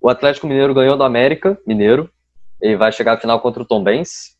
O 0.00 0.08
Atlético 0.08 0.46
Mineiro 0.46 0.72
ganhou 0.72 0.96
do 0.96 1.02
América 1.02 1.58
Mineiro 1.66 2.08
e 2.62 2.76
vai 2.76 2.92
chegar 2.92 3.14
à 3.14 3.16
final 3.16 3.40
contra 3.40 3.62
o 3.62 3.66
Tombense. 3.66 4.37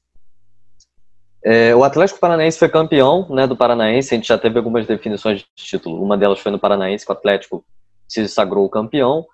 É, 1.44 1.74
o 1.74 1.84
Atlético 1.84 2.18
Paranaense 2.18 2.58
foi 2.58 2.68
campeão 2.68 3.26
né, 3.30 3.46
do 3.46 3.56
Paranaense, 3.56 4.12
a 4.12 4.16
gente 4.16 4.28
já 4.28 4.36
teve 4.36 4.58
algumas 4.58 4.86
definições 4.86 5.40
de 5.40 5.46
título. 5.56 6.02
Uma 6.02 6.16
delas 6.16 6.40
foi 6.40 6.50
no 6.50 6.58
Paranaense, 6.58 7.04
que 7.06 7.12
o 7.12 7.14
Atlético 7.14 7.64
se 8.08 8.26
sagrou 8.28 8.68
campeão. 8.68 9.24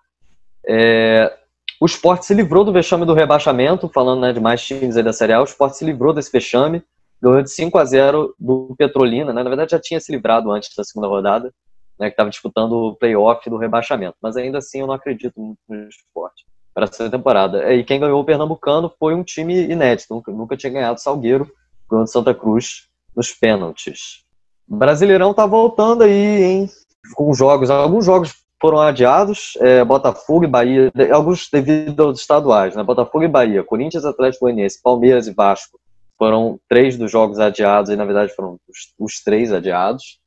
É, 0.67 1.33
o 1.81 1.87
Sport 1.87 2.23
se 2.23 2.35
livrou 2.35 2.65
do 2.65 2.73
vexame 2.73 3.07
do 3.07 3.15
rebaixamento, 3.15 3.89
falando 3.89 4.21
né, 4.21 4.33
de 4.33 4.41
mais 4.41 4.63
times 4.65 4.97
da 4.97 5.13
Série 5.13 5.33
A. 5.33 5.41
O 5.41 5.45
Sport 5.45 5.75
se 5.75 5.85
livrou 5.85 6.13
desse 6.13 6.31
vexame, 6.31 6.83
ganhou 7.21 7.43
de 7.43 7.51
5 7.51 7.79
a 7.79 7.85
0 7.85 8.35
do 8.39 8.75
Petrolina. 8.77 9.33
Né? 9.33 9.43
Na 9.43 9.49
verdade, 9.49 9.71
já 9.71 9.81
tinha 9.81 9.99
se 9.99 10.13
livrado 10.13 10.51
antes 10.51 10.75
da 10.77 10.85
segunda 10.85 11.09
rodada, 11.09 11.53
né, 11.99 12.09
que 12.09 12.13
estava 12.13 12.29
disputando 12.29 12.73
o 12.73 12.97
playoff 12.97 13.49
do 13.49 13.57
rebaixamento. 13.57 14.17
Mas 14.21 14.37
ainda 14.37 14.59
assim, 14.59 14.81
eu 14.81 14.87
não 14.87 14.95
acredito 14.95 15.41
muito 15.41 15.59
no 15.69 15.89
Sport 15.89 16.35
para 16.75 16.85
essa 16.85 17.09
temporada. 17.09 17.73
E 17.73 17.83
quem 17.83 18.01
ganhou 18.01 18.21
o 18.21 18.25
Pernambucano 18.25 18.93
foi 18.99 19.15
um 19.15 19.23
time 19.23 19.71
inédito, 19.71 20.13
nunca, 20.13 20.33
nunca 20.33 20.57
tinha 20.57 20.73
ganhado 20.73 21.01
Salgueiro 21.01 21.51
ganhou 21.91 22.07
Santa 22.07 22.35
Cruz 22.35 22.89
nos 23.17 23.33
pênaltis. 23.33 24.25
Brasileirão 24.67 25.35
tá 25.35 25.47
voltando 25.47 26.03
aí, 26.03 26.43
hein? 26.43 26.71
Com 27.15 27.33
jogos, 27.35 27.71
alguns 27.71 28.05
jogos 28.05 28.35
foram 28.61 28.81
adiados, 28.81 29.59
é, 29.61 29.85
Botafogo 29.85 30.45
e 30.45 30.49
Bahia, 30.49 30.91
alguns 31.13 31.49
devido 31.53 32.03
aos 32.03 32.21
estaduais, 32.21 32.75
né? 32.75 32.83
Botafogo 32.83 33.25
e 33.25 33.29
Bahia, 33.29 33.63
Corinthians, 33.63 34.05
Atlético 34.05 34.47
Goianiense, 34.47 34.81
Palmeiras 34.83 35.27
e 35.27 35.35
Vasco 35.35 35.79
foram 36.17 36.59
três 36.69 36.97
dos 36.97 37.11
jogos 37.11 37.39
adiados 37.39 37.91
e 37.91 37.97
na 37.97 38.05
verdade 38.05 38.35
foram 38.35 38.59
os, 38.69 38.95
os 38.99 39.23
três 39.23 39.53
adiados. 39.53 40.19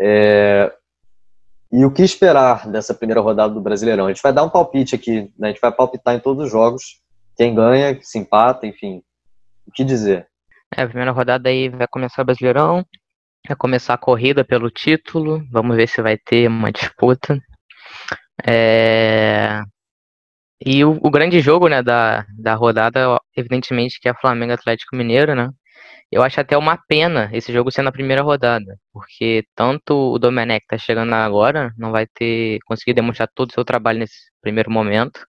É, 0.00 0.72
e 1.72 1.84
o 1.84 1.92
que 1.92 2.02
esperar 2.02 2.68
dessa 2.68 2.92
primeira 2.92 3.20
rodada 3.20 3.54
do 3.54 3.60
Brasileirão? 3.60 4.06
A 4.06 4.12
gente 4.12 4.22
vai 4.22 4.32
dar 4.32 4.42
um 4.42 4.50
palpite 4.50 4.94
aqui, 4.94 5.32
né? 5.38 5.48
a 5.48 5.50
gente 5.52 5.60
vai 5.60 5.70
palpitar 5.70 6.16
em 6.16 6.20
todos 6.20 6.46
os 6.46 6.50
jogos, 6.50 7.00
quem 7.36 7.54
ganha, 7.54 7.96
se 8.02 8.18
empata, 8.18 8.66
enfim, 8.66 9.02
o 9.66 9.70
que 9.70 9.84
dizer? 9.84 10.26
É, 10.76 10.82
a 10.82 10.86
primeira 10.86 11.10
rodada 11.12 11.48
aí 11.48 11.68
vai 11.68 11.86
começar 11.88 12.22
o 12.22 12.24
Brasileirão, 12.24 12.84
vai 13.48 13.56
começar 13.56 13.94
a 13.94 13.98
corrida 13.98 14.44
pelo 14.44 14.70
título, 14.70 15.42
vamos 15.50 15.76
ver 15.76 15.88
se 15.88 16.02
vai 16.02 16.16
ter 16.18 16.48
uma 16.48 16.70
disputa. 16.72 17.38
É... 18.46 19.62
E 20.64 20.84
o, 20.84 20.98
o, 21.02 21.10
grande 21.10 21.40
jogo 21.40 21.68
né, 21.68 21.82
da, 21.82 22.26
da 22.38 22.54
rodada, 22.54 23.18
evidentemente, 23.36 23.98
que 24.00 24.08
é 24.08 24.14
Flamengo 24.14 24.52
Atlético 24.52 24.96
Mineiro, 24.96 25.34
né? 25.34 25.50
Eu 26.12 26.22
acho 26.22 26.40
até 26.40 26.56
uma 26.56 26.76
pena 26.88 27.30
esse 27.32 27.52
jogo 27.52 27.70
ser 27.70 27.82
na 27.82 27.92
primeira 27.92 28.22
rodada, 28.22 28.76
porque 28.92 29.44
tanto 29.54 29.94
o 30.14 30.18
Domenech 30.18 30.66
tá 30.66 30.76
chegando 30.78 31.14
agora, 31.14 31.72
não 31.78 31.92
vai 31.92 32.06
ter 32.06 32.58
conseguido 32.66 32.96
demonstrar 32.96 33.28
todo 33.34 33.50
o 33.50 33.52
seu 33.54 33.64
trabalho 33.64 34.00
nesse 34.00 34.16
primeiro 34.42 34.70
momento, 34.70 35.24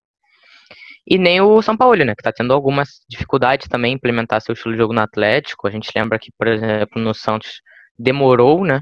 e 1.08 1.18
nem 1.18 1.42
o 1.42 1.62
São 1.62 1.76
Paulo, 1.76 2.04
né, 2.04 2.14
que 2.16 2.22
está 2.22 2.32
tendo 2.32 2.54
algumas 2.54 3.02
dificuldades 3.10 3.68
também 3.68 3.94
em 3.94 3.96
implementar 3.96 4.42
seu 4.42 4.54
estilo 4.54 4.74
de 4.74 4.80
jogo 4.80 4.94
no 4.94 5.02
Atlético. 5.02 5.68
A 5.68 5.72
gente 5.72 5.90
lembra 5.96 6.20
que, 6.20 6.32
por 6.38 6.48
exemplo, 6.48 7.02
no 7.02 7.14
Santos 7.14 7.62
demorou, 7.98 8.64
né, 8.64 8.82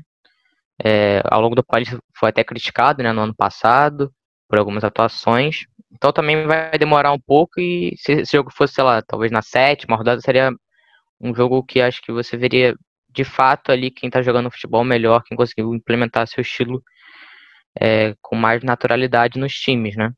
é, 0.84 1.22
ao 1.26 1.42
longo 1.42 1.56
do 1.56 1.64
país 1.64 1.90
foi 2.18 2.30
até 2.30 2.44
criticado, 2.44 3.04
né, 3.04 3.12
no 3.12 3.22
ano 3.22 3.36
passado, 3.36 4.12
por 4.48 4.60
algumas 4.60 4.84
atuações. 4.84 5.66
Então 5.92 6.12
também 6.12 6.46
vai 6.46 6.78
demorar 6.78 7.12
um 7.14 7.20
pouco 7.20 7.60
e 7.60 7.94
se 7.98 8.14
esse 8.14 8.38
jogo 8.38 8.52
fosse, 8.54 8.76
sei 8.76 8.84
lá, 8.84 9.02
talvez 9.02 9.32
na 9.32 9.42
sétima 9.42 9.96
rodada, 9.96 10.22
seria 10.22 10.52
um 11.22 11.34
jogo 11.36 11.64
que 11.64 11.82
acho 11.82 12.02
que 12.02 12.12
você 12.12 12.38
veria 12.38 12.76
de 13.10 13.24
fato 13.24 13.72
ali 13.72 13.92
quem 13.92 14.08
está 14.08 14.22
jogando 14.22 14.52
futebol 14.52 14.84
melhor, 14.84 15.24
quem 15.24 15.36
conseguiu 15.38 15.74
implementar 15.74 16.28
seu 16.28 16.42
estilo 16.42 16.82
é, 17.80 18.16
com 18.22 18.36
mais 18.36 18.64
naturalidade 18.64 19.40
nos 19.40 19.54
times, 19.54 19.96
né? 19.96 20.12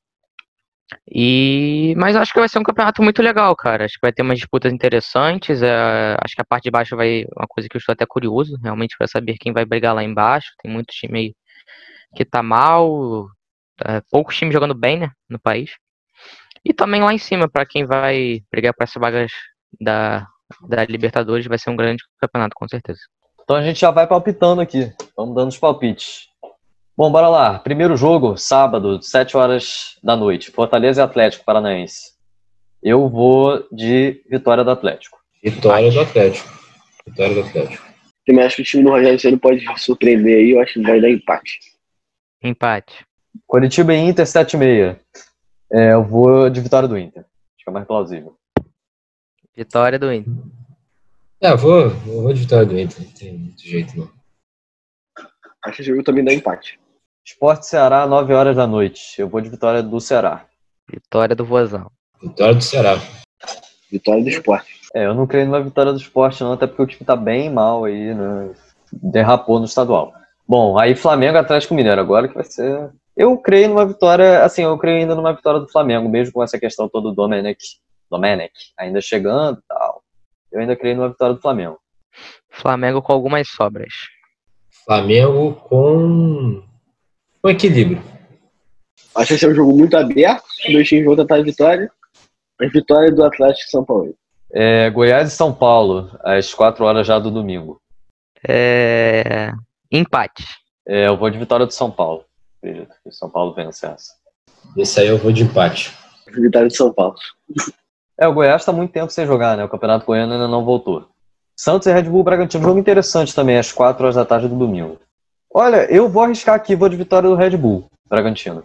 E, 1.09 1.93
mas 1.97 2.15
acho 2.15 2.33
que 2.33 2.39
vai 2.39 2.49
ser 2.49 2.59
um 2.59 2.63
campeonato 2.63 3.01
muito 3.01 3.21
legal, 3.21 3.55
cara. 3.55 3.85
Acho 3.85 3.95
que 3.95 4.05
vai 4.05 4.13
ter 4.13 4.21
umas 4.21 4.37
disputas 4.37 4.71
interessantes. 4.71 5.61
É, 5.61 6.17
acho 6.23 6.35
que 6.35 6.41
a 6.41 6.45
parte 6.45 6.65
de 6.65 6.71
baixo 6.71 6.95
vai. 6.95 7.25
Uma 7.35 7.47
coisa 7.47 7.69
que 7.69 7.75
eu 7.75 7.79
estou 7.79 7.93
até 7.93 8.05
curioso, 8.05 8.57
realmente, 8.61 8.95
para 8.97 9.07
saber 9.07 9.37
quem 9.37 9.53
vai 9.53 9.65
brigar 9.65 9.95
lá 9.95 10.03
embaixo. 10.03 10.51
Tem 10.61 10.71
muito 10.71 10.93
time 10.93 11.19
aí 11.19 11.35
que 12.15 12.25
tá 12.25 12.43
mal. 12.43 13.27
É, 13.85 14.01
poucos 14.11 14.37
times 14.37 14.53
jogando 14.53 14.75
bem, 14.75 14.99
né? 14.99 15.11
No 15.29 15.39
país. 15.39 15.71
E 16.63 16.73
também 16.73 17.01
lá 17.01 17.13
em 17.13 17.17
cima, 17.17 17.49
para 17.49 17.65
quem 17.65 17.85
vai 17.85 18.41
brigar 18.51 18.73
para 18.73 18.83
essas 18.83 18.99
vagas 18.99 19.31
da, 19.79 20.27
da 20.67 20.85
Libertadores, 20.85 21.47
vai 21.47 21.57
ser 21.57 21.71
um 21.71 21.75
grande 21.75 22.03
campeonato, 22.19 22.53
com 22.55 22.67
certeza. 22.67 22.99
Então 23.43 23.55
a 23.55 23.63
gente 23.63 23.79
já 23.79 23.91
vai 23.91 24.05
palpitando 24.07 24.61
aqui. 24.61 24.91
Vamos 25.17 25.35
dando 25.35 25.49
os 25.49 25.57
palpites. 25.57 26.30
Bom, 26.95 27.11
bora 27.11 27.29
lá. 27.29 27.59
Primeiro 27.59 27.95
jogo, 27.95 28.37
sábado, 28.37 29.01
7 29.01 29.37
horas 29.37 29.97
da 30.03 30.15
noite. 30.15 30.51
Fortaleza 30.51 31.01
e 31.01 31.03
Atlético 31.03 31.45
Paranaense. 31.45 32.11
Eu 32.83 33.07
vou 33.07 33.65
de 33.71 34.23
vitória 34.29 34.63
do 34.63 34.71
Atlético. 34.71 35.19
Vitória 35.43 35.91
do 35.91 36.01
Atlético. 36.01 36.49
Vitória 37.07 37.33
do 37.33 37.41
Atlético. 37.41 37.91
Também 38.25 38.43
acho 38.43 38.57
que 38.57 38.61
o 38.61 38.65
time 38.65 38.83
do 38.83 38.89
Rogério 38.89 39.19
Ceni 39.19 39.37
pode 39.37 39.63
surpreender 39.79 40.37
aí. 40.37 40.51
Eu 40.51 40.61
acho 40.61 40.73
que 40.73 40.81
vai 40.81 40.99
dar 40.99 41.09
empate. 41.09 41.59
Empate. 42.43 43.05
Curitiba 43.47 43.93
e 43.93 43.97
Inter, 43.97 44.25
7,6. 44.25 44.99
É, 45.71 45.93
eu 45.93 46.03
vou 46.03 46.49
de 46.49 46.59
vitória 46.59 46.87
do 46.87 46.97
Inter. 46.97 47.21
Acho 47.21 47.63
que 47.63 47.69
é 47.69 47.73
mais 47.73 47.87
plausível. 47.87 48.37
Vitória 49.55 49.97
do 49.97 50.11
Inter. 50.11 50.33
É, 51.41 51.51
eu 51.51 51.57
vou, 51.57 51.81
eu 51.81 52.21
vou 52.21 52.33
de 52.33 52.41
vitória 52.41 52.65
do 52.65 52.77
Inter. 52.77 53.05
Não 53.05 53.11
tem 53.13 53.37
muito 53.37 53.61
jeito, 53.61 53.97
não. 53.97 54.11
Acho 55.63 55.75
que 55.75 55.81
esse 55.81 55.89
jogo 55.91 56.03
também 56.03 56.23
dá 56.23 56.33
empate. 56.33 56.79
Esporte 57.25 57.67
Ceará, 57.67 58.05
9 58.07 58.33
horas 58.33 58.55
da 58.55 58.65
noite. 58.65 59.19
Eu 59.19 59.29
vou 59.29 59.41
de 59.41 59.49
vitória 59.49 59.83
do 59.83 59.99
Ceará. 59.99 60.45
Vitória 60.89 61.35
do 61.35 61.45
Vozão. 61.45 61.91
Vitória 62.21 62.55
do 62.55 62.61
Ceará. 62.61 62.97
Vitória 63.91 64.23
do 64.23 64.29
esporte. 64.29 64.81
É, 64.93 65.05
eu 65.05 65.13
não 65.13 65.27
creio 65.27 65.45
numa 65.45 65.61
vitória 65.61 65.91
do 65.91 65.99
esporte, 65.99 66.43
não, 66.43 66.53
até 66.53 66.67
porque 66.67 66.81
o 66.81 66.87
time 66.87 67.05
tá 67.05 67.15
bem 67.15 67.49
mal 67.49 67.85
aí, 67.85 68.13
né? 68.13 68.53
Derrapou 68.91 69.59
no 69.59 69.65
estadual. 69.65 70.13
Bom, 70.47 70.77
aí 70.77 70.95
Flamengo 70.95 71.37
Atlético 71.37 71.73
Mineiro, 71.73 72.01
agora 72.01 72.27
que 72.27 72.33
vai 72.33 72.43
ser. 72.43 72.91
Eu 73.15 73.37
creio 73.37 73.69
numa 73.69 73.85
vitória, 73.85 74.43
assim, 74.43 74.63
eu 74.63 74.77
creio 74.77 74.97
ainda 74.97 75.15
numa 75.15 75.33
vitória 75.33 75.59
do 75.59 75.69
Flamengo, 75.69 76.09
mesmo 76.09 76.33
com 76.33 76.43
essa 76.43 76.59
questão 76.59 76.89
toda 76.89 77.09
do 77.09 77.15
Domenech, 77.15 77.57
Domenech 78.09 78.53
ainda 78.77 78.99
chegando 78.99 79.59
e 79.59 79.63
tal. 79.67 80.03
Eu 80.51 80.59
ainda 80.59 80.75
creio 80.75 80.95
numa 80.97 81.09
vitória 81.09 81.35
do 81.35 81.41
Flamengo. 81.41 81.77
Flamengo 82.49 83.01
com 83.01 83.13
algumas 83.13 83.47
sobras. 83.47 83.93
Flamengo 84.85 85.53
com 85.53 86.63
um 87.43 87.49
equilíbrio. 87.49 88.01
Acho 89.15 89.27
que 89.29 89.33
esse 89.33 89.45
é 89.45 89.49
um 89.49 89.55
jogo 89.55 89.77
muito 89.77 89.95
aberto. 89.97 90.43
Os 90.65 90.73
dois 90.73 90.87
times 90.87 91.05
vão 91.05 91.15
tentar 91.15 91.35
a 91.35 91.41
vitória. 91.41 91.91
A 92.59 92.67
vitória 92.67 93.11
do 93.11 93.23
Atlético 93.23 93.69
São 93.69 93.83
Paulo. 93.83 94.15
É, 94.53 94.89
Goiás 94.89 95.31
e 95.31 95.35
São 95.35 95.53
Paulo, 95.53 96.11
às 96.23 96.53
4 96.53 96.83
horas 96.83 97.07
já 97.07 97.17
do 97.17 97.31
domingo. 97.31 97.81
É... 98.47 99.51
Empate. 99.91 100.43
É, 100.87 101.07
eu 101.07 101.17
vou 101.17 101.29
de 101.29 101.37
vitória 101.37 101.65
do 101.65 101.73
São 101.73 101.89
Paulo. 101.89 102.25
Acredito 102.57 102.93
que 103.03 103.09
o 103.09 103.13
São 103.13 103.29
Paulo 103.29 103.53
vence 103.53 103.85
essa. 103.85 104.13
Esse 104.77 104.99
aí 104.99 105.07
eu 105.07 105.17
vou 105.17 105.31
de 105.31 105.43
empate. 105.43 105.93
Vitória 106.27 106.67
de 106.67 106.75
São 106.75 106.93
Paulo. 106.93 107.15
É, 108.17 108.27
o 108.27 108.33
Goiás 108.33 108.61
está 108.61 108.71
muito 108.71 108.91
tempo 108.91 109.11
sem 109.11 109.25
jogar, 109.25 109.57
né? 109.57 109.63
O 109.63 109.69
Campeonato 109.69 110.05
Goiano 110.05 110.33
ainda 110.33 110.47
não 110.47 110.63
voltou. 110.63 111.09
Santos 111.57 111.87
e 111.87 111.93
Red 111.93 112.03
Bull 112.03 112.23
Bragantino, 112.23 112.63
jogo 112.63 112.79
interessante 112.79 113.35
também, 113.35 113.57
às 113.57 113.71
4 113.71 114.03
horas 114.03 114.15
da 114.15 114.25
tarde 114.25 114.47
do 114.47 114.55
domingo. 114.55 114.99
Olha, 115.53 115.91
eu 115.91 116.07
vou 116.07 116.23
arriscar 116.23 116.55
aqui, 116.55 116.75
vou 116.75 116.87
de 116.87 116.95
vitória 116.95 117.27
do 117.27 117.35
Red 117.35 117.57
Bull, 117.57 117.89
Bragantino. 118.07 118.63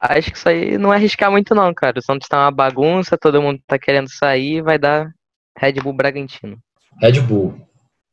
Acho 0.00 0.30
que 0.32 0.36
isso 0.36 0.48
aí 0.48 0.76
não 0.76 0.92
é 0.92 0.96
arriscar 0.96 1.30
muito 1.30 1.54
não, 1.54 1.72
cara. 1.72 1.98
O 1.98 2.02
Santos 2.02 2.28
tá 2.28 2.38
uma 2.38 2.50
bagunça, 2.50 3.16
todo 3.16 3.40
mundo 3.40 3.60
tá 3.66 3.78
querendo 3.78 4.08
sair, 4.10 4.60
vai 4.60 4.78
dar 4.78 5.10
Red 5.56 5.74
Bull 5.74 5.92
Bragantino. 5.92 6.58
Red 7.00 7.20
Bull. 7.20 7.54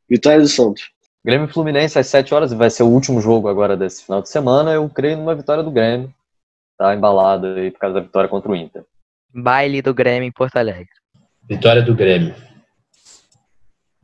Vitória 0.08 0.40
do 0.40 0.48
Santos. 0.48 0.90
Grêmio 1.24 1.48
Fluminense 1.48 1.98
às 1.98 2.06
7 2.06 2.32
horas, 2.34 2.52
vai 2.52 2.70
ser 2.70 2.82
o 2.82 2.88
último 2.88 3.20
jogo 3.20 3.48
agora 3.48 3.76
desse 3.76 4.04
final 4.04 4.22
de 4.22 4.28
semana. 4.28 4.72
Eu 4.72 4.88
creio 4.88 5.16
numa 5.16 5.34
vitória 5.34 5.62
do 5.62 5.70
Grêmio. 5.70 6.12
Tá 6.78 6.94
embalado 6.94 7.46
aí 7.46 7.70
por 7.70 7.78
causa 7.78 7.94
da 7.94 8.00
vitória 8.00 8.28
contra 8.28 8.50
o 8.50 8.56
Inter. 8.56 8.84
Baile 9.32 9.82
do 9.82 9.94
Grêmio 9.94 10.26
em 10.26 10.32
Porto 10.32 10.56
Alegre. 10.56 10.88
Vitória 11.48 11.82
do 11.82 11.94
Grêmio. 11.94 12.34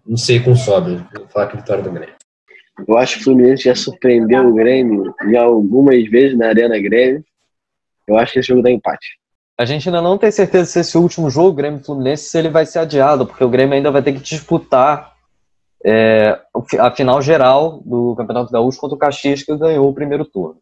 Não 0.06 0.16
sei 0.16 0.40
com 0.40 0.54
sobra. 0.54 1.08
Vou 1.14 1.28
falar 1.28 1.48
que 1.48 1.56
é 1.56 1.60
vitória 1.60 1.82
do 1.82 1.90
Grêmio. 1.90 2.17
Eu 2.86 2.96
acho 2.96 3.16
que 3.16 3.20
o 3.20 3.24
Fluminense 3.24 3.64
já 3.64 3.74
surpreendeu 3.74 4.48
o 4.48 4.54
Grêmio 4.54 5.14
em 5.24 5.36
algumas 5.36 6.08
vezes 6.08 6.36
na 6.38 6.48
Arena 6.48 6.78
Grêmio. 6.78 7.24
Eu 8.06 8.16
acho 8.16 8.32
que 8.32 8.38
esse 8.38 8.48
jogo 8.48 8.62
dá 8.62 8.70
empate. 8.70 9.18
A 9.58 9.64
gente 9.64 9.88
ainda 9.88 10.00
não 10.00 10.16
tem 10.16 10.30
certeza 10.30 10.66
se 10.66 10.80
esse 10.80 10.96
último 10.96 11.28
jogo, 11.28 11.56
Grêmio 11.56 11.84
Fluminense, 11.84 12.24
se 12.24 12.38
ele 12.38 12.48
vai 12.48 12.64
ser 12.64 12.78
adiado, 12.78 13.26
porque 13.26 13.42
o 13.42 13.48
Grêmio 13.48 13.74
ainda 13.74 13.90
vai 13.90 14.02
ter 14.02 14.12
que 14.12 14.20
disputar 14.20 15.12
é, 15.84 16.40
a 16.78 16.90
final 16.92 17.20
geral 17.20 17.82
do 17.84 18.14
Campeonato 18.16 18.52
Gaúcho 18.52 18.78
contra 18.78 18.94
o 18.96 18.98
Caxias, 18.98 19.42
que 19.42 19.56
ganhou 19.56 19.88
o 19.88 19.94
primeiro 19.94 20.24
turno. 20.24 20.60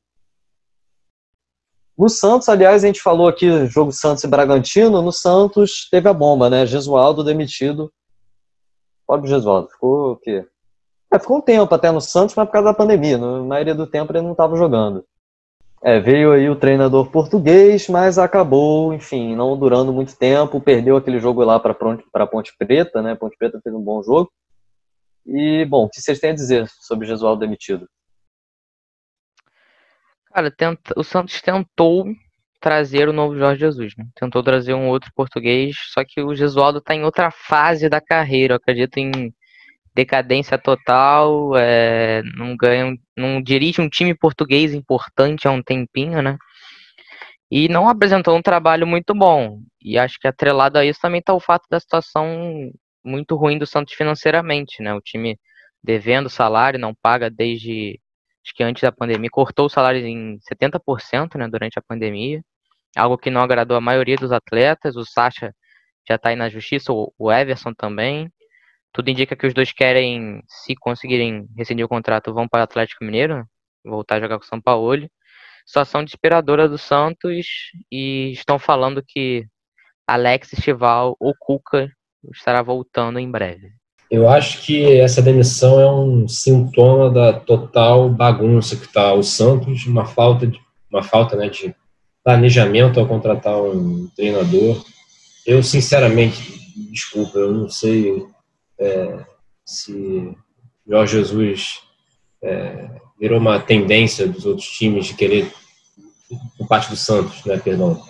No 1.96 2.08
Santos, 2.08 2.48
aliás, 2.48 2.84
a 2.84 2.86
gente 2.86 3.00
falou 3.00 3.26
aqui 3.26 3.66
jogo 3.66 3.90
Santos 3.90 4.22
e 4.24 4.28
Bragantino. 4.28 5.00
No 5.00 5.12
Santos 5.12 5.88
teve 5.90 6.08
a 6.08 6.12
bomba, 6.12 6.50
né? 6.50 6.66
Gesualdo 6.66 7.24
demitido. 7.24 7.90
Pobre 9.06 9.28
Gesualdo, 9.28 9.68
ficou 9.70 10.12
o 10.12 10.16
quê? 10.16 10.44
É, 11.12 11.18
ficou 11.18 11.38
um 11.38 11.40
tempo 11.40 11.72
até 11.74 11.90
no 11.90 12.00
Santos, 12.00 12.34
mas 12.34 12.46
por 12.46 12.52
causa 12.52 12.68
da 12.68 12.74
pandemia. 12.74 13.16
Na 13.16 13.40
maioria 13.40 13.74
do 13.74 13.86
tempo 13.86 14.12
ele 14.12 14.22
não 14.22 14.32
estava 14.32 14.56
jogando. 14.56 15.04
É, 15.82 16.00
veio 16.00 16.32
aí 16.32 16.48
o 16.48 16.56
treinador 16.56 17.10
português, 17.10 17.88
mas 17.88 18.18
acabou, 18.18 18.92
enfim, 18.92 19.36
não 19.36 19.56
durando 19.56 19.92
muito 19.92 20.16
tempo. 20.16 20.60
Perdeu 20.60 20.96
aquele 20.96 21.20
jogo 21.20 21.44
lá 21.44 21.60
para 21.60 21.74
Ponte 22.26 22.52
Preta, 22.58 23.00
né? 23.02 23.14
Ponte 23.14 23.36
Preta 23.38 23.60
fez 23.62 23.74
um 23.74 23.82
bom 23.82 24.02
jogo. 24.02 24.30
E, 25.24 25.64
bom, 25.64 25.84
o 25.84 25.88
que 25.88 26.00
vocês 26.00 26.18
têm 26.18 26.30
a 26.30 26.34
dizer 26.34 26.68
sobre 26.80 27.06
Gesualdo 27.06 27.40
demitido? 27.40 27.88
Cara, 30.32 30.50
tenta, 30.50 30.92
o 30.96 31.04
Santos 31.04 31.40
tentou 31.40 32.06
trazer 32.60 33.08
o 33.08 33.12
novo 33.12 33.36
Jorge 33.36 33.60
Jesus, 33.60 33.94
né? 33.96 34.06
Tentou 34.14 34.42
trazer 34.42 34.74
um 34.74 34.88
outro 34.88 35.12
português, 35.14 35.76
só 35.92 36.04
que 36.04 36.20
o 36.20 36.34
Gesualdo 36.34 36.78
está 36.78 36.94
em 36.94 37.04
outra 37.04 37.30
fase 37.30 37.88
da 37.88 38.00
carreira. 38.00 38.54
Eu 38.54 38.56
acredito 38.56 38.98
em 38.98 39.32
decadência 39.96 40.58
total, 40.58 41.56
é, 41.56 42.22
não 42.36 42.54
ganha, 42.56 42.94
não 43.16 43.42
dirige 43.42 43.80
um 43.80 43.88
time 43.88 44.14
português 44.14 44.74
importante 44.74 45.48
há 45.48 45.50
um 45.50 45.62
tempinho, 45.62 46.20
né? 46.22 46.36
E 47.50 47.68
não 47.68 47.88
apresentou 47.88 48.36
um 48.36 48.42
trabalho 48.42 48.86
muito 48.86 49.14
bom. 49.14 49.60
E 49.82 49.98
acho 49.98 50.18
que 50.20 50.28
atrelado 50.28 50.78
a 50.78 50.84
isso 50.84 51.00
também 51.00 51.20
está 51.20 51.32
o 51.32 51.40
fato 51.40 51.64
da 51.70 51.80
situação 51.80 52.70
muito 53.04 53.36
ruim 53.36 53.58
do 53.58 53.66
Santos 53.66 53.94
financeiramente, 53.94 54.82
né? 54.82 54.94
O 54.94 55.00
time 55.00 55.38
devendo 55.82 56.28
salário, 56.28 56.78
não 56.78 56.94
paga 56.94 57.30
desde 57.30 58.00
acho 58.44 58.54
que 58.54 58.62
antes 58.62 58.82
da 58.82 58.92
pandemia, 58.92 59.30
cortou 59.30 59.66
o 59.66 59.68
salário 59.68 60.04
em 60.06 60.38
70%, 60.40 61.36
né, 61.36 61.48
durante 61.48 61.78
a 61.78 61.82
pandemia, 61.82 62.42
algo 62.96 63.18
que 63.18 63.30
não 63.30 63.40
agradou 63.42 63.76
a 63.76 63.80
maioria 63.80 64.16
dos 64.16 64.32
atletas, 64.32 64.96
o 64.96 65.04
Sacha 65.04 65.52
já 66.08 66.14
está 66.16 66.30
aí 66.30 66.36
na 66.36 66.48
justiça, 66.48 66.92
o 66.92 67.32
Everson 67.32 67.74
também, 67.74 68.30
tudo 68.96 69.10
indica 69.10 69.36
que 69.36 69.46
os 69.46 69.52
dois 69.52 69.72
querem, 69.72 70.42
se 70.48 70.74
conseguirem 70.74 71.46
rescindir 71.54 71.84
o 71.84 71.88
contrato, 71.88 72.32
vão 72.32 72.48
para 72.48 72.60
o 72.60 72.64
Atlético 72.64 73.04
Mineiro, 73.04 73.44
voltar 73.84 74.16
a 74.16 74.20
jogar 74.20 74.38
com 74.38 74.44
o 74.44 74.48
São 74.48 74.58
Paulo, 74.58 75.06
situação 75.66 76.02
desesperadora 76.02 76.66
do 76.66 76.78
Santos, 76.78 77.46
e 77.92 78.32
estão 78.32 78.58
falando 78.58 79.04
que 79.06 79.44
Alex 80.06 80.54
Estival 80.54 81.14
ou 81.20 81.34
Cuca 81.38 81.90
estará 82.34 82.62
voltando 82.62 83.18
em 83.18 83.30
breve. 83.30 83.68
Eu 84.10 84.30
acho 84.30 84.62
que 84.62 84.98
essa 84.98 85.20
demissão 85.20 85.78
é 85.78 85.92
um 85.92 86.26
sintoma 86.26 87.10
da 87.10 87.34
total 87.34 88.08
bagunça 88.08 88.76
que 88.76 88.86
está 88.86 89.12
o 89.12 89.22
Santos, 89.22 89.84
uma 89.84 90.06
falta 90.06 90.46
de 90.46 90.58
uma 90.90 91.02
falta 91.02 91.36
né, 91.36 91.50
de 91.50 91.74
planejamento 92.24 92.98
ao 92.98 93.06
contratar 93.06 93.60
um 93.60 94.08
treinador. 94.16 94.82
Eu 95.44 95.62
sinceramente, 95.62 96.40
desculpa, 96.90 97.38
eu 97.38 97.52
não 97.52 97.68
sei 97.68 98.24
é, 98.78 99.24
se 99.64 100.36
Jorge 100.86 101.16
Jesus 101.16 101.82
é, 102.42 103.00
virou 103.18 103.38
uma 103.38 103.58
tendência 103.58 104.26
dos 104.26 104.46
outros 104.46 104.68
times 104.68 105.06
de 105.06 105.14
querer, 105.14 105.52
por 106.56 106.68
parte 106.68 106.90
do 106.90 106.96
Santos, 106.96 107.44
né, 107.44 107.58
perdão, 107.58 108.00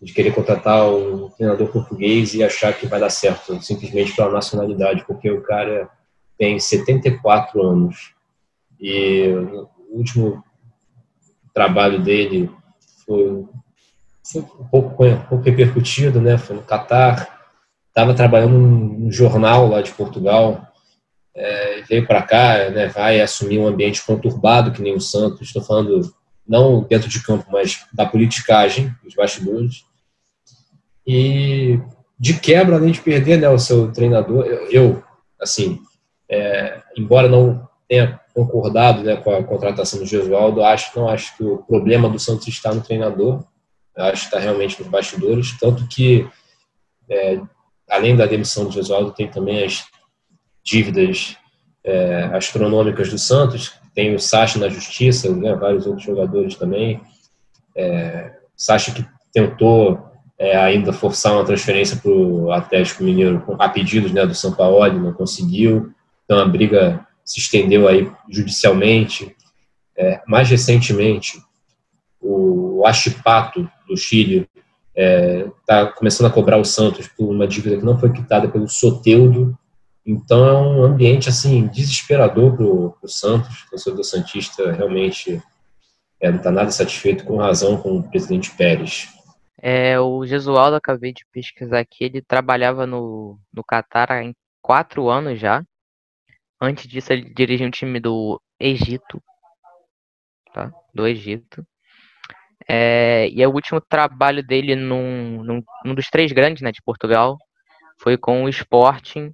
de 0.00 0.12
querer 0.12 0.34
contratar 0.34 0.88
um 0.90 1.30
treinador 1.30 1.68
português 1.68 2.34
e 2.34 2.44
achar 2.44 2.72
que 2.74 2.86
vai 2.86 3.00
dar 3.00 3.10
certo, 3.10 3.60
simplesmente 3.62 4.14
pela 4.14 4.30
nacionalidade, 4.30 5.04
porque 5.06 5.30
o 5.30 5.42
cara 5.42 5.88
tem 6.36 6.58
74 6.58 7.62
anos 7.62 8.14
e 8.78 9.28
o 9.28 9.68
último 9.90 10.44
trabalho 11.54 12.02
dele 12.02 12.50
foi, 13.06 13.46
foi 14.22 14.42
um, 14.42 14.64
pouco, 14.66 15.04
um 15.04 15.22
pouco 15.22 15.44
repercutido, 15.44 16.20
né? 16.20 16.36
Foi 16.36 16.54
no 16.54 16.62
Catar, 16.62 17.35
estava 17.96 18.12
trabalhando 18.12 18.58
num 18.58 19.10
jornal 19.10 19.68
lá 19.68 19.80
de 19.80 19.90
Portugal, 19.90 20.68
é, 21.34 21.80
veio 21.88 22.06
para 22.06 22.20
cá, 22.20 22.68
né? 22.68 22.88
Vai 22.88 23.22
assumir 23.22 23.58
um 23.58 23.66
ambiente 23.66 24.04
conturbado 24.04 24.70
que 24.70 24.82
nem 24.82 24.94
o 24.94 25.00
Santos. 25.00 25.48
Estou 25.48 25.62
falando 25.62 26.14
não 26.46 26.82
dentro 26.82 27.08
de 27.08 27.22
campo, 27.22 27.46
mas 27.50 27.86
da 27.94 28.04
politicagem, 28.04 28.94
dos 29.02 29.14
bastidores. 29.14 29.84
E 31.06 31.80
de 32.18 32.38
quebra, 32.38 32.76
além 32.76 32.92
de 32.92 33.00
perder 33.00 33.38
né, 33.38 33.48
o 33.48 33.58
seu 33.58 33.90
treinador, 33.90 34.44
eu, 34.70 35.02
assim, 35.40 35.80
é, 36.28 36.82
embora 36.96 37.28
não 37.28 37.66
tenha 37.88 38.20
concordado 38.34 39.02
né, 39.02 39.16
com 39.16 39.34
a 39.34 39.42
contratação 39.42 40.00
do 40.00 40.06
Gesualdo, 40.06 40.62
acho, 40.62 40.98
não 40.98 41.08
acho 41.08 41.34
que 41.36 41.44
o 41.44 41.58
problema 41.58 42.08
do 42.08 42.18
Santos 42.18 42.48
está 42.48 42.74
no 42.74 42.82
treinador, 42.82 43.44
acho 43.96 44.22
que 44.22 44.34
está 44.34 44.38
realmente 44.38 44.78
nos 44.80 44.90
bastidores, 44.90 45.56
tanto 45.58 45.86
que, 45.88 46.28
é, 47.08 47.40
além 47.88 48.16
da 48.16 48.26
demissão 48.26 48.64
do 48.64 48.72
Gesualdo, 48.72 49.12
tem 49.12 49.28
também 49.28 49.64
as 49.64 49.84
dívidas 50.64 51.36
é, 51.84 52.30
astronômicas 52.32 53.10
do 53.10 53.18
Santos, 53.18 53.72
tem 53.94 54.14
o 54.14 54.20
Sacha 54.20 54.58
na 54.58 54.68
justiça, 54.68 55.34
né, 55.34 55.54
vários 55.54 55.86
outros 55.86 56.04
jogadores 56.04 56.56
também. 56.56 57.00
É, 57.74 58.32
Sacha 58.56 58.92
que 58.92 59.06
tentou 59.32 60.06
é, 60.38 60.56
ainda 60.56 60.92
forçar 60.92 61.32
uma 61.32 61.44
transferência 61.44 61.96
para 61.96 62.10
o 62.10 62.50
Atlético 62.50 63.04
Mineiro 63.04 63.42
a 63.58 63.68
pedidos 63.68 64.12
né, 64.12 64.26
do 64.26 64.34
São 64.34 64.52
Paulo, 64.52 64.86
não 64.98 65.12
conseguiu. 65.12 65.92
Então 66.24 66.38
a 66.38 66.46
briga 66.46 67.06
se 67.24 67.38
estendeu 67.38 67.88
aí 67.88 68.10
judicialmente. 68.28 69.34
É, 69.96 70.20
mais 70.26 70.50
recentemente, 70.50 71.40
o 72.20 72.84
Achipato 72.86 73.68
do 73.88 73.96
Chile 73.96 74.48
está 74.96 75.02
é, 75.02 75.52
tá 75.66 75.86
começando 75.92 76.26
a 76.26 76.32
cobrar 76.32 76.56
o 76.56 76.64
Santos 76.64 77.06
por 77.06 77.28
uma 77.28 77.46
dívida 77.46 77.76
que 77.76 77.84
não 77.84 77.98
foi 77.98 78.10
quitada 78.10 78.48
pelo 78.48 78.68
Soteudo. 78.68 79.56
Então 80.04 80.46
é 80.46 80.52
um 80.52 80.84
ambiente 80.84 81.28
assim 81.28 81.66
desesperador 81.66 82.56
para 82.56 82.64
o 82.64 83.08
Santos. 83.08 83.64
O 83.64 83.70
torcedor 83.70 84.04
santista 84.04 84.72
realmente 84.72 85.42
é, 86.20 86.30
não 86.30 86.38
está 86.38 86.50
nada 86.50 86.70
satisfeito 86.70 87.24
com 87.24 87.36
razão 87.36 87.76
com 87.76 87.98
o 87.98 88.08
presidente 88.08 88.50
Pérez. 88.56 89.08
É, 89.60 89.98
o 89.98 90.24
Gesualdo, 90.24 90.76
acabei 90.76 91.12
de 91.12 91.26
pesquisar 91.32 91.80
aqui, 91.80 92.04
ele 92.04 92.22
trabalhava 92.22 92.86
no, 92.86 93.38
no 93.52 93.64
Qatar 93.64 94.12
há 94.12 94.32
quatro 94.62 95.08
anos 95.08 95.40
já. 95.40 95.64
Antes 96.60 96.86
disso, 96.86 97.12
ele 97.12 97.32
dirigia 97.34 97.66
um 97.66 97.70
time 97.70 97.98
do 97.98 98.40
Egito. 98.60 99.22
Tá? 100.54 100.72
Do 100.94 101.06
Egito. 101.06 101.66
É, 102.68 103.28
e 103.30 103.46
o 103.46 103.52
último 103.52 103.80
trabalho 103.80 104.42
dele 104.42 104.74
num, 104.74 105.42
num, 105.42 105.62
num, 105.84 105.94
dos 105.94 106.08
três 106.08 106.32
grandes 106.32 106.62
né, 106.62 106.72
de 106.72 106.82
Portugal 106.82 107.36
foi 108.00 108.16
com 108.16 108.44
o 108.44 108.48
Sporting 108.48 109.32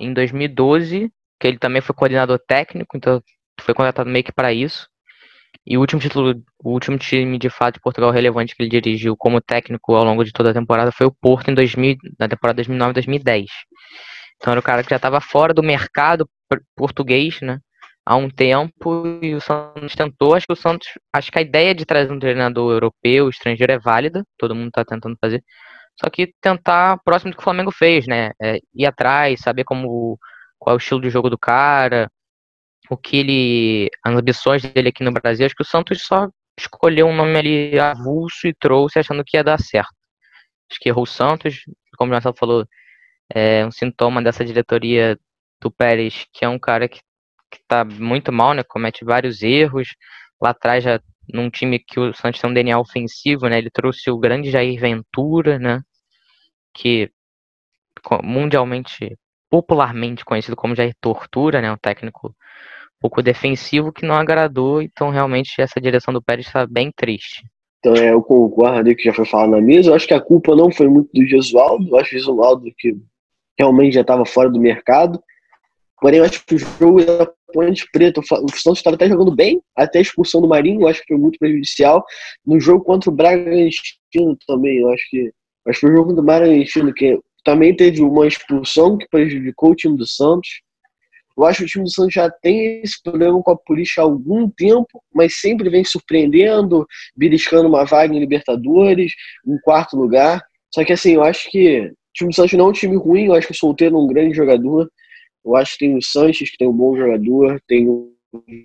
em 0.00 0.12
2012, 0.12 1.10
que 1.38 1.46
ele 1.46 1.58
também 1.58 1.82
foi 1.82 1.94
coordenador 1.94 2.38
técnico, 2.46 2.96
então 2.96 3.22
foi 3.60 3.74
contratado 3.74 4.08
meio 4.08 4.24
que 4.24 4.32
para 4.32 4.52
isso. 4.52 4.88
E 5.66 5.76
o 5.76 5.80
último 5.80 6.00
título, 6.00 6.34
o 6.62 6.70
último 6.70 6.98
time 6.98 7.38
de 7.38 7.50
fato 7.50 7.74
de 7.74 7.80
Portugal 7.80 8.10
relevante 8.10 8.54
que 8.54 8.62
ele 8.62 8.70
dirigiu 8.70 9.16
como 9.16 9.40
técnico 9.40 9.94
ao 9.94 10.04
longo 10.04 10.24
de 10.24 10.32
toda 10.32 10.50
a 10.50 10.54
temporada 10.54 10.92
foi 10.92 11.06
o 11.06 11.12
Porto 11.12 11.50
em 11.50 11.54
2000, 11.54 11.96
na 12.18 12.28
temporada 12.28 12.62
2009-2010. 12.62 13.46
Então 14.36 14.52
era 14.52 14.60
o 14.60 14.62
cara 14.62 14.82
que 14.82 14.90
já 14.90 14.96
estava 14.96 15.20
fora 15.20 15.52
do 15.52 15.62
mercado 15.62 16.28
português, 16.76 17.40
né? 17.40 17.58
Há 18.06 18.16
um 18.16 18.30
tempo 18.30 19.18
e 19.22 19.34
o 19.34 19.40
Santos 19.40 19.94
tentou. 19.96 20.34
Acho 20.34 20.46
que 20.46 20.52
o 20.52 20.56
Santos, 20.56 20.88
acho 21.12 21.32
que 21.32 21.38
a 21.38 21.42
ideia 21.42 21.74
de 21.74 21.84
trazer 21.84 22.12
um 22.12 22.18
treinador 22.20 22.72
europeu, 22.72 23.28
estrangeiro 23.28 23.72
é 23.72 23.78
válida. 23.78 24.24
Todo 24.38 24.54
mundo 24.54 24.68
está 24.68 24.84
tentando 24.84 25.16
fazer. 25.20 25.42
Só 26.00 26.10
que 26.10 26.32
tentar 26.40 26.98
próximo 27.04 27.32
do 27.32 27.36
que 27.36 27.42
o 27.42 27.44
Flamengo 27.44 27.72
fez, 27.72 28.06
né? 28.06 28.30
É, 28.40 28.58
ir 28.74 28.86
atrás, 28.86 29.40
saber 29.40 29.64
como 29.64 30.18
qual 30.58 30.74
é 30.74 30.76
o 30.76 30.78
estilo 30.78 31.00
de 31.00 31.10
jogo 31.10 31.30
do 31.30 31.38
cara, 31.38 32.10
o 32.90 32.96
que 32.96 33.18
ele. 33.18 33.90
as 34.04 34.14
ambições 34.14 34.62
dele 34.62 34.90
aqui 34.90 35.04
no 35.04 35.12
Brasil, 35.12 35.46
acho 35.46 35.54
que 35.56 35.62
o 35.62 35.66
Santos 35.66 36.02
só 36.02 36.28
escolheu 36.58 37.06
um 37.06 37.14
nome 37.16 37.36
ali 37.38 37.78
avulso 37.78 38.46
e 38.48 38.54
trouxe 38.54 38.98
achando 38.98 39.24
que 39.24 39.36
ia 39.36 39.44
dar 39.44 39.60
certo. 39.60 39.92
Acho 40.70 40.80
que 40.80 40.88
errou 40.88 41.04
o 41.04 41.06
Santos, 41.06 41.62
como 41.98 42.10
o 42.10 42.12
Marcelo 42.14 42.36
falou, 42.38 42.66
é 43.34 43.66
um 43.66 43.70
sintoma 43.72 44.22
dessa 44.22 44.44
diretoria 44.44 45.18
do 45.60 45.70
Pérez, 45.70 46.26
que 46.32 46.44
é 46.44 46.48
um 46.48 46.58
cara 46.58 46.88
que, 46.88 47.00
que 47.56 47.64
tá 47.66 47.84
muito 47.84 48.32
mal, 48.32 48.54
né? 48.54 48.62
Comete 48.62 49.04
vários 49.04 49.42
erros. 49.42 49.88
Lá 50.40 50.50
atrás, 50.50 50.84
já 50.84 51.00
num 51.32 51.50
time 51.50 51.78
que 51.78 51.98
o 51.98 52.14
Santos 52.14 52.40
tem 52.40 52.50
um 52.50 52.54
DNA 52.54 52.78
ofensivo, 52.78 53.48
né? 53.48 53.58
Ele 53.58 53.70
trouxe 53.70 54.10
o 54.10 54.18
grande 54.18 54.50
Jair 54.50 54.78
Ventura, 54.80 55.58
né? 55.58 55.80
Que 56.74 57.10
mundialmente, 58.22 59.16
popularmente 59.50 60.24
conhecido 60.24 60.56
como 60.56 60.76
Jair 60.76 60.94
Tortura, 61.00 61.60
né? 61.60 61.72
Um 61.72 61.76
técnico 61.76 62.28
um 62.28 63.00
pouco 63.00 63.22
defensivo 63.22 63.92
que 63.92 64.06
não 64.06 64.14
agradou. 64.14 64.80
Então, 64.80 65.10
realmente, 65.10 65.60
essa 65.60 65.80
direção 65.80 66.14
do 66.14 66.22
Pérez 66.22 66.46
está 66.46 66.66
bem 66.66 66.92
triste. 66.94 67.44
Então, 67.78 67.94
é, 67.94 68.12
eu 68.12 68.22
concordo 68.22 68.94
que 68.94 69.04
já 69.04 69.12
foi 69.12 69.24
falado 69.24 69.50
na 69.50 69.60
mesa. 69.60 69.90
Eu 69.90 69.94
acho 69.94 70.06
que 70.06 70.14
a 70.14 70.20
culpa 70.20 70.54
não 70.56 70.70
foi 70.70 70.88
muito 70.88 71.10
do 71.12 71.26
Gesualdo. 71.26 71.88
Eu 71.88 71.98
acho 71.98 72.10
que 72.10 72.16
o 72.16 72.18
Gesualdo 72.18 72.72
que 72.78 72.96
realmente 73.58 73.94
já 73.94 74.00
estava 74.02 74.24
fora 74.24 74.50
do 74.50 74.60
mercado. 74.60 75.22
Porém, 76.00 76.18
eu 76.18 76.24
acho 76.24 76.44
que 76.44 76.54
o 76.54 76.58
jogo 76.58 77.04
da 77.04 77.26
Ponte 77.52 77.86
Preta, 77.92 78.20
o 78.20 78.24
Santos 78.24 78.78
estava 78.78 78.96
até 78.96 79.08
jogando 79.08 79.34
bem, 79.34 79.60
até 79.76 79.98
a 79.98 80.02
expulsão 80.02 80.40
do 80.40 80.48
Marinho, 80.48 80.86
acho 80.86 81.00
que 81.00 81.08
foi 81.08 81.16
muito 81.16 81.38
prejudicial. 81.38 82.04
No 82.44 82.60
jogo 82.60 82.84
contra 82.84 83.10
o 83.10 83.14
Bragantino 83.14 84.36
também, 84.46 84.78
eu 84.78 84.90
acho 84.90 85.04
que, 85.10 85.32
acho 85.68 85.80
que 85.80 85.86
foi 85.86 85.94
o 85.94 85.96
jogo 85.96 86.12
do 86.12 86.22
Bragantino, 86.22 86.92
que 86.92 87.18
também 87.44 87.74
teve 87.74 88.02
uma 88.02 88.26
expulsão 88.26 88.98
que 88.98 89.08
prejudicou 89.08 89.70
o 89.70 89.76
time 89.76 89.96
do 89.96 90.06
Santos. 90.06 90.48
Eu 91.38 91.44
acho 91.44 91.58
que 91.58 91.64
o 91.64 91.68
time 91.68 91.84
do 91.84 91.90
Santos 91.90 92.14
já 92.14 92.30
tem 92.30 92.80
esse 92.82 93.00
problema 93.02 93.40
com 93.42 93.50
a 93.50 93.56
polícia 93.56 94.02
há 94.02 94.04
algum 94.04 94.48
tempo, 94.48 95.02
mas 95.14 95.38
sempre 95.38 95.68
vem 95.68 95.84
surpreendendo, 95.84 96.86
beliscando 97.14 97.68
uma 97.68 97.84
vaga 97.84 98.14
em 98.14 98.18
Libertadores, 98.18 99.12
em 99.46 99.58
quarto 99.60 99.96
lugar. 99.96 100.42
Só 100.74 100.84
que 100.84 100.92
assim, 100.92 101.14
eu 101.14 101.22
acho 101.22 101.50
que 101.50 101.82
o 101.82 101.92
time 102.14 102.30
do 102.30 102.34
Santos 102.34 102.52
não 102.54 102.66
é 102.66 102.68
um 102.68 102.72
time 102.72 102.96
ruim, 102.96 103.26
eu 103.26 103.34
acho 103.34 103.46
que 103.46 103.52
o 103.52 103.56
Solteiro 103.56 103.96
é 103.96 103.98
um 103.98 104.06
grande 104.06 104.34
jogador. 104.34 104.90
Eu 105.46 105.54
acho 105.54 105.72
que 105.74 105.86
tem 105.86 105.96
o 105.96 106.02
Sanches, 106.02 106.50
que 106.50 106.58
tem 106.58 106.66
um 106.66 106.72
bom 106.72 106.96
jogador, 106.96 107.60
tem 107.68 107.88
o 107.88 108.12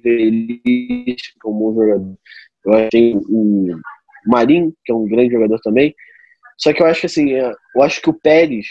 Feliz, 0.02 0.62
que 1.06 1.40
é 1.46 1.48
um 1.48 1.54
bom 1.54 1.74
jogador. 1.76 2.18
Eu 2.66 2.74
acho 2.74 2.84
que 2.86 2.90
tem 2.90 3.18
o 3.18 3.80
Marinho, 4.26 4.74
que 4.84 4.92
é 4.92 4.96
um 4.96 5.08
grande 5.08 5.32
jogador 5.32 5.60
também. 5.62 5.94
Só 6.58 6.74
que 6.74 6.82
eu 6.82 6.88
acho 6.88 7.02
que 7.02 7.06
assim, 7.06 7.34
é, 7.34 7.54
eu 7.76 7.84
acho 7.84 8.02
que 8.02 8.10
o 8.10 8.14
Pérez, 8.14 8.68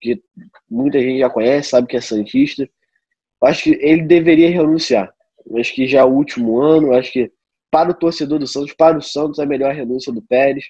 que 0.00 0.20
muita 0.68 0.98
gente 0.98 1.20
já 1.20 1.30
conhece, 1.30 1.70
sabe 1.70 1.86
que 1.86 1.96
é 1.96 2.00
Santista, 2.00 2.64
eu 2.64 3.48
acho 3.48 3.64
que 3.64 3.70
ele 3.80 4.02
deveria 4.02 4.50
renunciar. 4.50 5.12
Eu 5.46 5.58
acho 5.58 5.74
que 5.74 5.86
já 5.86 6.00
é 6.00 6.04
o 6.04 6.12
último 6.12 6.60
ano, 6.60 6.94
acho 6.94 7.12
que 7.12 7.30
para 7.70 7.90
o 7.90 7.94
torcedor 7.94 8.38
do 8.38 8.46
Santos, 8.46 8.74
para 8.74 8.98
o 8.98 9.02
Santos, 9.02 9.38
é 9.38 9.46
melhor 9.46 9.70
a 9.70 9.74
renúncia 9.74 10.12
do 10.12 10.20
Pérez. 10.22 10.64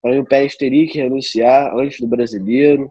Para 0.00 0.12
mim, 0.12 0.20
o 0.20 0.24
Pérez 0.24 0.54
teria 0.54 0.86
que 0.86 0.98
renunciar 0.98 1.74
antes 1.76 1.98
do 1.98 2.06
brasileiro. 2.06 2.90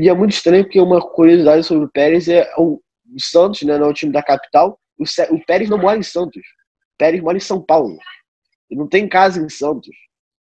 E, 0.00 0.08
é 0.08 0.14
muito 0.14 0.32
estranho 0.32 0.64
porque 0.64 0.80
uma 0.80 1.00
curiosidade 1.00 1.64
sobre 1.64 1.84
o 1.84 1.90
Pérez 1.90 2.28
é 2.28 2.50
o, 2.56 2.80
Santos, 3.18 3.62
né, 3.62 3.78
não 3.78 3.86
é 3.86 3.90
o 3.90 3.94
time 3.94 4.12
da 4.12 4.22
capital. 4.22 4.78
O, 4.98 5.04
o, 5.34 5.44
Pérez 5.46 5.68
não 5.68 5.78
mora 5.78 5.98
em 5.98 6.02
Santos. 6.02 6.42
O 6.42 6.98
Pérez 6.98 7.22
mora 7.22 7.36
em 7.36 7.40
São 7.40 7.62
Paulo. 7.62 7.98
Ele 8.70 8.80
não 8.80 8.88
tem 8.88 9.08
casa 9.08 9.40
em 9.40 9.48
Santos. 9.48 9.94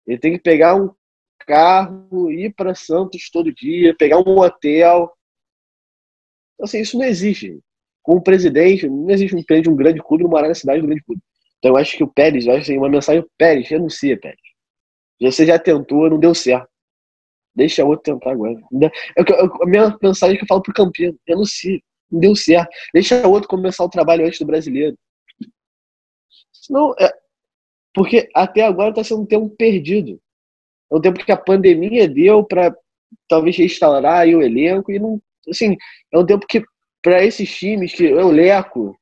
Ele 0.07 0.18
tem 0.18 0.32
que 0.32 0.38
pegar 0.38 0.76
um 0.76 0.90
carro, 1.46 2.30
ir 2.30 2.55
para 2.55 2.74
Santos 2.74 3.28
todo 3.30 3.53
dia, 3.53 3.96
pegar 3.96 4.18
um 4.18 4.38
hotel. 4.38 5.12
Então, 6.55 6.64
assim, 6.64 6.80
isso 6.80 6.98
não 6.98 7.05
existe. 7.05 7.59
Com 8.03 8.16
o 8.16 8.22
presidente, 8.22 8.88
não 8.88 9.11
existe 9.11 9.34
um 9.34 9.42
presidente 9.42 9.64
de 9.64 9.70
um 9.70 9.76
grande 9.76 10.03
clube 10.03 10.24
morar 10.24 10.48
na 10.48 10.55
cidade 10.55 10.80
do 10.80 10.86
grande 10.86 11.03
clube. 11.05 11.22
Então 11.59 11.72
eu 11.72 11.76
acho 11.76 11.96
que 11.96 12.03
o 12.03 12.09
Pérez, 12.09 12.46
eu 12.46 12.53
acho 12.53 12.62
assim, 12.62 12.76
uma 12.76 12.88
mensagem, 12.88 13.24
Pérez, 13.38 13.68
renuncia, 13.68 14.18
Pérez. 14.18 14.40
Você 15.20 15.46
já 15.46 15.59
tentou, 15.59 16.11
não 16.11 16.18
deu 16.18 16.34
certo. 16.34 16.72
Deixa 17.55 17.84
o 17.84 17.88
outro 17.88 18.14
tentar 18.14 18.32
agora. 18.32 18.55
Eu, 19.16 19.24
eu, 19.26 19.62
a 19.62 19.66
minha 19.66 19.96
mensagem 20.03 20.36
que 20.36 20.44
eu 20.44 20.48
falo 20.48 20.62
pro 20.62 20.72
Campinas, 20.72 21.14
renuncia. 21.26 21.80
Não 22.11 22.20
deu 22.20 22.36
certo. 22.36 22.70
Deixa 22.92 23.26
o 23.26 23.30
outro 23.30 23.48
começar 23.48 23.84
o 23.84 23.88
trabalho 23.88 24.26
antes 24.26 24.38
do 24.38 24.46
brasileiro. 24.46 24.96
Senão, 26.53 26.94
é, 26.98 27.12
porque 27.94 28.28
até 28.34 28.62
agora 28.62 28.90
está 28.90 29.05
sendo 29.05 29.22
um 29.22 29.26
tempo 29.26 29.48
perdido. 29.50 30.20
É 30.90 30.96
um 30.96 31.00
tempo 31.00 31.24
que 31.24 31.32
a 31.32 31.36
pandemia 31.36 32.09
deu 32.09 32.44
para 32.44 32.74
talvez 33.28 33.57
restaurar 33.57 34.26
o 34.28 34.42
elenco 34.42 34.92
e 34.92 34.98
não, 34.98 35.20
assim, 35.48 35.76
é 36.12 36.18
um 36.18 36.24
tempo 36.24 36.46
que 36.46 36.62
para 37.03 37.24
esses 37.24 37.50
times 37.55 37.92
que 37.92 38.07
é 38.07 38.24
o 38.24 38.30
Leco, 38.30 38.96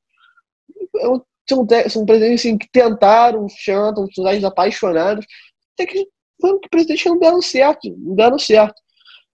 é 0.96 1.08
um, 1.08 1.20
são, 1.48 1.66
são 1.88 2.06
presidentes 2.06 2.40
assim, 2.40 2.56
que 2.56 2.68
tentaram, 2.70 3.46
chantam, 3.48 4.06
são 4.12 4.24
apaixonados, 4.46 5.26
até 5.74 5.86
que 5.86 6.06
foram 6.40 6.60
que 6.60 6.68
presidentes 6.68 7.04
não 7.04 7.18
deram 7.18 7.42
certo, 7.42 7.94
não 7.98 8.14
deram 8.14 8.38
certo. 8.38 8.80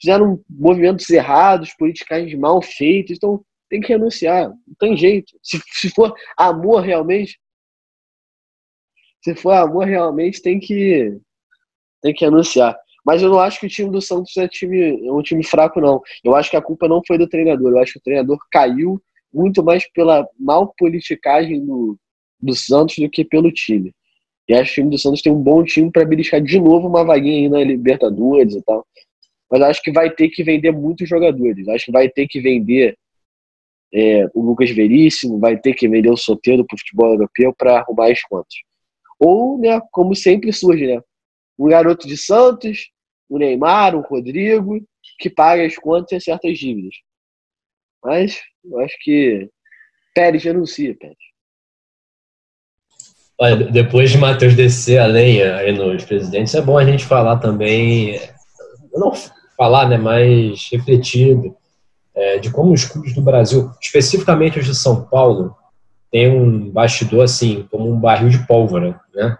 Fizeram 0.00 0.40
movimentos 0.48 1.09
errados, 1.09 1.74
políticas 1.74 2.32
mal 2.34 2.61
feitas, 2.61 3.16
então 3.16 3.42
tem 3.68 3.80
que 3.80 3.88
renunciar, 3.88 4.48
não 4.48 4.74
tem 4.78 4.96
jeito. 4.96 5.32
Se, 5.42 5.61
se 5.72 5.90
for 5.90 6.14
amor 6.36 6.82
realmente, 6.82 7.38
se 9.24 9.34
for 9.34 9.52
amor 9.52 9.86
realmente, 9.86 10.42
tem 10.42 10.61
que 10.61 11.18
tem 12.02 12.14
que 12.14 12.24
renunciar. 12.24 12.76
Mas 13.04 13.22
eu 13.22 13.30
não 13.30 13.38
acho 13.38 13.61
que 13.61 13.66
o 13.66 13.70
time 13.70 13.90
do 13.90 14.00
Santos 14.00 14.36
é, 14.36 14.48
time, 14.48 15.07
é 15.07 15.12
um 15.12 15.22
time 15.22 15.44
fraco, 15.44 15.80
não. 15.80 16.02
Eu 16.24 16.34
acho 16.34 16.50
que 16.50 16.57
a 16.57 16.62
culpa 16.62 16.88
não 16.88 17.00
foi 17.07 17.16
do 17.16 17.28
treinador. 17.28 17.72
Eu 17.72 17.78
acho 17.78 17.94
que 17.94 17.98
o 18.00 18.02
treinador 18.02 18.38
caiu 18.50 19.00
muito 19.32 19.62
mais 19.62 19.88
pela 19.92 20.26
mal 20.38 20.74
politicagem 20.76 21.64
do, 21.64 21.96
do 22.40 22.54
Santos 22.54 22.98
do 22.98 23.09
que 23.09 23.24
pelo 23.24 23.52
time. 23.52 23.94
E 24.49 24.55
acho 24.55 24.74
que 24.74 24.80
o 24.80 24.84
time 24.84 24.90
do 24.90 24.99
Santos 24.99 25.22
tem 25.22 25.32
um 25.32 25.42
bom 25.42 25.64
time 25.64 25.90
para 25.90 26.05
beliscar 26.05 26.40
de 26.40 26.61
novo 26.61 26.86
uma 26.86 27.05
vaguinha 27.05 27.42
aí 27.42 27.49
na 27.49 27.64
Libertadores 27.64 28.55
e 28.55 28.62
tal. 28.62 28.86
Mas 29.51 29.62
acho 29.62 29.82
que 29.82 29.92
vai 29.92 30.11
ter 30.11 30.28
que 30.28 30.42
vender 30.42 30.72
muitos 30.72 31.09
jogadores. 31.09 31.68
Acho 31.68 31.86
que 31.86 31.92
vai 31.92 32.09
ter 32.09 32.26
que 32.28 32.40
vender 32.40 32.97
é, 33.92 34.26
o 34.34 34.42
Lucas 34.42 34.70
Veríssimo, 34.70 35.38
vai 35.38 35.57
ter 35.57 35.74
que 35.74 35.88
vender 35.88 36.11
o 36.11 36.16
Soteiro 36.16 36.64
para 36.64 36.74
o 36.74 36.78
futebol 36.78 37.12
europeu 37.12 37.55
para 37.57 37.78
arrumar 37.78 38.11
as 38.11 38.22
contas. 38.22 38.55
Ou, 39.18 39.59
né, 39.59 39.80
como 39.90 40.14
sempre 40.14 40.53
surge, 40.53 40.86
né, 40.86 41.01
um 41.59 41.68
garoto 41.68 42.07
de 42.07 42.16
Santos, 42.16 42.90
o 43.28 43.38
Neymar, 43.38 43.97
o 43.97 44.03
Rodrigo, 44.03 44.80
que 45.18 45.30
paga 45.30 45.64
as 45.64 45.76
contas 45.76 46.22
e 46.22 46.24
certas 46.24 46.59
dívidas. 46.59 46.94
Mas 48.05 48.40
eu 48.64 48.78
acho 48.80 48.97
que 49.01 49.49
Pérez 50.14 50.44
renuncia, 50.44 50.94
Pérez. 50.97 51.16
Olha, 53.39 53.57
depois 53.57 54.11
de 54.11 54.18
Matheus 54.18 54.55
descer 54.55 54.99
a 54.99 55.07
lenha 55.07 55.57
aí 55.57 55.72
nos 55.72 56.05
presidentes, 56.05 56.55
é 56.55 56.61
bom 56.61 56.78
a 56.78 56.84
gente 56.84 57.05
falar 57.05 57.37
também, 57.37 58.18
não 58.95 59.12
falar, 59.57 59.89
né, 59.89 59.99
mas 59.99 60.68
refletir 60.72 61.53
é, 62.14 62.39
de 62.39 62.51
como 62.51 62.72
os 62.72 62.84
clubes 62.84 63.14
do 63.14 63.20
Brasil, 63.20 63.70
especificamente 63.80 64.59
os 64.59 64.64
de 64.64 64.74
São 64.74 65.05
Paulo, 65.05 65.55
tem 66.11 66.30
um 66.30 66.70
bastidor 66.70 67.24
assim, 67.24 67.66
como 67.70 67.93
um 67.93 68.01
barril 68.01 68.30
de 68.30 68.39
pólvora, 68.47 68.99
né? 69.14 69.37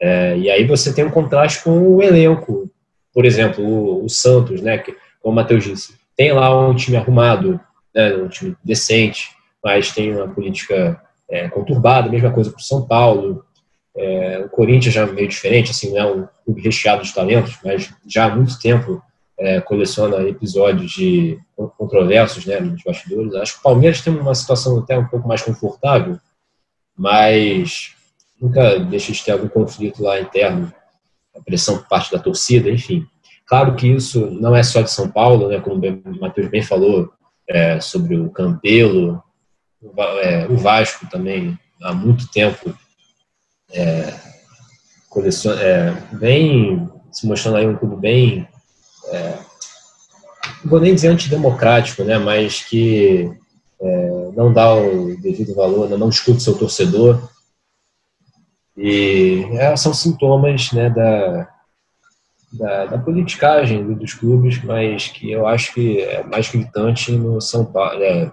É, 0.00 0.36
e 0.36 0.50
aí 0.50 0.66
você 0.66 0.92
tem 0.92 1.04
um 1.04 1.10
contraste 1.10 1.64
com 1.64 1.70
o 1.70 2.02
elenco, 2.02 2.70
por 3.14 3.24
exemplo, 3.24 3.64
o, 3.64 4.04
o 4.04 4.08
Santos, 4.08 4.60
né? 4.60 4.78
Que, 4.78 4.94
como 5.22 5.32
o 5.32 5.34
Matheus 5.34 5.64
disse, 5.64 5.94
tem 6.16 6.32
lá 6.32 6.68
um 6.68 6.74
time 6.74 6.96
arrumado, 6.96 7.58
né, 7.94 8.14
um 8.14 8.28
time 8.28 8.56
decente, 8.62 9.30
mas 9.64 9.92
tem 9.92 10.14
uma 10.14 10.28
política 10.28 11.00
é, 11.30 11.48
conturbada, 11.48 12.10
mesma 12.10 12.32
coisa 12.32 12.50
para 12.50 12.58
o 12.58 12.62
São 12.62 12.86
Paulo. 12.86 13.44
É, 13.96 14.38
o 14.44 14.48
Corinthians 14.48 14.94
já 14.94 15.02
é 15.02 15.12
meio 15.12 15.28
diferente, 15.28 15.70
assim, 15.70 15.92
não 15.92 15.98
é 15.98 16.06
um 16.06 16.28
clube 16.44 16.62
recheado 16.62 17.02
de 17.02 17.12
talentos, 17.12 17.58
mas 17.64 17.92
já 18.06 18.26
há 18.26 18.34
muito 18.34 18.58
tempo 18.58 19.02
é, 19.38 19.60
coleciona 19.60 20.28
episódios 20.28 20.90
de 20.92 21.38
controversos 21.76 22.44
né, 22.44 22.60
nos 22.60 22.82
bastidores. 22.82 23.34
Acho 23.34 23.54
que 23.54 23.60
o 23.60 23.62
Palmeiras 23.62 24.00
tem 24.00 24.12
uma 24.12 24.34
situação 24.34 24.78
até 24.78 24.98
um 24.98 25.06
pouco 25.06 25.28
mais 25.28 25.42
confortável, 25.42 26.18
mas 26.96 27.94
nunca 28.40 28.78
deixa 28.80 29.12
de 29.12 29.24
ter 29.24 29.32
algum 29.32 29.48
conflito 29.48 30.02
lá 30.02 30.20
interno, 30.20 30.72
a 31.36 31.42
pressão 31.42 31.78
por 31.78 31.88
parte 31.88 32.10
da 32.10 32.18
torcida, 32.18 32.70
enfim. 32.70 33.06
Claro 33.46 33.74
que 33.76 33.88
isso 33.88 34.26
não 34.30 34.54
é 34.54 34.62
só 34.62 34.82
de 34.82 34.90
São 34.90 35.08
Paulo, 35.08 35.48
né, 35.48 35.60
como 35.60 35.76
o 35.76 36.20
Matheus 36.20 36.48
bem 36.48 36.62
falou, 36.62 37.10
é, 37.48 37.80
sobre 37.80 38.18
o 38.18 38.30
Campelo, 38.30 39.22
é, 40.22 40.46
o 40.48 40.56
Vasco 40.56 41.08
também, 41.08 41.58
há 41.82 41.92
muito 41.92 42.30
tempo, 42.30 42.74
é, 43.70 44.14
coleciona, 45.08 45.60
é, 45.60 45.90
vem 46.12 46.88
se 47.12 47.26
mostrando 47.26 47.56
aí 47.56 47.66
um 47.66 47.76
clube 47.76 47.96
bem, 47.96 48.48
é, 49.06 49.38
não 50.62 50.70
vou 50.70 50.80
nem 50.80 50.94
dizer 50.94 51.08
antidemocrático, 51.08 52.02
né, 52.04 52.18
mas 52.18 52.62
que 52.62 53.30
é, 53.80 54.30
não 54.34 54.52
dá 54.52 54.74
o 54.74 55.16
devido 55.16 55.54
valor, 55.54 55.88
não 55.90 56.08
escuta 56.08 56.38
o 56.38 56.40
seu 56.40 56.58
torcedor. 56.58 57.28
E 58.76 59.44
é, 59.52 59.74
são 59.76 59.92
sintomas 59.92 60.72
né, 60.72 60.88
da, 60.88 61.48
da, 62.52 62.86
da, 62.86 62.98
politicagem 62.98 63.92
dos 63.94 64.14
clubes, 64.14 64.62
mas 64.62 65.08
que 65.08 65.30
eu 65.30 65.46
acho 65.46 65.74
que 65.74 66.00
é 66.00 66.22
mais 66.22 66.48
gritante 66.48 67.12
no 67.12 67.40
São 67.40 67.64
Paulo, 67.64 68.02
é, 68.02 68.30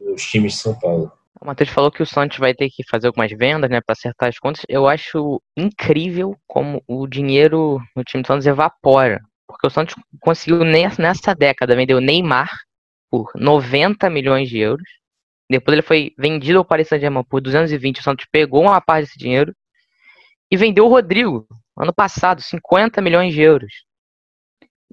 nos 0.00 0.22
times 0.22 0.54
de 0.54 0.58
São 0.58 0.78
Paulo. 0.78 1.12
O 1.40 1.46
Matheus 1.46 1.70
falou 1.70 1.90
que 1.90 2.02
o 2.02 2.06
Santos 2.06 2.38
vai 2.38 2.54
ter 2.54 2.68
que 2.68 2.82
fazer 2.88 3.06
algumas 3.06 3.30
vendas, 3.32 3.70
né, 3.70 3.80
para 3.80 3.92
acertar 3.94 4.28
as 4.28 4.38
contas. 4.38 4.62
Eu 4.68 4.86
acho 4.86 5.40
incrível 5.56 6.36
como 6.46 6.82
o 6.86 7.06
dinheiro 7.06 7.80
no 7.96 8.04
time 8.04 8.22
do 8.22 8.26
Santos 8.26 8.46
evapora, 8.46 9.20
porque 9.46 9.66
o 9.66 9.70
Santos 9.70 9.94
conseguiu 10.20 10.64
nessa 10.64 11.34
década 11.34 11.74
vender 11.74 11.94
o 11.94 12.00
Neymar, 12.00 12.50
por 13.10 13.30
90 13.34 14.08
milhões 14.08 14.48
de 14.48 14.58
euros. 14.58 14.88
Depois 15.50 15.72
ele 15.72 15.82
foi 15.82 16.14
vendido 16.16 16.58
ao 16.58 16.64
Paris 16.64 16.88
Saint-Germain 16.88 17.24
por 17.24 17.40
220. 17.40 17.98
O 17.98 18.02
Santos 18.02 18.26
pegou 18.30 18.62
uma 18.62 18.80
parte 18.80 19.06
desse 19.06 19.18
dinheiro 19.18 19.52
e 20.50 20.56
vendeu 20.56 20.86
o 20.86 20.88
Rodrigo 20.88 21.46
ano 21.76 21.92
passado, 21.92 22.40
50 22.40 23.00
milhões 23.02 23.34
de 23.34 23.40
euros. 23.40 23.72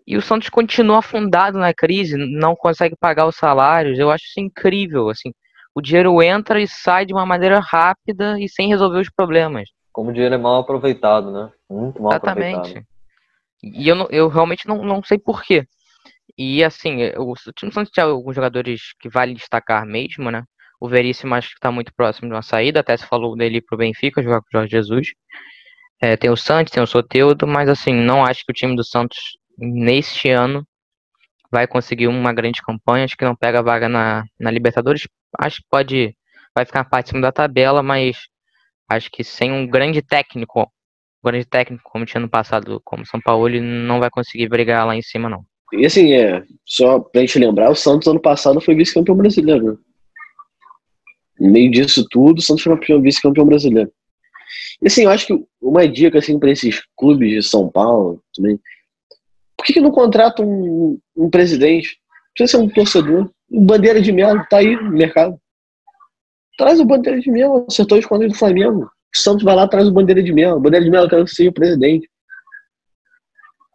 E 0.07 0.15
o 0.15 0.21
Santos 0.21 0.47
continua 0.47 0.99
afundado 0.99 1.59
na 1.59 1.73
crise, 1.73 2.15
não 2.15 2.55
consegue 2.55 2.95
pagar 2.97 3.27
os 3.27 3.35
salários. 3.35 3.99
Eu 3.99 4.09
acho 4.09 4.23
isso 4.23 4.39
incrível, 4.39 5.09
assim. 5.09 5.33
O 5.75 5.81
dinheiro 5.81 6.23
entra 6.23 6.61
e 6.61 6.67
sai 6.67 7.05
de 7.05 7.13
uma 7.13 7.25
maneira 7.25 7.59
rápida 7.59 8.39
e 8.39 8.47
sem 8.47 8.69
resolver 8.69 8.99
os 9.01 9.09
problemas. 9.09 9.69
Como 9.91 10.09
o 10.09 10.13
dinheiro 10.13 10.33
é 10.33 10.37
mal 10.37 10.61
aproveitado, 10.61 11.31
né? 11.31 11.51
Muito 11.69 12.01
mal 12.01 12.13
Exatamente. 12.13 12.55
aproveitado. 12.55 12.85
E 13.61 13.87
eu, 13.87 14.07
eu 14.09 14.27
realmente 14.29 14.65
não, 14.65 14.83
não 14.83 15.03
sei 15.03 15.17
porquê. 15.17 15.67
E 16.37 16.63
assim, 16.63 17.09
o, 17.17 17.31
o 17.31 17.53
time 17.53 17.71
Santos 17.71 17.91
tinha 17.91 18.05
alguns 18.05 18.35
jogadores 18.35 18.93
que 18.99 19.09
vale 19.09 19.33
destacar 19.33 19.85
mesmo, 19.85 20.31
né? 20.31 20.43
O 20.79 20.87
Veríssimo 20.87 21.35
acho 21.35 21.49
que 21.49 21.55
está 21.55 21.71
muito 21.71 21.93
próximo 21.93 22.29
de 22.29 22.35
uma 22.35 22.43
saída, 22.43 22.79
até 22.79 22.95
se 22.95 23.05
falou 23.05 23.35
dele 23.35 23.61
para 23.61 23.75
o 23.75 23.77
Benfica 23.77 24.23
jogar 24.23 24.39
com 24.41 24.47
o 24.47 24.51
Jorge 24.53 24.71
Jesus. 24.71 25.07
É, 25.99 26.15
tem 26.15 26.29
o 26.29 26.37
Santos, 26.37 26.71
tem 26.71 26.81
o 26.81 26.87
Soteudo, 26.87 27.47
mas 27.47 27.67
assim, 27.67 27.93
não 27.93 28.23
acho 28.23 28.45
que 28.45 28.51
o 28.51 28.55
time 28.55 28.75
do 28.75 28.83
Santos 28.83 29.17
neste 29.57 30.29
ano 30.29 30.65
vai 31.51 31.67
conseguir 31.67 32.07
uma 32.07 32.33
grande 32.33 32.61
campanha. 32.61 33.05
Acho 33.05 33.17
que 33.17 33.25
não 33.25 33.35
pega 33.35 33.63
vaga 33.63 33.89
na, 33.89 34.23
na 34.39 34.51
Libertadores. 34.51 35.07
Acho 35.39 35.57
que 35.57 35.67
pode. 35.69 36.15
Vai 36.55 36.65
ficar 36.65 36.85
parte 36.85 37.19
da 37.19 37.31
tabela, 37.31 37.83
mas 37.83 38.17
acho 38.89 39.11
que 39.11 39.23
sem 39.23 39.51
um 39.51 39.67
grande 39.67 40.01
técnico, 40.01 40.61
um 40.61 41.29
grande 41.29 41.45
técnico 41.45 41.83
como 41.91 42.05
tinha 42.05 42.21
no 42.21 42.29
passado, 42.29 42.81
como 42.83 43.05
São 43.05 43.21
Paulo, 43.21 43.47
ele 43.47 43.61
não 43.61 43.99
vai 43.99 44.09
conseguir 44.09 44.49
brigar 44.49 44.85
lá 44.85 44.95
em 44.95 45.01
cima, 45.01 45.29
não. 45.29 45.45
E 45.73 45.85
assim, 45.85 46.13
é, 46.13 46.43
só 46.65 46.99
pra 46.99 47.21
gente 47.21 47.37
lembrar, 47.37 47.69
o 47.69 47.75
Santos 47.75 48.07
ano 48.07 48.19
passado 48.19 48.61
foi 48.61 48.73
vice-campeão 48.73 49.17
brasileiro. 49.17 49.73
Né? 49.73 49.77
No 51.39 51.51
meio 51.51 51.69
disso 51.69 52.07
tudo, 52.09 52.39
o 52.39 52.41
Santos 52.41 52.63
foi 52.63 53.01
vice-campeão 53.01 53.45
brasileiro. 53.45 53.91
E 54.81 54.87
assim, 54.87 55.03
eu 55.03 55.09
acho 55.09 55.27
que 55.27 55.45
uma 55.61 55.87
dica 55.87 56.19
assim, 56.19 56.39
para 56.39 56.51
esses 56.51 56.81
clubes 56.95 57.29
de 57.29 57.43
São 57.43 57.69
Paulo 57.69 58.23
também, 58.33 58.59
que, 59.67 59.73
que 59.73 59.81
não 59.81 59.91
contrata 59.91 60.41
um, 60.41 60.97
um 61.15 61.29
presidente? 61.29 61.99
Precisa 62.33 62.57
ser 62.57 62.63
um 62.63 62.69
torcedor. 62.69 63.29
Um 63.51 63.65
bandeira 63.65 64.01
de 64.01 64.13
mel, 64.13 64.45
tá 64.49 64.57
aí 64.57 64.75
no 64.77 64.91
mercado. 64.91 65.37
Traz 66.57 66.79
o 66.79 66.85
bandeira 66.85 67.19
de 67.19 67.29
mel, 67.29 67.65
acertou 67.69 67.97
os 67.97 68.05
contas 68.05 68.31
do 68.31 68.37
Flamengo. 68.37 68.85
O 68.85 69.17
Santos 69.17 69.43
vai 69.43 69.55
lá 69.55 69.67
traz 69.67 69.87
o 69.87 69.91
bandeira 69.91 70.23
de 70.23 70.31
mel. 70.31 70.59
bandeira 70.59 70.85
de 70.85 70.89
mel 70.89 71.03
eu 71.03 71.09
quero 71.09 71.25
que 71.25 71.31
seja 71.31 71.49
o 71.49 71.53
presidente. 71.53 72.09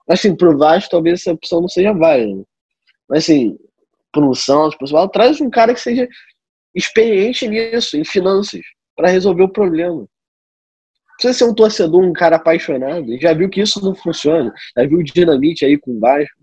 Assim, 0.08 0.34
pro 0.34 0.56
Vasco 0.56 0.90
talvez 0.90 1.20
essa 1.20 1.32
opção 1.32 1.60
não 1.60 1.68
seja 1.68 1.92
válida. 1.92 2.42
Mas 3.08 3.24
assim, 3.24 3.56
pro 4.10 4.34
Santos, 4.34 4.76
pro 4.76 4.86
São 4.86 5.08
traz 5.08 5.40
um 5.40 5.50
cara 5.50 5.74
que 5.74 5.80
seja 5.80 6.08
experiente 6.74 7.46
nisso, 7.46 7.98
em 7.98 8.04
finanças, 8.04 8.62
para 8.96 9.10
resolver 9.10 9.42
o 9.42 9.52
problema. 9.52 10.06
Precisa 11.22 11.38
ser 11.38 11.44
um 11.44 11.54
torcedor, 11.54 12.02
um 12.02 12.12
cara 12.12 12.34
apaixonado. 12.34 13.16
Já 13.20 13.32
viu 13.32 13.48
que 13.48 13.60
isso 13.60 13.80
não 13.80 13.94
funciona. 13.94 14.52
Já 14.76 14.84
viu 14.84 14.98
o 14.98 15.04
dinamite 15.04 15.64
aí 15.64 15.78
com 15.78 15.96
baixo. 15.96 16.34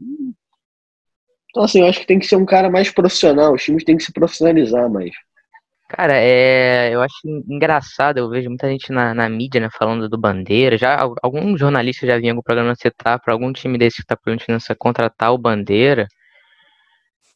Então, 1.49 1.63
assim, 1.63 1.81
eu 1.81 1.87
acho 1.87 1.99
que 1.99 2.07
tem 2.07 2.17
que 2.17 2.25
ser 2.25 2.37
um 2.37 2.45
cara 2.45 2.69
mais 2.69 2.89
profissional. 2.89 3.53
Os 3.53 3.61
times 3.61 3.83
têm 3.83 3.97
que 3.97 4.03
se 4.03 4.13
profissionalizar 4.13 4.89
mais. 4.89 5.11
Cara, 5.89 6.13
é, 6.15 6.95
eu 6.95 7.01
acho 7.01 7.17
engraçado, 7.49 8.19
eu 8.19 8.29
vejo 8.29 8.47
muita 8.47 8.69
gente 8.69 8.89
na, 8.89 9.13
na 9.13 9.27
mídia, 9.27 9.59
né, 9.59 9.69
falando 9.77 10.07
do 10.07 10.17
Bandeira. 10.17 10.77
Já 10.77 10.97
algum 11.21 11.57
jornalista 11.57 12.07
já 12.07 12.17
vinha 12.17 12.33
no 12.33 12.43
programa 12.43 12.73
citar 12.73 13.19
para 13.19 13.33
algum 13.33 13.51
time 13.51 13.77
desse 13.77 13.97
que 13.97 14.07
tá 14.07 14.15
permitindo 14.15 14.59
contratar 14.77 15.33
o 15.33 15.37
Bandeira. 15.37 16.07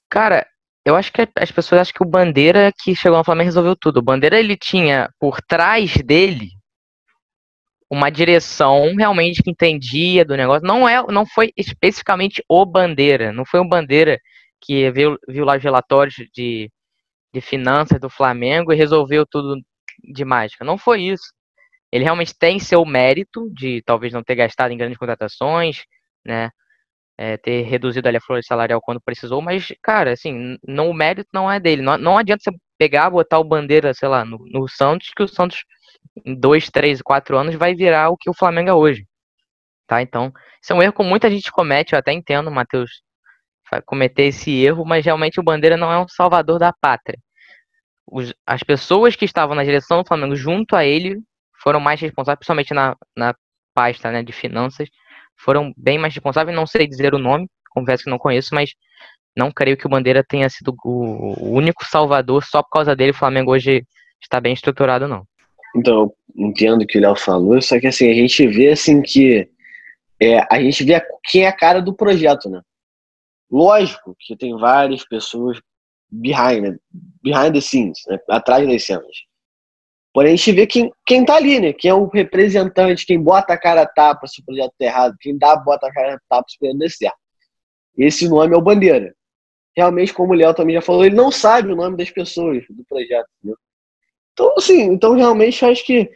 Cara, 0.10 0.48
eu 0.86 0.96
acho 0.96 1.12
que 1.12 1.28
as 1.38 1.52
pessoas 1.52 1.82
acham 1.82 1.94
que 1.94 2.04
o 2.04 2.10
Bandeira 2.10 2.72
que 2.72 2.96
chegou 2.96 3.18
no 3.18 3.24
Flamengo 3.26 3.48
resolveu 3.48 3.76
tudo. 3.76 3.98
O 3.98 4.04
Bandeira 4.04 4.40
ele 4.40 4.56
tinha 4.56 5.10
por 5.20 5.42
trás 5.42 5.98
dele 5.98 6.63
uma 7.94 8.10
direção 8.10 8.96
realmente 8.96 9.44
que 9.44 9.52
entendia 9.52 10.26
do 10.26 10.36
negócio. 10.36 10.68
Não 10.68 10.88
é, 10.88 11.04
não 11.12 11.26
foi 11.26 11.52
especificamente 11.58 12.44
o 12.50 12.66
Bandeira, 12.66 13.32
não 13.32 13.46
foi 13.46 13.60
o 13.60 13.68
Bandeira 13.68 14.20
que 14.62 14.90
viu, 14.92 15.18
viu 15.28 15.46
lá 15.46 15.58
os 15.58 15.64
relatórios 15.64 16.16
de, 16.34 16.72
de 17.34 17.42
finanças 17.42 18.00
do 18.00 18.10
Flamengo 18.10 18.74
e 18.74 18.76
resolveu 18.76 19.26
tudo 19.26 19.62
de 20.04 20.26
mágica. 20.26 20.66
Não 20.66 20.78
foi 20.78 21.04
isso. 21.04 21.34
Ele 21.92 22.04
realmente 22.04 22.34
tem 22.38 22.60
seu 22.60 22.86
mérito 22.86 23.50
de 23.54 23.82
talvez 23.86 24.14
não 24.14 24.24
ter 24.24 24.36
gastado 24.36 24.72
em 24.72 24.78
grandes 24.78 24.98
contratações, 24.98 25.84
né? 26.26 26.50
é, 27.18 27.38
ter 27.38 27.64
reduzido 27.64 28.08
ali 28.08 28.18
a 28.18 28.22
folha 28.22 28.42
salarial 28.44 28.82
quando 28.82 29.02
precisou, 29.02 29.42
mas, 29.42 29.68
cara, 29.82 30.14
assim, 30.14 30.58
não, 30.68 30.90
o 30.90 30.94
mérito 30.94 31.30
não 31.34 31.52
é 31.52 31.60
dele. 31.60 31.82
Não, 31.82 31.98
não 31.98 32.18
adianta 32.18 32.44
você 32.44 32.52
pegar, 32.78 33.10
botar 33.10 33.40
o 33.40 33.44
bandeira, 33.44 33.94
sei 33.94 34.10
lá, 34.10 34.26
no, 34.26 34.40
no 34.52 34.68
Santos, 34.68 35.10
que 35.16 35.24
o 35.24 35.28
Santos 35.28 35.64
em 36.26 36.36
dois, 36.36 36.70
três, 36.70 37.02
quatro 37.02 37.38
anos 37.38 37.56
vai 37.56 37.74
virar 37.76 38.10
o 38.10 38.18
que 38.18 38.30
o 38.30 38.34
Flamengo 38.34 38.70
é 38.70 38.74
hoje. 38.74 39.06
Tá? 39.88 40.02
Então, 40.02 40.32
isso 40.62 40.74
é 40.74 40.76
um 40.76 40.82
erro 40.82 40.94
que 40.94 41.04
muita 41.04 41.30
gente 41.30 41.52
comete, 41.52 41.94
eu 41.94 42.00
até 42.00 42.12
entendo, 42.12 42.50
Matheus, 42.50 43.04
cometer 43.86 44.24
esse 44.24 44.52
erro, 44.52 44.86
mas 44.86 45.06
realmente 45.06 45.40
o 45.40 45.44
Bandeira 45.44 45.76
não 45.78 45.92
é 45.92 46.00
um 46.00 46.08
salvador 46.08 46.60
da 46.60 46.72
pátria. 46.72 47.18
Os, 48.06 48.34
as 48.46 48.62
pessoas 48.64 49.16
que 49.16 49.26
estavam 49.26 49.56
na 49.56 49.64
direção 49.64 50.02
do 50.02 50.08
Flamengo 50.08 50.36
junto 50.36 50.76
a 50.76 50.86
ele 50.86 51.20
foram 51.62 51.80
mais 51.80 52.00
responsáveis, 52.00 52.40
principalmente 52.40 52.74
na, 52.74 52.96
na 53.16 53.34
pasta 53.74 54.12
né, 54.12 54.22
de 54.22 54.32
finanças, 54.32 54.90
foram 55.38 55.74
bem 55.78 55.98
mais 55.98 56.14
responsáveis. 56.14 56.56
Não 56.56 56.68
sei 56.68 56.88
dizer 56.88 57.14
o 57.14 57.18
nome, 57.18 57.48
confesso 57.70 58.04
que 58.04 58.10
não 58.10 58.18
conheço, 58.20 58.54
mas 58.54 58.72
não 59.36 59.52
creio 59.52 59.78
que 59.78 59.88
o 59.88 59.90
Bandeira 59.90 60.24
tenha 60.24 60.50
sido 60.50 60.76
o 60.84 61.50
único 61.56 61.86
salvador 61.86 62.44
só 62.44 62.62
por 62.62 62.70
causa 62.70 62.96
dele. 62.96 63.12
O 63.12 63.16
Flamengo 63.16 63.52
hoje 63.52 63.86
está 64.22 64.40
bem 64.40 64.54
estruturado, 64.54 65.08
não. 65.08 65.26
Então, 65.76 66.14
entendo 66.36 66.84
o 66.84 66.88
que 66.88 66.98
o 66.98 67.02
Léo 67.02 67.16
falou, 67.16 67.62
só 67.62 67.80
que 67.80 67.88
assim, 67.88 68.10
a 68.10 68.14
gente 68.14 68.48
vê 68.48 68.70
assim 68.70 69.02
que 69.02 69.50
é, 70.20 70.40
a 70.50 70.62
gente 70.62 70.84
vê 70.84 71.02
quem 71.30 71.44
é 71.44 71.48
a 71.48 71.56
cara 71.56 71.82
do 71.82 71.94
projeto, 71.94 72.50
né? 72.50 72.62
Lógico 73.52 74.16
que 74.20 74.36
tem 74.36 74.58
várias 74.58 75.06
pessoas 75.08 75.60
behind, 76.10 76.62
né? 76.62 76.78
behind 77.22 77.54
the 77.54 77.62
scenes, 77.62 78.00
né? 78.08 78.20
atrás 78.30 78.68
das 78.68 78.84
cenas. 78.84 79.16
Porém, 80.14 80.34
a 80.34 80.36
gente 80.36 80.52
vê 80.52 80.68
quem, 80.68 80.92
quem 81.08 81.26
tá 81.26 81.36
ali, 81.36 81.60
né? 81.60 81.74
Quem 81.74 81.90
é 81.90 81.94
o 81.94 82.08
representante, 82.08 83.06
quem 83.06 83.20
bota 83.20 83.54
a 83.54 83.58
cara 83.58 83.82
a 83.82 83.88
tapa 83.88 84.28
se 84.28 84.42
o 84.42 84.46
projeto 84.46 84.72
tá 84.78 84.86
errado, 84.86 85.16
quem 85.20 85.38
dá, 85.38 85.56
bota 85.56 85.88
a 85.88 85.92
cara 85.92 86.16
a 86.16 86.20
tapa 86.30 86.46
se 86.48 86.56
o 86.56 86.60
projeto 86.60 86.78
der 86.78 86.92
certo. 86.92 87.18
Esse 87.98 88.30
nome 88.30 88.54
é 88.54 88.58
o 88.58 88.62
Bandeira. 88.62 89.14
Realmente, 89.76 90.14
como 90.14 90.34
o 90.34 90.36
Léo 90.36 90.54
também 90.54 90.76
já 90.76 90.82
falou, 90.82 91.04
ele 91.04 91.16
não 91.16 91.32
sabe 91.32 91.72
o 91.72 91.76
nome 91.76 91.98
das 91.98 92.12
pessoas 92.12 92.64
do 92.70 92.84
projeto, 92.86 93.28
entendeu? 93.40 93.58
Então, 94.34 94.54
assim, 94.58 94.82
então 94.82 95.14
realmente 95.14 95.64
eu 95.64 95.70
acho 95.70 95.86
que 95.86 96.12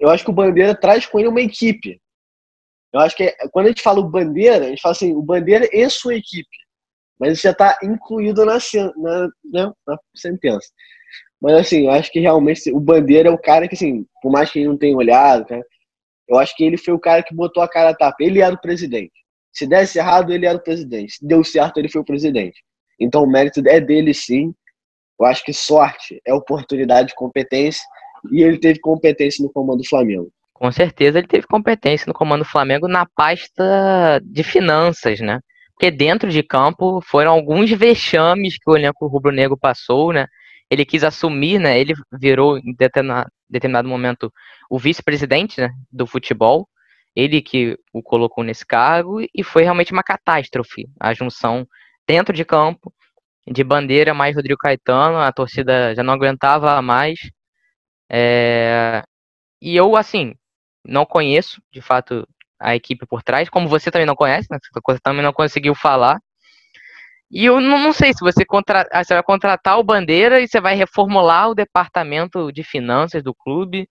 eu 0.00 0.08
acho 0.08 0.24
que 0.24 0.30
o 0.30 0.34
Bandeira 0.34 0.74
traz 0.74 1.06
com 1.06 1.18
ele 1.18 1.28
uma 1.28 1.40
equipe. 1.40 2.00
Eu 2.92 3.00
acho 3.00 3.16
que 3.16 3.24
é, 3.24 3.34
quando 3.50 3.66
a 3.66 3.68
gente 3.68 3.82
fala 3.82 4.00
o 4.00 4.08
Bandeira, 4.08 4.66
a 4.66 4.68
gente 4.68 4.80
fala 4.80 4.92
assim, 4.92 5.12
o 5.12 5.22
Bandeira 5.22 5.68
e 5.72 5.90
sua 5.90 6.14
equipe. 6.14 6.48
Mas 7.18 7.32
isso 7.32 7.42
já 7.42 7.50
está 7.50 7.78
incluído 7.82 8.44
na, 8.44 8.58
na, 8.96 9.28
né, 9.44 9.72
na 9.86 9.98
sentença. 10.14 10.68
Mas 11.40 11.54
assim, 11.54 11.86
eu 11.86 11.90
acho 11.90 12.10
que 12.10 12.20
realmente 12.20 12.70
o 12.72 12.80
Bandeira 12.80 13.28
é 13.28 13.32
o 13.32 13.38
cara 13.38 13.68
que, 13.68 13.74
assim, 13.74 14.06
por 14.22 14.30
mais 14.30 14.50
que 14.50 14.60
ele 14.60 14.68
não 14.68 14.78
tenha 14.78 14.96
olhado, 14.96 15.46
cara, 15.46 15.64
eu 16.28 16.38
acho 16.38 16.54
que 16.56 16.64
ele 16.64 16.76
foi 16.76 16.94
o 16.94 16.98
cara 16.98 17.22
que 17.22 17.34
botou 17.34 17.62
a 17.62 17.68
cara 17.68 17.90
a 17.90 17.94
tapa. 17.94 18.16
Ele 18.20 18.40
era 18.40 18.54
o 18.54 18.60
presidente. 18.60 19.12
Se 19.52 19.66
desse 19.66 19.98
errado, 19.98 20.32
ele 20.32 20.46
era 20.46 20.58
o 20.58 20.62
presidente. 20.62 21.14
Se 21.14 21.26
deu 21.26 21.42
certo, 21.42 21.78
ele 21.78 21.88
foi 21.88 22.00
o 22.02 22.04
presidente. 22.04 22.62
Então 23.00 23.22
o 23.22 23.30
mérito 23.30 23.60
é 23.66 23.80
dele 23.80 24.12
sim. 24.12 24.54
Eu 25.18 25.26
acho 25.26 25.44
que 25.44 25.52
sorte 25.52 26.20
é 26.26 26.32
oportunidade, 26.32 27.14
competência. 27.14 27.82
E 28.30 28.42
ele 28.42 28.58
teve 28.58 28.80
competência 28.80 29.42
no 29.44 29.52
comando 29.52 29.78
do 29.78 29.88
Flamengo. 29.88 30.28
Com 30.52 30.72
certeza 30.72 31.18
ele 31.18 31.28
teve 31.28 31.46
competência 31.46 32.04
no 32.06 32.14
comando 32.14 32.42
do 32.42 32.48
Flamengo 32.48 32.88
na 32.88 33.06
pasta 33.06 34.20
de 34.24 34.42
finanças, 34.42 35.20
né? 35.20 35.40
Porque 35.72 35.90
dentro 35.90 36.28
de 36.28 36.42
campo 36.42 37.00
foram 37.00 37.30
alguns 37.30 37.70
vexames 37.70 38.58
que 38.58 38.68
o 38.68 38.76
elenco 38.76 39.06
rubro-negro 39.06 39.56
passou, 39.56 40.12
né? 40.12 40.26
ele 40.70 40.84
quis 40.84 41.02
assumir, 41.02 41.58
né? 41.58 41.78
Ele 41.78 41.94
virou 42.12 42.58
em 42.58 42.74
determinado 43.48 43.88
momento 43.88 44.32
o 44.70 44.78
vice-presidente 44.78 45.60
né, 45.60 45.70
do 45.90 46.06
futebol. 46.06 46.68
Ele 47.16 47.40
que 47.40 47.76
o 47.92 48.02
colocou 48.02 48.44
nesse 48.44 48.64
cargo 48.64 49.20
e 49.34 49.42
foi 49.42 49.62
realmente 49.62 49.92
uma 49.92 50.02
catástrofe 50.02 50.88
a 51.00 51.12
junção 51.14 51.66
dentro 52.06 52.34
de 52.34 52.44
campo 52.44 52.92
de 53.50 53.64
bandeira 53.64 54.14
mais 54.14 54.36
Rodrigo 54.36 54.58
Caetano. 54.58 55.18
A 55.18 55.32
torcida 55.32 55.94
já 55.94 56.02
não 56.02 56.14
aguentava 56.14 56.80
mais. 56.82 57.18
É... 58.10 59.02
E 59.60 59.76
eu, 59.76 59.96
assim, 59.96 60.34
não 60.84 61.04
conheço 61.06 61.60
de 61.72 61.80
fato 61.80 62.26
a 62.60 62.74
equipe 62.74 63.06
por 63.06 63.22
trás, 63.22 63.48
como 63.48 63.68
você 63.68 63.90
também 63.90 64.06
não 64.06 64.16
conhece, 64.16 64.48
né? 64.50 64.58
Você 64.60 65.00
também 65.00 65.22
não 65.22 65.32
conseguiu 65.32 65.74
falar. 65.74 66.18
E 67.30 67.44
eu 67.44 67.60
não, 67.60 67.78
não 67.78 67.92
sei 67.92 68.12
se 68.12 68.20
você, 68.20 68.44
contra, 68.44 68.88
ah, 68.90 69.04
você 69.04 69.14
vai 69.14 69.22
contratar 69.22 69.78
o 69.78 69.84
Bandeira 69.84 70.40
e 70.40 70.48
você 70.48 70.60
vai 70.60 70.74
reformular 70.74 71.50
o 71.50 71.54
departamento 71.54 72.50
de 72.52 72.64
finanças 72.64 73.22
do 73.22 73.34
clube. 73.34 73.88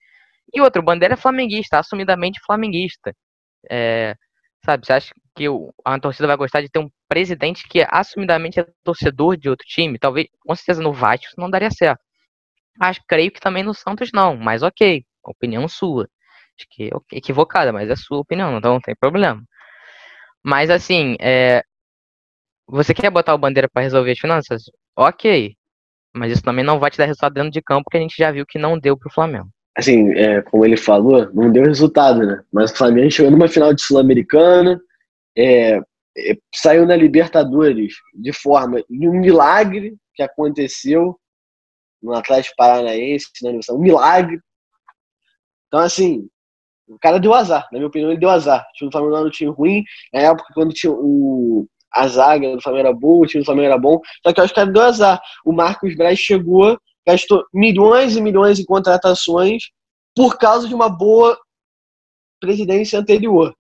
E 0.54 0.62
outro, 0.62 0.82
o 0.82 0.86
Bandeira 0.86 1.14
é 1.14 1.18
flamenguista, 1.18 1.80
assumidamente 1.80 2.40
flamenguista. 2.46 3.14
É, 3.70 4.16
sabe, 4.66 4.86
você 4.86 4.94
acha 4.94 5.14
que 5.36 5.46
a 5.86 6.00
torcida 6.00 6.28
vai 6.28 6.38
gostar 6.38 6.62
de 6.62 6.70
ter 6.70 6.80
um 6.80 6.90
presidente 7.08 7.68
que 7.68 7.86
assumidamente 7.90 8.60
é 8.60 8.68
torcedor 8.84 9.38
de 9.38 9.50
outro 9.50 9.66
time. 9.68 10.00
Talvez, 10.00 10.28
com 10.40 10.56
certeza, 10.56 10.82
no 10.82 10.94
Vasco 10.94 11.28
não 11.38 11.50
daria 11.50 11.72
certo. 11.72 12.02
Acho, 12.80 13.02
creio 13.08 13.32
que 13.32 13.40
também 13.40 13.64
no 13.64 13.74
Santos 13.74 14.10
não, 14.14 14.36
mas 14.36 14.64
ok, 14.64 15.04
opinião 15.24 15.68
sua. 15.68 16.08
Acho 16.58 16.68
que 16.70 16.90
é 17.14 17.18
equivocada, 17.18 17.72
mas 17.72 17.90
é 17.90 17.96
sua 17.96 18.20
opinião, 18.20 18.58
então 18.58 18.74
não 18.74 18.82
tem 18.82 18.96
problema. 18.96 19.44
Mas 20.44 20.70
assim, 20.70 21.16
é, 21.20 21.64
você 22.68 22.94
quer 22.94 23.10
botar 23.10 23.34
o 23.34 23.38
Bandeira 23.38 23.70
para 23.72 23.84
resolver 23.84 24.12
as 24.12 24.20
finanças? 24.20 24.64
Ok. 24.96 25.56
Mas 26.14 26.32
isso 26.32 26.44
também 26.44 26.66
não 26.66 26.80
vai 26.80 26.90
te 26.90 26.98
dar 26.98 27.06
resultado 27.06 27.34
dentro 27.34 27.52
de 27.52 27.62
campo, 27.62 27.90
que 27.90 27.98
a 27.98 28.00
gente 28.00 28.16
já 28.18 28.32
viu 28.32 28.46
que 28.46 28.58
não 28.58 28.78
deu 28.78 28.98
pro 28.98 29.12
Flamengo. 29.12 29.50
Assim, 29.76 30.12
é, 30.14 30.42
como 30.42 30.66
ele 30.66 30.76
falou, 30.76 31.32
não 31.34 31.52
deu 31.52 31.64
resultado, 31.64 32.26
né? 32.26 32.42
Mas 32.52 32.72
o 32.72 32.76
Flamengo 32.76 33.12
chegou 33.12 33.32
numa 33.32 33.48
final 33.48 33.74
de 33.74 33.82
Sul-Americana, 33.82 34.80
é, 35.38 35.80
saiu 36.54 36.86
na 36.86 36.96
Libertadores 36.96 37.94
de 38.14 38.34
forma 38.34 38.84
de 38.90 39.08
um 39.08 39.20
milagre 39.20 39.96
que 40.16 40.24
aconteceu 40.24 41.18
no 42.02 42.14
Atlético 42.14 42.56
Paranaense, 42.58 43.28
na 43.42 43.52
um 43.74 43.80
milagre. 43.80 44.40
Então, 45.68 45.80
assim, 45.80 46.28
o 46.88 46.98
cara 47.00 47.20
deu 47.20 47.34
azar, 47.34 47.68
na 47.72 47.80
minha 47.80 47.88
opinião, 47.88 48.12
ele 48.12 48.20
deu 48.20 48.30
azar. 48.30 48.62
O 48.62 48.74
time 48.74 48.90
do 48.90 48.94
Flamengo 48.94 49.24
não 49.24 49.30
tinha 49.30 49.52
ruim, 49.52 49.84
na 50.14 50.22
época 50.22 50.54
quando 50.54 50.74
tinha 50.74 50.92
o, 50.92 51.68
a 51.94 52.08
zaga 52.08 52.56
do 52.56 52.62
Flamengo 52.62 52.88
era 52.88 52.96
boa, 52.96 53.24
o 53.24 53.28
time 53.28 53.44
do 53.44 53.46
Flamengo 53.46 53.68
era 53.68 53.78
bom, 53.78 54.00
só 54.26 54.34
que 54.34 54.40
eu 54.40 54.44
acho 54.44 54.54
que 54.54 54.60
ele 54.60 54.72
deu 54.72 54.84
azar. 54.84 55.22
O 55.46 55.52
Marcos 55.52 55.96
Braz 55.96 56.18
chegou, 56.20 56.80
gastou 57.06 57.46
milhões 57.54 58.16
e 58.16 58.22
milhões 58.22 58.60
em 58.60 58.66
contratações 58.66 59.64
por 60.16 60.38
causa 60.38 60.68
de 60.68 60.74
uma 60.74 60.90
boa 60.90 61.38
presidência 62.40 63.00
anterior. 63.00 63.54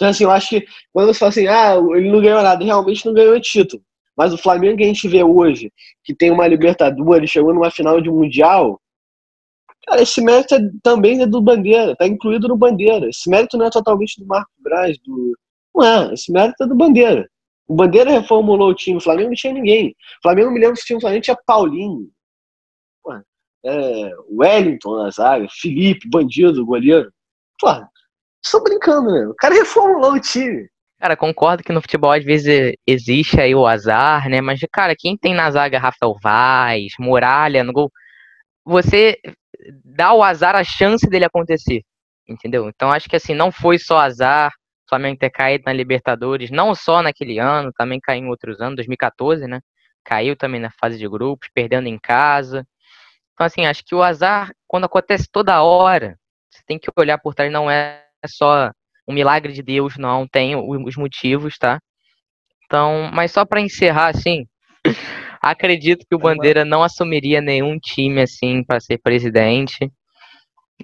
Então, 0.00 0.08
assim, 0.08 0.24
eu 0.24 0.30
acho 0.30 0.48
que 0.48 0.66
quando 0.94 1.08
você 1.08 1.18
fala 1.18 1.28
assim, 1.28 1.46
ah, 1.46 1.74
ele 1.94 2.10
não 2.10 2.22
ganhou 2.22 2.42
nada, 2.42 2.64
realmente 2.64 3.04
não 3.04 3.12
ganhou 3.12 3.38
título. 3.38 3.82
Mas 4.16 4.32
o 4.32 4.38
Flamengo 4.38 4.78
que 4.78 4.82
a 4.82 4.86
gente 4.86 5.06
vê 5.06 5.22
hoje, 5.22 5.70
que 6.02 6.14
tem 6.14 6.30
uma 6.30 6.48
Libertadores, 6.48 7.28
chegou 7.28 7.52
numa 7.52 7.70
final 7.70 8.00
de 8.00 8.08
Mundial, 8.08 8.80
cara, 9.86 10.00
esse 10.00 10.22
mérito 10.22 10.54
é, 10.54 10.60
também 10.82 11.20
é 11.20 11.26
do 11.26 11.42
Bandeira, 11.42 11.94
tá 11.94 12.06
incluído 12.06 12.48
no 12.48 12.56
Bandeira. 12.56 13.10
Esse 13.10 13.28
mérito 13.28 13.58
não 13.58 13.66
é 13.66 13.70
totalmente 13.70 14.18
do 14.18 14.26
Marco 14.26 14.50
Braz, 14.58 14.96
do... 15.04 15.36
não 15.74 15.84
é, 15.84 16.14
esse 16.14 16.32
mérito 16.32 16.62
é 16.62 16.66
do 16.66 16.74
Bandeira. 16.74 17.28
O 17.68 17.74
Bandeira 17.74 18.10
reformulou 18.10 18.70
o 18.70 18.74
time, 18.74 18.96
o 18.96 19.02
Flamengo 19.02 19.28
não 19.28 19.36
tinha 19.36 19.52
ninguém. 19.52 19.90
O 19.90 20.22
Flamengo, 20.22 20.50
me 20.50 20.60
lembro 20.60 20.80
que 20.82 20.94
o 20.94 21.00
Flamengo 21.00 21.22
tinha 21.22 21.36
Paulinho, 21.46 22.08
é, 23.64 24.10
Wellington 24.30 24.96
na 24.96 25.10
zaga, 25.10 25.46
Felipe, 25.50 26.08
bandido, 26.08 26.64
goleiro. 26.64 27.12
Pô, 27.60 27.68
Estou 28.44 28.62
brincando, 28.62 29.10
né? 29.10 29.26
O 29.26 29.34
cara 29.34 29.54
reformulou 29.54 30.14
o 30.14 30.20
time. 30.20 30.68
Cara, 30.98 31.16
concordo 31.16 31.62
que 31.62 31.72
no 31.72 31.80
futebol 31.80 32.12
às 32.12 32.24
vezes 32.24 32.74
existe 32.86 33.40
aí 33.40 33.54
o 33.54 33.66
azar, 33.66 34.28
né? 34.28 34.40
Mas, 34.40 34.60
cara, 34.70 34.94
quem 34.98 35.16
tem 35.16 35.34
na 35.34 35.50
zaga 35.50 35.78
Rafael 35.78 36.14
Vaz, 36.22 36.92
Muralha 36.98 37.64
no 37.64 37.72
gol, 37.72 37.90
você 38.64 39.16
dá 39.84 40.12
o 40.12 40.22
azar 40.22 40.56
a 40.56 40.64
chance 40.64 41.08
dele 41.08 41.24
acontecer, 41.24 41.82
entendeu? 42.28 42.68
Então 42.68 42.90
acho 42.90 43.08
que 43.08 43.16
assim, 43.16 43.34
não 43.34 43.50
foi 43.50 43.78
só 43.78 43.98
azar, 43.98 44.50
o 44.86 44.88
Flamengo 44.90 45.18
ter 45.18 45.30
caído 45.30 45.64
na 45.66 45.72
Libertadores, 45.72 46.50
não 46.50 46.74
só 46.74 47.02
naquele 47.02 47.38
ano, 47.38 47.72
também 47.76 48.00
caiu 48.00 48.24
em 48.24 48.28
outros 48.28 48.60
anos, 48.60 48.76
2014, 48.76 49.46
né? 49.46 49.60
Caiu 50.04 50.36
também 50.36 50.60
na 50.60 50.70
fase 50.70 50.98
de 50.98 51.08
grupos, 51.08 51.48
perdendo 51.54 51.88
em 51.88 51.98
casa. 51.98 52.66
Então, 53.34 53.46
assim, 53.46 53.66
acho 53.66 53.84
que 53.84 53.94
o 53.94 54.02
azar, 54.02 54.50
quando 54.66 54.84
acontece 54.84 55.28
toda 55.30 55.62
hora, 55.62 56.18
você 56.50 56.62
tem 56.66 56.78
que 56.78 56.90
olhar 56.96 57.18
por 57.18 57.34
trás, 57.34 57.50
não 57.52 57.70
é 57.70 58.04
é 58.22 58.28
só 58.28 58.70
um 59.08 59.12
milagre 59.12 59.52
de 59.52 59.62
Deus, 59.62 59.96
não, 59.98 60.26
tem 60.26 60.54
os 60.56 60.96
motivos, 60.96 61.56
tá? 61.58 61.80
Então, 62.64 63.10
mas 63.12 63.32
só 63.32 63.44
para 63.44 63.60
encerrar, 63.60 64.08
assim, 64.08 64.46
acredito 65.42 66.06
que 66.08 66.14
o 66.14 66.18
Bandeira 66.18 66.64
não 66.64 66.82
assumiria 66.82 67.40
nenhum 67.40 67.78
time, 67.78 68.22
assim, 68.22 68.62
para 68.62 68.78
ser 68.78 68.98
presidente. 68.98 69.90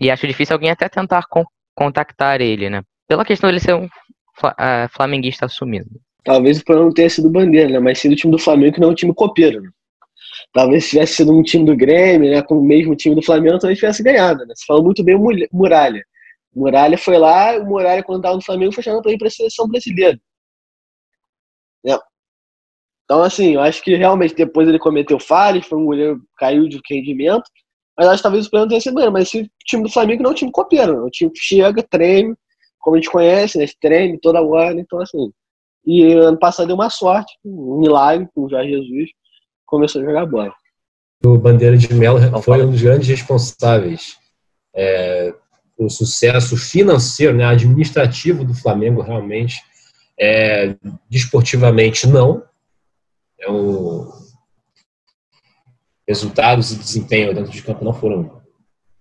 E 0.00 0.10
acho 0.10 0.26
difícil 0.26 0.54
alguém 0.54 0.70
até 0.70 0.88
tentar 0.88 1.24
con 1.28 1.44
contactar 1.74 2.40
ele, 2.40 2.70
né? 2.70 2.82
Pela 3.06 3.24
questão 3.24 3.48
dele 3.48 3.60
ser 3.60 3.74
um 3.74 3.84
uh, 3.84 4.88
flamenguista 4.90 5.44
assumido. 5.46 5.90
Talvez 6.24 6.58
o 6.58 6.64
problema 6.64 6.88
não 6.88 6.94
tenha 6.94 7.08
sido 7.08 7.30
Bandeira, 7.30 7.68
né? 7.68 7.78
Mas 7.78 7.98
sim 7.98 8.08
do 8.08 8.16
time 8.16 8.32
do 8.32 8.38
Flamengo, 8.38 8.74
que 8.74 8.80
não 8.80 8.88
é 8.88 8.92
um 8.92 8.94
time 8.94 9.14
copeiro. 9.14 9.60
Né? 9.60 9.68
Talvez 10.52 10.84
se 10.84 10.90
tivesse 10.90 11.14
sido 11.16 11.32
um 11.32 11.42
time 11.42 11.64
do 11.64 11.76
Grêmio, 11.76 12.30
né? 12.30 12.42
Com 12.42 12.58
o 12.58 12.64
mesmo 12.64 12.96
time 12.96 13.14
do 13.14 13.22
Flamengo, 13.22 13.58
talvez 13.58 13.78
tivesse 13.78 14.02
ganhado, 14.02 14.44
né? 14.46 14.54
Você 14.54 14.64
falou 14.66 14.82
muito 14.82 15.04
bem 15.04 15.14
o 15.14 15.48
Muralha. 15.52 16.02
Muralha 16.56 16.96
foi 16.96 17.18
lá, 17.18 17.58
o 17.58 17.66
Muralha, 17.66 18.02
quando 18.02 18.20
estava 18.20 18.34
no 18.34 18.42
Flamengo, 18.42 18.72
foi 18.72 18.82
chamado 18.82 19.02
para 19.02 19.12
ir 19.12 19.18
para 19.18 19.28
a 19.28 19.30
seleção 19.30 19.68
brasileira. 19.68 20.18
É. 21.86 21.98
Então, 23.04 23.22
assim, 23.22 23.54
eu 23.54 23.60
acho 23.60 23.82
que 23.82 23.94
realmente 23.94 24.34
depois 24.34 24.66
ele 24.66 24.78
cometeu 24.78 25.20
falhas, 25.20 25.66
foi 25.66 25.78
um 25.78 25.84
goleiro 25.84 26.20
caiu 26.38 26.66
de 26.66 26.80
rendimento, 26.90 27.44
mas 27.96 28.08
acho 28.08 28.16
que 28.16 28.22
talvez 28.22 28.46
o 28.46 28.50
plano 28.50 28.68
tenha 28.68 28.80
sido 28.80 29.12
mas 29.12 29.28
esse 29.28 29.50
time 29.64 29.82
do 29.82 29.92
Flamengo 29.92 30.22
não 30.22 30.30
é 30.30 30.32
um 30.32 30.36
time 30.36 30.50
copeiro, 30.50 30.92
é 30.94 31.02
um 31.02 31.10
time 31.10 31.30
que 31.30 31.40
chega, 31.40 31.82
treme, 31.82 32.34
como 32.78 32.96
a 32.96 32.98
gente 32.98 33.10
conhece, 33.10 33.58
né? 33.58 33.66
Treme 33.80 34.18
toda 34.18 34.42
hora, 34.42 34.80
então 34.80 35.00
assim. 35.00 35.30
E 35.84 36.12
ano 36.14 36.38
passado 36.38 36.66
deu 36.66 36.74
uma 36.74 36.90
sorte, 36.90 37.32
um 37.44 37.78
milagre 37.78 38.28
com 38.34 38.44
o 38.44 38.50
Jorge 38.50 38.70
Jesus, 38.70 39.10
começou 39.66 40.02
a 40.02 40.04
jogar 40.04 40.26
bola. 40.26 40.52
O 41.24 41.38
Bandeira 41.38 41.76
de 41.76 41.92
Melo 41.94 42.18
foi 42.42 42.64
um 42.64 42.70
dos 42.70 42.82
grandes 42.82 43.08
responsáveis 43.08 44.16
é, 44.74 45.34
o 45.76 45.88
sucesso 45.90 46.56
financeiro, 46.56 47.36
né, 47.36 47.44
administrativo 47.44 48.44
do 48.44 48.54
Flamengo 48.54 49.02
realmente, 49.02 49.62
é, 50.18 50.74
desportivamente 51.08 52.06
não. 52.06 52.42
É 53.38 53.50
um, 53.50 54.10
resultados 56.08 56.72
e 56.72 56.76
desempenho 56.76 57.34
dentro 57.34 57.52
de 57.52 57.62
campo 57.62 57.84
não 57.84 57.92
foram, 57.92 58.40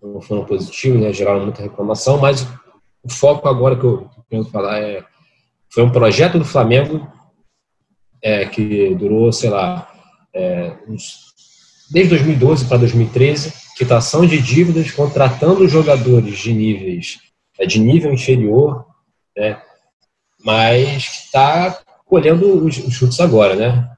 não 0.01 0.19
foram 0.21 0.43
positivos, 0.43 0.99
né, 0.99 1.13
geraram 1.13 1.43
muita 1.43 1.61
reclamação, 1.61 2.17
mas 2.17 2.45
o 3.03 3.09
foco 3.09 3.47
agora 3.47 3.77
que 3.77 3.85
eu 3.85 4.09
quero 4.29 4.45
falar 4.45 4.79
é 4.79 5.03
foi 5.71 5.83
um 5.83 5.91
projeto 5.91 6.39
do 6.39 6.45
Flamengo 6.45 7.05
é, 8.21 8.45
que 8.45 8.95
durou, 8.95 9.31
sei 9.31 9.49
lá, 9.49 9.91
é, 10.33 10.77
uns, 10.87 11.24
desde 11.89 12.09
2012 12.09 12.65
para 12.65 12.77
2013, 12.77 13.53
quitação 13.77 14.25
de 14.25 14.41
dívidas, 14.41 14.91
contratando 14.91 15.67
jogadores 15.67 16.37
de 16.37 16.53
níveis 16.53 17.19
é, 17.59 17.65
de 17.65 17.79
nível 17.79 18.13
inferior, 18.13 18.85
né? 19.35 19.61
mas 20.43 21.25
está 21.25 21.79
colhendo 22.05 22.65
os, 22.65 22.77
os 22.77 22.93
chutes 22.93 23.19
agora, 23.19 23.55
né? 23.55 23.89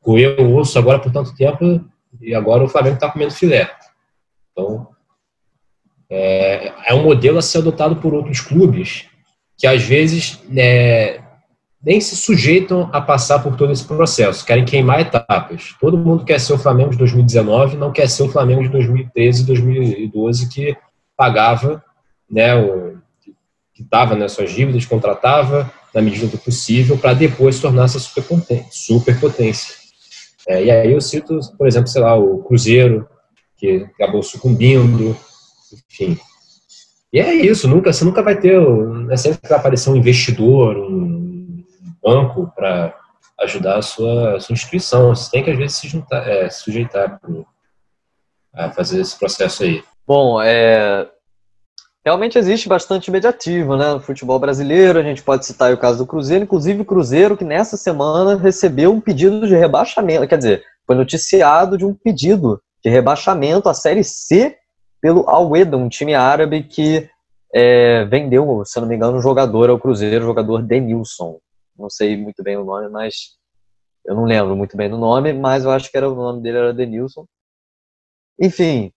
Coeu 0.00 0.36
o 0.40 0.56
osso 0.56 0.78
agora 0.78 0.98
por 0.98 1.12
tanto 1.12 1.34
tempo 1.34 1.84
e 2.20 2.34
agora 2.34 2.64
o 2.64 2.68
Flamengo 2.68 2.94
está 2.94 3.10
comendo 3.10 3.32
filé. 3.32 3.70
Então, 4.52 4.88
é, 6.08 6.72
é, 6.86 6.94
um 6.94 7.02
modelo 7.02 7.38
a 7.38 7.42
ser 7.42 7.58
adotado 7.58 7.96
por 7.96 8.14
outros 8.14 8.40
clubes 8.40 9.06
que 9.58 9.66
às 9.66 9.82
vezes 9.82 10.40
né, 10.48 11.18
nem 11.86 12.00
se 12.00 12.16
sujeitam 12.16 12.90
a 12.92 13.00
passar 13.00 13.38
por 13.38 13.54
todo 13.54 13.72
esse 13.72 13.84
processo, 13.84 14.44
querem 14.44 14.64
queimar 14.64 14.98
etapas. 14.98 15.76
Todo 15.80 15.96
mundo 15.96 16.24
quer 16.24 16.40
ser 16.40 16.54
o 16.54 16.58
Flamengo 16.58 16.90
de 16.90 16.98
2019, 16.98 17.76
não 17.76 17.92
quer 17.92 18.10
ser 18.10 18.24
o 18.24 18.28
Flamengo 18.28 18.64
de 18.64 18.68
2013 18.70 19.42
e 19.42 19.46
2012 19.46 20.48
que 20.48 20.76
pagava, 21.16 21.80
né, 22.28 22.56
o, 22.56 22.96
que 23.72 23.82
estava 23.82 24.16
nas 24.16 24.32
suas 24.32 24.50
dívidas, 24.50 24.84
contratava 24.84 25.72
na 25.94 26.02
medida 26.02 26.26
do 26.26 26.36
possível 26.38 26.98
para 26.98 27.14
depois 27.14 27.60
tornar-se 27.60 28.00
superpotência. 28.00 29.76
É, 30.48 30.64
e 30.64 30.70
aí 30.72 30.90
eu 30.90 31.00
cito, 31.00 31.38
por 31.56 31.68
exemplo, 31.68 31.86
sei 31.86 32.02
lá, 32.02 32.16
o 32.16 32.42
Cruzeiro, 32.42 33.06
que 33.56 33.86
acabou 33.94 34.24
sucumbindo, 34.24 35.16
enfim. 35.88 36.18
E 37.12 37.20
é 37.20 37.32
isso, 37.32 37.68
nunca, 37.68 37.92
você 37.92 38.04
nunca 38.04 38.24
vai 38.24 38.36
ter, 38.36 38.60
é 39.08 39.16
sempre 39.16 39.40
que 39.40 39.48
vai 39.48 39.58
aparecer 39.58 39.88
um 39.88 39.96
investidor, 39.96 40.76
um 40.76 41.25
banco 42.06 42.52
para 42.54 42.94
ajudar 43.40 43.78
a 43.78 43.82
sua, 43.82 44.36
a 44.36 44.40
sua 44.40 44.52
instituição. 44.52 45.14
Você 45.14 45.28
tem 45.30 45.42
que, 45.42 45.50
às 45.50 45.58
vezes, 45.58 45.76
se, 45.76 45.88
juntar, 45.88 46.26
é, 46.28 46.48
sujeitar 46.48 47.20
a 48.54 48.70
fazer 48.70 49.00
esse 49.00 49.18
processo 49.18 49.64
aí. 49.64 49.82
Bom, 50.06 50.40
é, 50.40 51.08
realmente 52.04 52.38
existe 52.38 52.68
bastante 52.68 53.10
mediativo 53.10 53.76
né, 53.76 53.94
no 53.94 54.00
futebol 54.00 54.38
brasileiro. 54.38 55.00
A 55.00 55.02
gente 55.02 55.22
pode 55.22 55.44
citar 55.44 55.74
o 55.74 55.78
caso 55.78 55.98
do 55.98 56.06
Cruzeiro, 56.06 56.44
inclusive 56.44 56.82
o 56.82 56.84
Cruzeiro 56.84 57.36
que 57.36 57.44
nessa 57.44 57.76
semana 57.76 58.36
recebeu 58.36 58.92
um 58.92 59.00
pedido 59.00 59.46
de 59.46 59.56
rebaixamento, 59.56 60.28
quer 60.28 60.38
dizer, 60.38 60.62
foi 60.86 60.94
noticiado 60.94 61.76
de 61.76 61.84
um 61.84 61.92
pedido 61.92 62.62
de 62.82 62.88
rebaixamento 62.88 63.68
à 63.68 63.74
Série 63.74 64.04
C 64.04 64.56
pelo 65.02 65.28
Al 65.28 65.50
um 65.50 65.88
time 65.88 66.14
árabe 66.14 66.62
que 66.62 67.08
é, 67.52 68.04
vendeu, 68.04 68.62
se 68.64 68.80
não 68.80 68.86
me 68.86 68.94
engano, 68.94 69.18
um 69.18 69.22
jogador 69.22 69.68
ao 69.68 69.78
Cruzeiro, 69.78 70.24
o 70.24 70.28
jogador 70.28 70.62
Denilson 70.62 71.38
não 71.78 71.90
sei 71.90 72.16
muito 72.16 72.42
bem 72.42 72.56
o 72.56 72.64
nome, 72.64 72.88
mas 72.88 73.36
eu 74.04 74.14
não 74.14 74.24
lembro 74.24 74.56
muito 74.56 74.76
bem 74.76 74.88
do 74.88 74.96
nome, 74.96 75.32
mas 75.32 75.64
eu 75.64 75.70
acho 75.70 75.90
que 75.90 75.96
era 75.96 76.10
o 76.10 76.14
nome 76.14 76.40
dele 76.42 76.58
era 76.58 76.74
Denilson. 76.74 77.26
Enfim, 78.40 78.92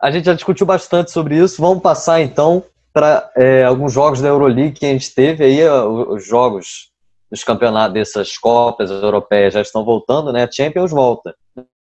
a 0.00 0.10
gente 0.10 0.26
já 0.26 0.34
discutiu 0.34 0.66
bastante 0.66 1.10
sobre 1.10 1.36
isso. 1.36 1.60
Vamos 1.60 1.82
passar 1.82 2.20
então 2.20 2.64
para 2.92 3.30
é, 3.36 3.64
alguns 3.64 3.92
jogos 3.92 4.20
da 4.20 4.28
Euroleague 4.28 4.78
que 4.78 4.86
a 4.86 4.90
gente 4.90 5.14
teve 5.14 5.44
aí, 5.44 5.68
os 5.68 6.26
jogos 6.26 6.90
dos 7.30 7.44
campeonatos 7.44 7.94
dessas 7.94 8.36
Copas 8.38 8.90
europeias 8.90 9.54
já 9.54 9.60
estão 9.60 9.84
voltando, 9.84 10.32
né? 10.32 10.44
A 10.44 10.50
Champions 10.50 10.90
volta. 10.90 11.34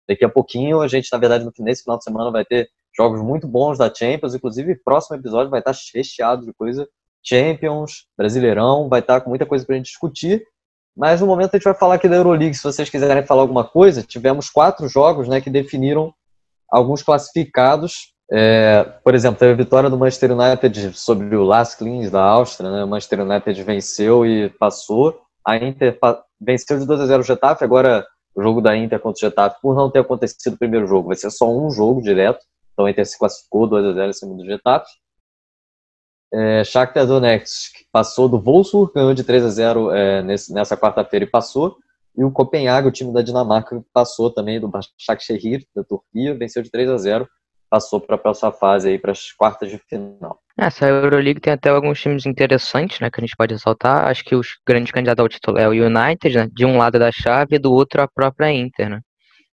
Daqui 0.08 0.24
a 0.24 0.28
pouquinho, 0.28 0.80
a 0.80 0.88
gente, 0.88 1.08
na 1.12 1.18
verdade, 1.18 1.48
nesse 1.58 1.82
final 1.82 1.98
de 1.98 2.04
semana 2.04 2.30
vai 2.30 2.44
ter 2.44 2.68
jogos 2.96 3.20
muito 3.20 3.46
bons 3.46 3.76
da 3.76 3.92
Champions, 3.92 4.34
inclusive 4.34 4.72
o 4.72 4.82
próximo 4.82 5.16
episódio 5.16 5.50
vai 5.50 5.60
estar 5.60 5.74
recheado 5.94 6.46
de 6.46 6.52
coisa. 6.54 6.88
Champions, 7.26 8.06
Brasileirão, 8.16 8.88
vai 8.88 9.00
estar 9.00 9.20
com 9.20 9.30
muita 9.30 9.46
coisa 9.46 9.64
para 9.64 9.74
a 9.74 9.78
gente 9.78 9.86
discutir. 9.86 10.44
Mas 10.96 11.20
no 11.20 11.26
momento 11.26 11.54
a 11.54 11.58
gente 11.58 11.64
vai 11.64 11.74
falar 11.74 11.96
aqui 11.96 12.08
da 12.08 12.16
Euroleague. 12.16 12.54
Se 12.54 12.62
vocês 12.62 12.88
quiserem 12.88 13.26
falar 13.26 13.42
alguma 13.42 13.64
coisa, 13.64 14.02
tivemos 14.02 14.48
quatro 14.48 14.88
jogos 14.88 15.28
né, 15.28 15.40
que 15.40 15.50
definiram 15.50 16.14
alguns 16.70 17.02
classificados. 17.02 18.14
É, 18.32 18.82
por 19.04 19.14
exemplo, 19.14 19.38
teve 19.38 19.52
a 19.52 19.56
vitória 19.56 19.90
do 19.90 19.98
Manchester 19.98 20.32
United 20.32 20.96
sobre 20.98 21.36
o 21.36 21.44
Las 21.44 21.74
Klins 21.74 22.10
da 22.10 22.22
Áustria. 22.22 22.70
Né? 22.70 22.84
O 22.84 22.88
Manchester 22.88 23.20
United 23.20 23.62
venceu 23.62 24.24
e 24.24 24.48
passou. 24.50 25.20
A 25.46 25.56
Inter 25.56 25.98
venceu 26.40 26.78
de 26.78 26.86
2 26.86 27.00
a 27.00 27.06
0 27.06 27.20
o 27.20 27.24
Getafe. 27.24 27.62
Agora 27.62 28.06
o 28.34 28.42
jogo 28.42 28.60
da 28.60 28.76
Inter 28.76 29.00
contra 29.00 29.18
o 29.18 29.30
Getafe, 29.30 29.60
por 29.62 29.74
não 29.74 29.90
ter 29.90 30.00
acontecido 30.00 30.54
o 30.54 30.58
primeiro 30.58 30.86
jogo, 30.86 31.08
vai 31.08 31.16
ser 31.16 31.30
só 31.30 31.50
um 31.50 31.70
jogo 31.70 32.02
direto. 32.02 32.40
Então 32.72 32.84
a 32.84 32.90
Inter 32.90 33.06
se 33.06 33.18
classificou 33.18 33.66
2 33.66 33.84
a 33.84 33.92
0 33.92 34.10
em 34.10 34.12
cima 34.12 34.34
do 34.34 34.44
Getafe. 34.44 34.90
É, 36.36 36.62
Shakhtar 36.64 37.06
Donetsk 37.06 37.86
passou 37.90 38.28
do 38.28 38.38
Wolfsburg, 38.38 38.92
ganhou 38.94 39.14
de 39.14 39.24
3 39.24 39.44
a 39.44 39.48
0 39.48 39.90
é, 39.90 40.22
nesse, 40.22 40.52
nessa 40.52 40.76
quarta-feira 40.76 41.24
e 41.24 41.30
passou. 41.30 41.76
E 42.16 42.22
o 42.24 42.30
Copenhague, 42.30 42.88
o 42.88 42.92
time 42.92 43.12
da 43.12 43.22
Dinamarca, 43.22 43.82
passou 43.92 44.30
também 44.30 44.60
do 44.60 44.68
Başakşehir, 44.68 45.64
da 45.74 45.82
Turquia, 45.82 46.36
venceu 46.36 46.62
de 46.62 46.70
3 46.70 46.90
a 46.90 46.96
0 46.98 47.28
passou 47.68 48.00
para 48.00 48.14
a 48.14 48.18
próxima 48.18 48.52
fase 48.52 48.88
aí 48.88 48.98
para 48.98 49.10
as 49.10 49.32
quartas 49.32 49.68
de 49.68 49.78
final. 49.88 50.38
Essa 50.56 50.86
Euroleague 50.86 51.40
tem 51.40 51.52
até 51.52 51.68
alguns 51.68 52.00
times 52.00 52.24
interessantes, 52.24 53.00
né, 53.00 53.10
que 53.10 53.20
a 53.20 53.24
gente 53.24 53.34
pode 53.36 53.54
ressaltar. 53.54 54.06
Acho 54.06 54.24
que 54.24 54.36
os 54.36 54.56
grandes 54.66 54.92
candidatos 54.92 55.20
ao 55.20 55.28
título 55.28 55.58
é 55.58 55.68
o 55.68 55.72
United, 55.72 56.36
né, 56.36 56.48
de 56.52 56.64
um 56.64 56.78
lado 56.78 56.98
da 56.98 57.10
chave 57.10 57.56
e 57.56 57.58
do 57.58 57.72
outro 57.72 58.00
a 58.00 58.08
própria 58.08 58.52
Inter, 58.52 58.88
né 58.88 59.00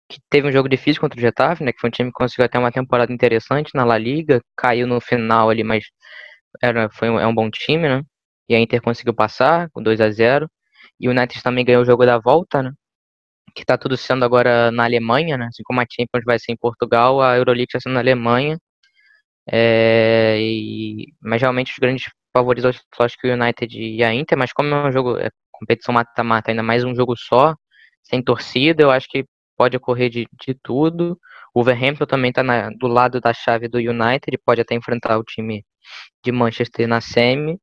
que 0.08 0.18
teve 0.30 0.48
um 0.48 0.52
jogo 0.52 0.68
difícil 0.68 1.00
contra 1.00 1.18
o 1.18 1.20
Getafe, 1.20 1.62
né, 1.62 1.72
que 1.72 1.78
foi 1.78 1.88
um 1.88 1.90
time 1.90 2.10
que 2.10 2.14
conseguiu 2.14 2.46
até 2.46 2.58
uma 2.58 2.72
temporada 2.72 3.12
interessante 3.12 3.70
na 3.74 3.84
La 3.84 3.98
Liga, 3.98 4.40
caiu 4.56 4.86
no 4.86 5.00
final 5.00 5.50
ali, 5.50 5.62
mas 5.62 5.84
era, 6.62 6.88
foi 6.90 7.10
um, 7.10 7.18
é 7.20 7.26
um 7.26 7.34
bom 7.34 7.50
time, 7.50 7.88
né? 7.88 8.02
E 8.48 8.54
a 8.54 8.58
Inter 8.60 8.82
conseguiu 8.82 9.14
passar 9.14 9.70
com 9.70 9.82
2 9.82 10.00
a 10.00 10.10
0 10.10 10.50
E 11.00 11.08
o 11.08 11.12
United 11.12 11.42
também 11.42 11.64
ganhou 11.64 11.82
o 11.82 11.86
jogo 11.86 12.06
da 12.06 12.18
volta, 12.18 12.62
né? 12.62 12.72
Que 13.54 13.64
tá 13.64 13.78
tudo 13.78 13.96
sendo 13.96 14.24
agora 14.24 14.70
na 14.72 14.84
Alemanha, 14.84 15.36
né? 15.38 15.46
Assim 15.46 15.62
como 15.64 15.80
a 15.80 15.86
Champions 15.90 16.24
vai 16.24 16.38
ser 16.38 16.52
em 16.52 16.56
Portugal, 16.56 17.22
a 17.22 17.36
Euroleague 17.36 17.68
está 17.68 17.80
sendo 17.80 17.94
na 17.94 18.00
Alemanha. 18.00 18.58
É, 19.50 20.38
e, 20.40 21.14
mas 21.22 21.40
realmente 21.40 21.72
os 21.72 21.78
grandes 21.78 22.10
favoritos 22.32 22.82
acho 23.00 23.16
que 23.18 23.28
o 23.28 23.32
United 23.34 23.78
e 23.78 24.04
a 24.04 24.12
Inter, 24.14 24.38
mas 24.38 24.52
como 24.52 24.74
é 24.74 24.88
um 24.88 24.92
jogo, 24.92 25.18
é 25.18 25.30
competição 25.52 25.92
mata-mata, 25.94 26.50
ainda 26.50 26.62
mais 26.62 26.84
um 26.84 26.94
jogo 26.94 27.16
só, 27.16 27.54
sem 28.02 28.22
torcida, 28.22 28.82
eu 28.82 28.90
acho 28.90 29.08
que 29.08 29.24
pode 29.56 29.76
ocorrer 29.76 30.10
de, 30.10 30.28
de 30.46 30.54
tudo. 30.62 31.18
O 31.54 31.60
Wolverhampton 31.60 32.06
também 32.06 32.30
está 32.30 32.42
do 32.78 32.86
lado 32.86 33.20
da 33.20 33.32
chave 33.32 33.68
do 33.68 33.78
United, 33.78 34.38
pode 34.44 34.60
até 34.60 34.74
enfrentar 34.74 35.18
o 35.18 35.24
time 35.24 35.64
de 36.24 36.32
Manchester 36.32 36.86
na 36.86 37.00
semi. 37.00 37.58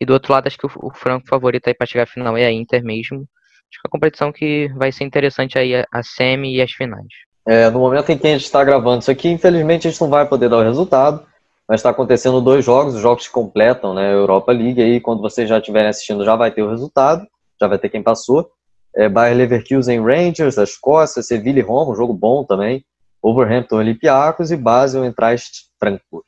E 0.00 0.04
do 0.04 0.12
outro 0.12 0.32
lado, 0.32 0.46
acho 0.46 0.58
que 0.58 0.66
o, 0.66 0.70
o 0.82 0.92
franco 0.94 1.26
favorito 1.28 1.68
aí 1.68 1.74
para 1.74 1.86
chegar 1.86 2.04
à 2.04 2.06
final 2.06 2.36
é 2.36 2.44
a 2.44 2.52
Inter 2.52 2.84
mesmo. 2.84 3.18
Acho 3.18 3.80
que 3.80 3.86
é 3.86 3.88
a 3.88 3.90
competição 3.90 4.32
que 4.32 4.68
vai 4.76 4.90
ser 4.90 5.04
interessante 5.04 5.58
aí 5.58 5.74
a, 5.76 5.86
a 5.92 6.02
semi 6.02 6.56
e 6.56 6.62
as 6.62 6.72
finais. 6.72 7.06
É, 7.46 7.70
no 7.70 7.80
momento 7.80 8.10
em 8.10 8.18
que 8.18 8.26
a 8.26 8.30
gente 8.30 8.44
está 8.44 8.62
gravando 8.62 9.00
isso 9.00 9.10
aqui, 9.10 9.28
infelizmente 9.28 9.86
a 9.86 9.90
gente 9.90 10.00
não 10.00 10.10
vai 10.10 10.26
poder 10.26 10.48
dar 10.48 10.58
o 10.58 10.62
resultado, 10.62 11.26
mas 11.68 11.80
está 11.80 11.90
acontecendo 11.90 12.40
dois 12.40 12.64
jogos, 12.64 12.94
os 12.94 13.00
jogos 13.00 13.26
que 13.26 13.32
completam 13.32 13.94
né, 13.94 14.08
a 14.08 14.12
Europa 14.12 14.52
League, 14.52 14.80
aí 14.80 15.00
quando 15.00 15.20
vocês 15.20 15.48
já 15.48 15.58
estiverem 15.58 15.88
assistindo 15.88 16.24
já 16.24 16.36
vai 16.36 16.50
ter 16.50 16.62
o 16.62 16.70
resultado, 16.70 17.26
já 17.60 17.66
vai 17.66 17.78
ter 17.78 17.88
quem 17.88 18.02
passou 18.02 18.50
é, 18.94 19.08
Leverkusen 19.08 20.00
Rangers, 20.02 20.56
da 20.56 20.64
Escócia, 20.64 21.22
Sevilla 21.22 21.58
e 21.58 21.62
Roma, 21.62 21.92
um 21.92 21.96
jogo 21.96 22.12
bom 22.12 22.44
também, 22.44 22.84
Overhampton 23.22 23.76
Olympiacos 23.76 24.50
e 24.50 24.56
Basel 24.56 25.04
Eintracht 25.04 25.66
Frankfurt. 25.78 26.26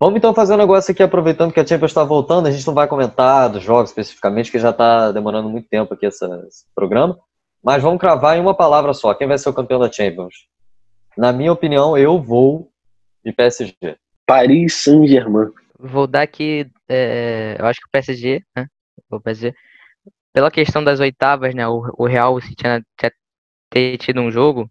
Vamos 0.00 0.16
então 0.16 0.34
fazer 0.34 0.54
um 0.54 0.58
negócio 0.58 0.92
aqui, 0.92 1.02
aproveitando 1.02 1.52
que 1.52 1.60
a 1.60 1.66
Champions 1.66 1.90
está 1.90 2.04
voltando, 2.04 2.46
a 2.46 2.50
gente 2.50 2.66
não 2.66 2.74
vai 2.74 2.86
comentar 2.86 3.48
dos 3.48 3.62
jogos 3.62 3.90
especificamente, 3.90 4.50
que 4.50 4.58
já 4.58 4.70
está 4.70 5.10
demorando 5.10 5.48
muito 5.48 5.68
tempo 5.68 5.94
aqui 5.94 6.06
essa, 6.06 6.44
esse 6.46 6.64
programa, 6.74 7.18
mas 7.62 7.82
vamos 7.82 7.98
cravar 7.98 8.36
em 8.36 8.40
uma 8.40 8.54
palavra 8.54 8.94
só, 8.94 9.12
quem 9.14 9.26
vai 9.26 9.38
ser 9.38 9.48
o 9.48 9.54
campeão 9.54 9.80
da 9.80 9.90
Champions? 9.90 10.34
Na 11.16 11.32
minha 11.32 11.52
opinião, 11.52 11.98
eu 11.98 12.20
vou 12.20 12.70
de 13.24 13.32
PSG. 13.32 13.96
Paris 14.24 14.74
Saint-Germain. 14.74 15.50
Vou 15.78 16.06
dar 16.06 16.22
aqui, 16.22 16.70
é, 16.88 17.56
eu 17.58 17.66
acho 17.66 17.80
que 17.80 17.86
o 17.86 17.90
PSG, 17.90 18.42
né? 18.56 18.66
O 19.10 19.20
PSG 19.20 19.52
pela 20.32 20.52
questão 20.52 20.84
das 20.84 21.00
oitavas, 21.00 21.52
né? 21.52 21.66
O, 21.66 21.82
o 21.98 22.06
Real 22.06 22.40
se 22.40 22.54
tinha, 22.54 22.80
tinha 22.96 23.12
ter 23.70 23.98
tido 23.98 24.20
um 24.20 24.30
jogo, 24.30 24.70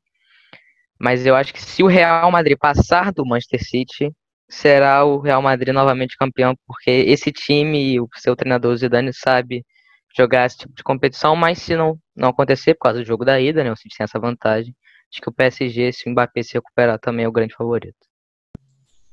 mas 1.00 1.26
eu 1.26 1.36
acho 1.36 1.54
que 1.54 1.62
se 1.62 1.84
o 1.84 1.88
Real 1.88 2.32
Madrid 2.32 2.58
passar 2.58 3.12
do 3.12 3.26
Manchester 3.26 3.64
City, 3.64 4.12
será 4.50 5.04
o 5.04 5.20
Real 5.20 5.42
Madrid 5.42 5.74
novamente 5.74 6.18
campeão, 6.18 6.56
porque 6.66 6.90
esse 6.90 7.32
time 7.32 7.94
e 7.94 8.00
o 8.00 8.08
seu 8.16 8.36
treinador 8.36 8.76
Zidane 8.76 9.12
sabe 9.14 9.66
jogar 10.16 10.46
esse 10.46 10.58
tipo 10.58 10.74
de 10.74 10.84
competição, 10.84 11.36
mas 11.36 11.60
se 11.60 11.76
não, 11.76 11.98
não 12.16 12.30
acontecer 12.30 12.74
por 12.74 12.84
causa 12.84 13.00
do 13.00 13.06
jogo 13.06 13.26
da 13.26 13.40
ida, 13.40 13.64
né, 13.64 13.72
o 13.72 13.76
City 13.76 13.96
tem 13.98 14.04
essa 14.06 14.20
vantagem, 14.20 14.74
acho 15.12 15.22
que 15.22 15.30
o 15.30 15.34
PSG, 15.34 15.92
se 15.92 16.08
o 16.08 16.12
Mbappé 16.12 16.44
se 16.44 16.54
recuperar, 16.54 16.98
também 17.00 17.26
é 17.26 17.28
o 17.28 17.32
grande 17.32 17.54
favorito. 17.54 17.96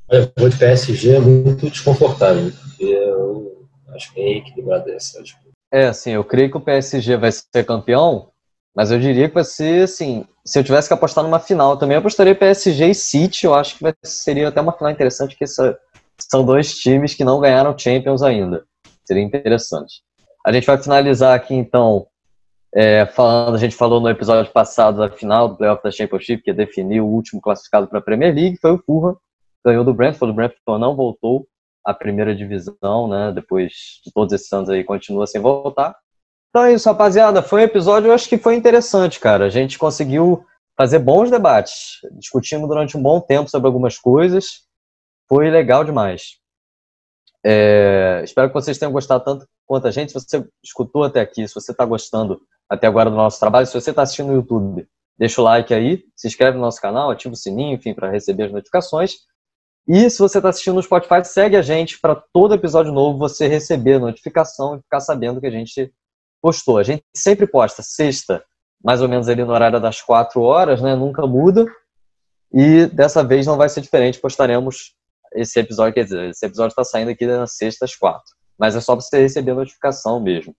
Eu 0.09 0.31
vou 0.39 0.49
de 0.49 0.57
PSG 0.57 1.17
é 1.17 1.21
muito 1.21 1.69
desconfortável, 1.69 2.51
porque 2.51 2.85
eu 2.85 3.69
acho 3.89 4.13
bem 4.15 4.39
equilibrado 4.39 4.91
essa 4.91 5.23
disputa. 5.23 5.51
É, 5.73 5.87
assim, 5.87 6.13
eu 6.13 6.23
creio 6.23 6.51
que 6.51 6.57
o 6.57 6.61
PSG 6.61 7.17
vai 7.17 7.33
ser 7.33 7.65
campeão, 7.65 8.31
mas 8.75 8.91
eu 8.91 8.99
diria 8.99 9.29
que 9.29 9.35
vai 9.35 9.45
ser, 9.45 9.85
assim, 9.85 10.27
se 10.45 10.59
eu 10.59 10.65
tivesse 10.65 10.89
que 10.89 10.95
apostar 10.95 11.23
numa 11.23 11.39
final 11.39 11.77
também, 11.77 11.95
eu 11.95 12.01
apostaria 12.01 12.35
PSG 12.35 12.89
e 12.89 12.95
City, 12.95 13.47
eu 13.47 13.55
acho 13.55 13.79
que 13.79 13.85
seria 14.03 14.49
até 14.49 14.61
uma 14.61 14.73
final 14.73 14.91
interessante, 14.91 15.37
porque 15.37 15.47
são 15.47 16.45
dois 16.45 16.77
times 16.77 17.15
que 17.15 17.25
não 17.25 17.41
ganharam 17.41 17.79
Champions 17.79 18.23
ainda. 18.23 18.65
Seria 19.07 19.23
interessante. 19.23 20.03
A 20.45 20.53
gente 20.53 20.67
vai 20.67 20.77
finalizar 20.77 21.35
aqui, 21.35 21.55
então, 21.55 22.07
é, 22.75 23.07
falando, 23.07 23.55
a 23.55 23.59
gente 23.59 23.77
falou 23.77 24.01
no 24.01 24.09
episódio 24.09 24.51
passado 24.53 24.99
da 24.99 25.09
final 25.09 25.49
do 25.49 25.57
Playoff 25.57 25.83
da 25.83 25.91
Championship, 25.91 26.43
que 26.43 26.53
definiu 26.53 27.07
o 27.07 27.13
último 27.13 27.41
classificado 27.41 27.87
para 27.87 28.01
a 28.01 28.03
Premier 28.03 28.35
League, 28.35 28.59
foi 28.61 28.73
o 28.73 28.83
Fulham, 28.85 29.17
ganhou 29.65 29.85
do 29.85 29.95
Brentford, 29.95 30.33
o 30.33 30.35
Brentford 30.35 30.81
não 30.81 30.97
voltou 30.97 31.47
a 31.85 31.95
primeira 31.95 32.35
divisão, 32.35 33.09
né? 33.09 33.31
Depois 33.33 34.01
de 34.05 34.13
todos 34.13 34.33
esses 34.33 34.51
anos 34.53 34.69
aí, 34.69 34.83
continua 34.83 35.27
sem 35.27 35.41
voltar. 35.41 35.95
Então 36.55 36.67
é 36.67 36.73
isso, 36.73 36.89
rapaziada. 36.89 37.43
Foi 37.43 37.63
um 37.63 37.65
episódio, 37.65 38.07
eu 38.11 38.15
acho 38.15 38.29
que 38.29 38.39
foi 38.39 38.55
interessante, 38.55 39.19
cara. 39.19 39.47
A 39.47 39.51
gente 39.51 39.77
conseguiu 39.77 40.47
fazer 40.77 41.01
bons 41.01 41.29
debates. 41.29 41.99
Discutimos 42.13 42.69
durante 42.69 42.97
um 42.97 43.03
bom 43.03 43.21
tempo 43.21 43.51
sobre 43.51 43.67
algumas 43.67 43.99
coisas. 43.99 44.61
Foi 45.29 45.51
legal 45.51 45.83
demais. 45.83 46.37
É, 47.45 48.21
espero 48.23 48.47
que 48.47 48.55
vocês 48.55 48.79
tenham 48.79 48.93
gostado 48.93 49.25
tanto 49.25 49.49
quanto 49.67 49.89
a 49.89 49.91
gente. 49.91 50.13
Se 50.13 50.15
você 50.15 50.47
escutou 50.63 51.03
até 51.03 51.21
aqui, 51.21 51.49
se 51.49 51.53
você 51.53 51.73
está 51.73 51.85
gostando 51.85 52.41
até 52.71 52.87
agora 52.87 53.11
do 53.11 53.17
nosso 53.17 53.41
trabalho, 53.41 53.67
se 53.67 53.75
você 53.75 53.91
está 53.91 54.03
assistindo 54.03 54.29
no 54.29 54.35
YouTube, 54.35 54.87
deixa 55.19 55.41
o 55.41 55.45
like 55.45 55.75
aí, 55.75 56.05
se 56.15 56.29
inscreve 56.29 56.57
no 56.57 56.63
nosso 56.63 56.81
canal, 56.81 57.11
ativa 57.11 57.35
o 57.35 57.37
sininho, 57.37 57.75
enfim, 57.75 57.93
para 57.93 58.13
receber 58.13 58.45
as 58.45 58.53
notificações. 58.53 59.15
E 59.89 60.09
se 60.09 60.21
você 60.21 60.39
está 60.39 60.51
assistindo 60.51 60.77
no 60.77 60.83
Spotify, 60.85 61.25
segue 61.25 61.57
a 61.57 61.63
gente 61.63 61.99
para 62.01 62.15
todo 62.15 62.55
episódio 62.55 62.93
novo 62.93 63.19
você 63.19 63.49
receber 63.49 63.95
a 63.95 63.99
notificação 63.99 64.77
e 64.77 64.83
ficar 64.83 65.01
sabendo 65.01 65.41
que 65.41 65.49
a 65.49 65.51
gente 65.51 65.93
postou. 66.45 66.77
A 66.77 66.83
gente 66.83 67.03
sempre 67.17 67.47
posta 67.47 67.83
sexta, 67.83 68.45
mais 68.85 69.01
ou 69.01 69.09
menos 69.09 69.31
ali 69.31 69.43
no 69.43 69.53
horário 69.55 69.81
das 69.81 70.03
quatro 70.03 70.43
horas, 70.43 70.83
né? 70.83 70.95
Nunca 70.95 71.27
muda. 71.27 71.65
E 72.53 72.85
dessa 72.89 73.25
vez 73.25 73.47
não 73.47 73.57
vai 73.57 73.71
ser 73.71 73.81
diferente, 73.81 74.21
postaremos 74.21 74.95
esse 75.33 75.59
episódio, 75.59 75.95
quer 75.95 76.05
dizer, 76.05 76.29
esse 76.29 76.45
episódio 76.45 76.73
está 76.73 76.85
saindo 76.85 77.11
aqui 77.11 77.27
na 77.27 77.47
sexta 77.47 77.87
às 77.87 77.97
quatro. 77.97 78.31
Mas 78.59 78.77
é 78.77 78.81
só 78.83 78.95
você 78.95 79.21
receber 79.23 79.53
a 79.53 79.55
notificação 79.55 80.21
mesmo. 80.21 80.55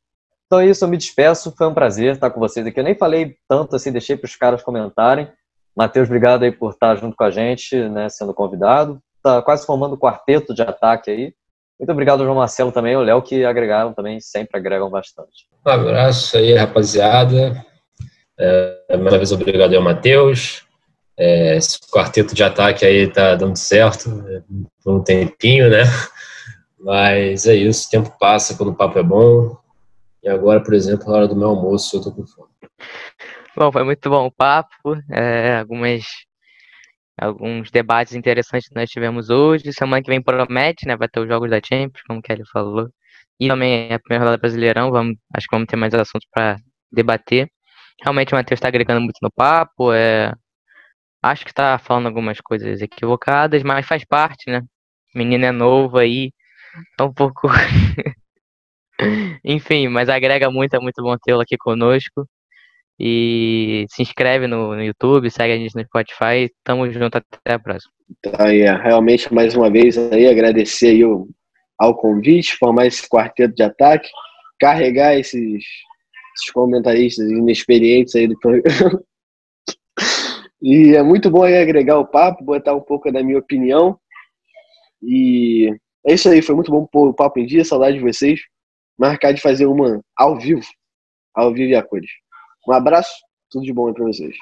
Então 0.48 0.60
é 0.60 0.66
isso, 0.66 0.84
eu 0.84 0.90
me 0.90 0.98
despeço, 0.98 1.54
foi 1.56 1.68
um 1.68 1.74
prazer 1.74 2.16
estar 2.16 2.32
com 2.32 2.40
vocês 2.40 2.66
aqui. 2.66 2.80
Eu 2.80 2.84
nem 2.84 2.98
falei 2.98 3.38
tanto 3.48 3.76
assim, 3.76 3.92
deixei 3.92 4.18
para 4.18 4.26
os 4.26 4.36
caras 4.36 4.64
comentarem. 4.64 5.32
Matheus, 5.78 6.08
obrigado 6.08 6.42
aí 6.42 6.52
por 6.52 6.72
estar 6.72 6.96
junto 6.96 7.16
com 7.16 7.24
a 7.24 7.30
gente, 7.30 7.78
né, 7.90 8.10
sendo 8.10 8.34
convidado 8.34 9.00
tá 9.26 9.42
quase 9.42 9.66
formando 9.66 9.96
um 9.96 9.98
quarteto 9.98 10.54
de 10.54 10.62
ataque 10.62 11.10
aí. 11.10 11.34
Muito 11.80 11.92
obrigado, 11.92 12.24
João 12.24 12.36
Marcelo, 12.36 12.72
também, 12.72 12.96
o 12.96 13.02
Léo, 13.02 13.22
que 13.22 13.44
agregaram 13.44 13.94
também, 13.94 14.20
sempre 14.22 14.58
agregam 14.58 14.90
bastante. 14.90 15.48
Um 15.66 15.70
abraço 15.70 16.38
aí, 16.38 16.54
rapaziada. 16.54 17.66
É, 18.40 18.98
mais 18.98 19.02
uma 19.02 19.18
vez, 19.18 19.32
obrigado 19.32 19.74
ao 19.76 19.82
Matheus. 19.82 20.66
É, 21.18 21.56
esse 21.58 21.80
quarteto 21.90 22.34
de 22.34 22.44
ataque 22.44 22.86
aí 22.86 23.08
tá 23.08 23.36
dando 23.36 23.58
certo 23.58 24.10
por 24.84 24.96
um 24.96 25.04
tempinho, 25.04 25.70
né? 25.70 25.84
Mas 26.80 27.46
é 27.48 27.56
isso, 27.56 27.88
o 27.88 27.90
tempo 27.90 28.16
passa 28.20 28.56
quando 28.56 28.70
o 28.70 28.76
papo 28.76 29.00
é 29.00 29.04
bom. 29.04 29.58
E 30.24 30.30
agora, 30.30 30.62
por 30.62 30.74
exemplo, 30.74 31.08
na 31.08 31.18
hora 31.18 31.28
do 31.28 31.36
meu 31.36 31.50
almoço, 31.50 31.98
eu 31.98 32.02
tô 32.02 32.12
com 32.12 32.26
fome. 32.26 32.50
Bom, 33.56 33.72
foi 33.72 33.84
muito 33.84 34.10
bom 34.10 34.26
o 34.26 34.32
papo. 34.32 34.98
É, 35.12 35.58
algumas 35.58 36.04
alguns 37.18 37.72
debates 37.72 38.14
interessantes 38.14 38.68
que 38.70 38.76
nós 38.76 38.90
tivemos 38.90 39.30
hoje. 39.30 39.72
Semana 39.74 40.02
que 40.02 40.10
vem 40.10 40.22
promete, 40.22 40.88
né? 40.88 40.96
Vai 40.98 41.08
ter 41.10 41.20
os 41.20 41.28
jogos 41.28 41.50
da 41.50 41.60
Champions, 41.64 42.04
como 42.08 42.20
o 42.20 42.22
Kelly 42.22 42.44
falou. 42.52 42.90
E 43.40 43.48
também 43.48 43.90
é 43.90 43.96
a 43.96 44.00
primeira 44.00 44.26
rodada 44.26 44.38
brasileirão. 44.38 44.92
Vamos, 44.92 45.18
acho 45.34 45.48
que 45.48 45.56
vamos 45.56 45.68
ter 45.68 45.76
mais 45.78 45.94
assuntos 45.94 46.28
para 46.32 46.58
debater. 46.92 47.50
Realmente 48.04 48.34
o 48.34 48.38
Matheus 48.38 48.58
está 48.58 48.68
agregando 48.68 49.02
muito 49.02 49.20
no 49.22 49.32
papo. 49.32 49.94
É, 49.94 50.34
acho 51.24 51.46
que 51.46 51.52
está 51.52 51.78
falando 51.80 52.08
algumas 52.08 52.40
coisas 52.42 52.82
equivocadas, 52.82 53.64
mas 53.64 53.86
faz 53.88 54.06
parte, 54.06 54.50
né? 54.52 54.62
Menino 55.16 55.46
é 55.46 55.52
novo 55.52 55.98
aí. 55.98 56.32
É 57.00 57.04
um 57.04 57.14
pouco. 57.14 57.48
Enfim, 59.44 59.88
mas 59.90 60.10
agrega 60.10 60.50
muito, 60.52 60.76
é 60.76 60.80
muito 60.80 61.02
bom 61.02 61.16
tê-lo 61.24 61.42
aqui 61.42 61.58
conosco. 61.58 62.28
E 63.00 63.86
se 63.90 64.02
inscreve 64.02 64.48
no, 64.48 64.76
no, 64.76 64.84
YouTube, 64.84 65.30
segue 65.30 65.54
a 65.54 65.58
gente 65.58 65.76
no 65.76 65.84
Spotify. 65.84 66.50
Tamo 66.64 66.90
junto, 66.90 67.18
até 67.18 67.54
a 67.54 67.60
próxima. 67.60 67.92
Então, 68.10 68.46
é, 68.46 68.76
realmente, 68.76 69.34
mais 69.34 69.56
uma 69.56 69.70
vez, 69.70 69.98
aí, 69.98 70.28
agradecer 70.28 70.88
aí 70.88 71.04
o, 71.04 71.28
ao 71.78 71.96
convite, 71.96 72.56
formar 72.56 72.86
esse 72.86 73.08
quarteto 73.08 73.54
de 73.54 73.64
ataque, 73.64 74.10
carregar 74.60 75.18
esses, 75.18 75.64
esses 76.36 76.52
comentaristas 76.54 77.30
inexperientes 77.30 78.16
aí 78.16 78.28
do 78.28 78.40
programa. 78.40 79.02
E 80.62 80.96
é 80.96 81.04
muito 81.04 81.30
bom 81.30 81.44
aí 81.44 81.58
agregar 81.58 82.00
o 82.00 82.08
papo, 82.08 82.44
botar 82.44 82.74
um 82.74 82.82
pouco 82.82 83.12
da 83.12 83.22
minha 83.22 83.38
opinião. 83.38 84.00
E 85.00 85.70
é 86.08 86.14
isso 86.14 86.28
aí, 86.28 86.42
foi 86.42 86.56
muito 86.56 86.72
bom 86.72 86.88
pôr 86.88 87.10
o 87.10 87.14
papo 87.14 87.40
em 87.40 87.46
dia, 87.46 87.64
saudade 87.64 87.98
de 87.98 88.04
vocês. 88.04 88.40
Marcar 88.98 89.32
de 89.32 89.42
fazer 89.42 89.68
uma 89.68 90.02
ao 90.18 90.40
vivo, 90.40 90.66
ao 91.36 91.54
vivo 91.54 91.70
e 91.70 91.76
a 91.76 91.84
cores. 91.84 92.10
Um 92.68 92.74
abraço, 92.74 93.14
tudo 93.50 93.64
de 93.64 93.74
bom 93.74 93.88
aí 93.88 93.94
pra 93.94 94.06
vocês. 94.06 94.36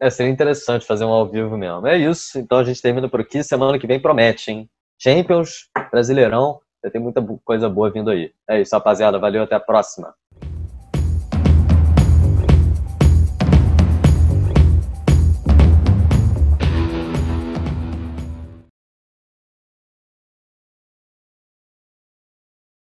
É, 0.00 0.10
seria 0.10 0.32
interessante 0.32 0.86
fazer 0.86 1.04
um 1.04 1.10
ao 1.10 1.26
vivo 1.26 1.56
mesmo. 1.56 1.86
É 1.86 1.96
isso, 1.96 2.38
então 2.38 2.58
a 2.58 2.64
gente 2.64 2.82
termina 2.82 3.08
por 3.08 3.20
aqui. 3.20 3.42
Semana 3.42 3.78
que 3.78 3.86
vem 3.86 4.00
promete, 4.00 4.50
hein? 4.50 4.70
Champions, 4.98 5.68
Brasileirão, 5.90 6.60
vai 6.82 6.90
ter 6.90 6.98
muita 6.98 7.22
coisa 7.44 7.68
boa 7.68 7.90
vindo 7.90 8.10
aí. 8.10 8.32
É 8.48 8.60
isso, 8.60 8.74
rapaziada. 8.74 9.18
Valeu, 9.18 9.42
até 9.42 9.54
a 9.54 9.60
próxima. 9.60 10.14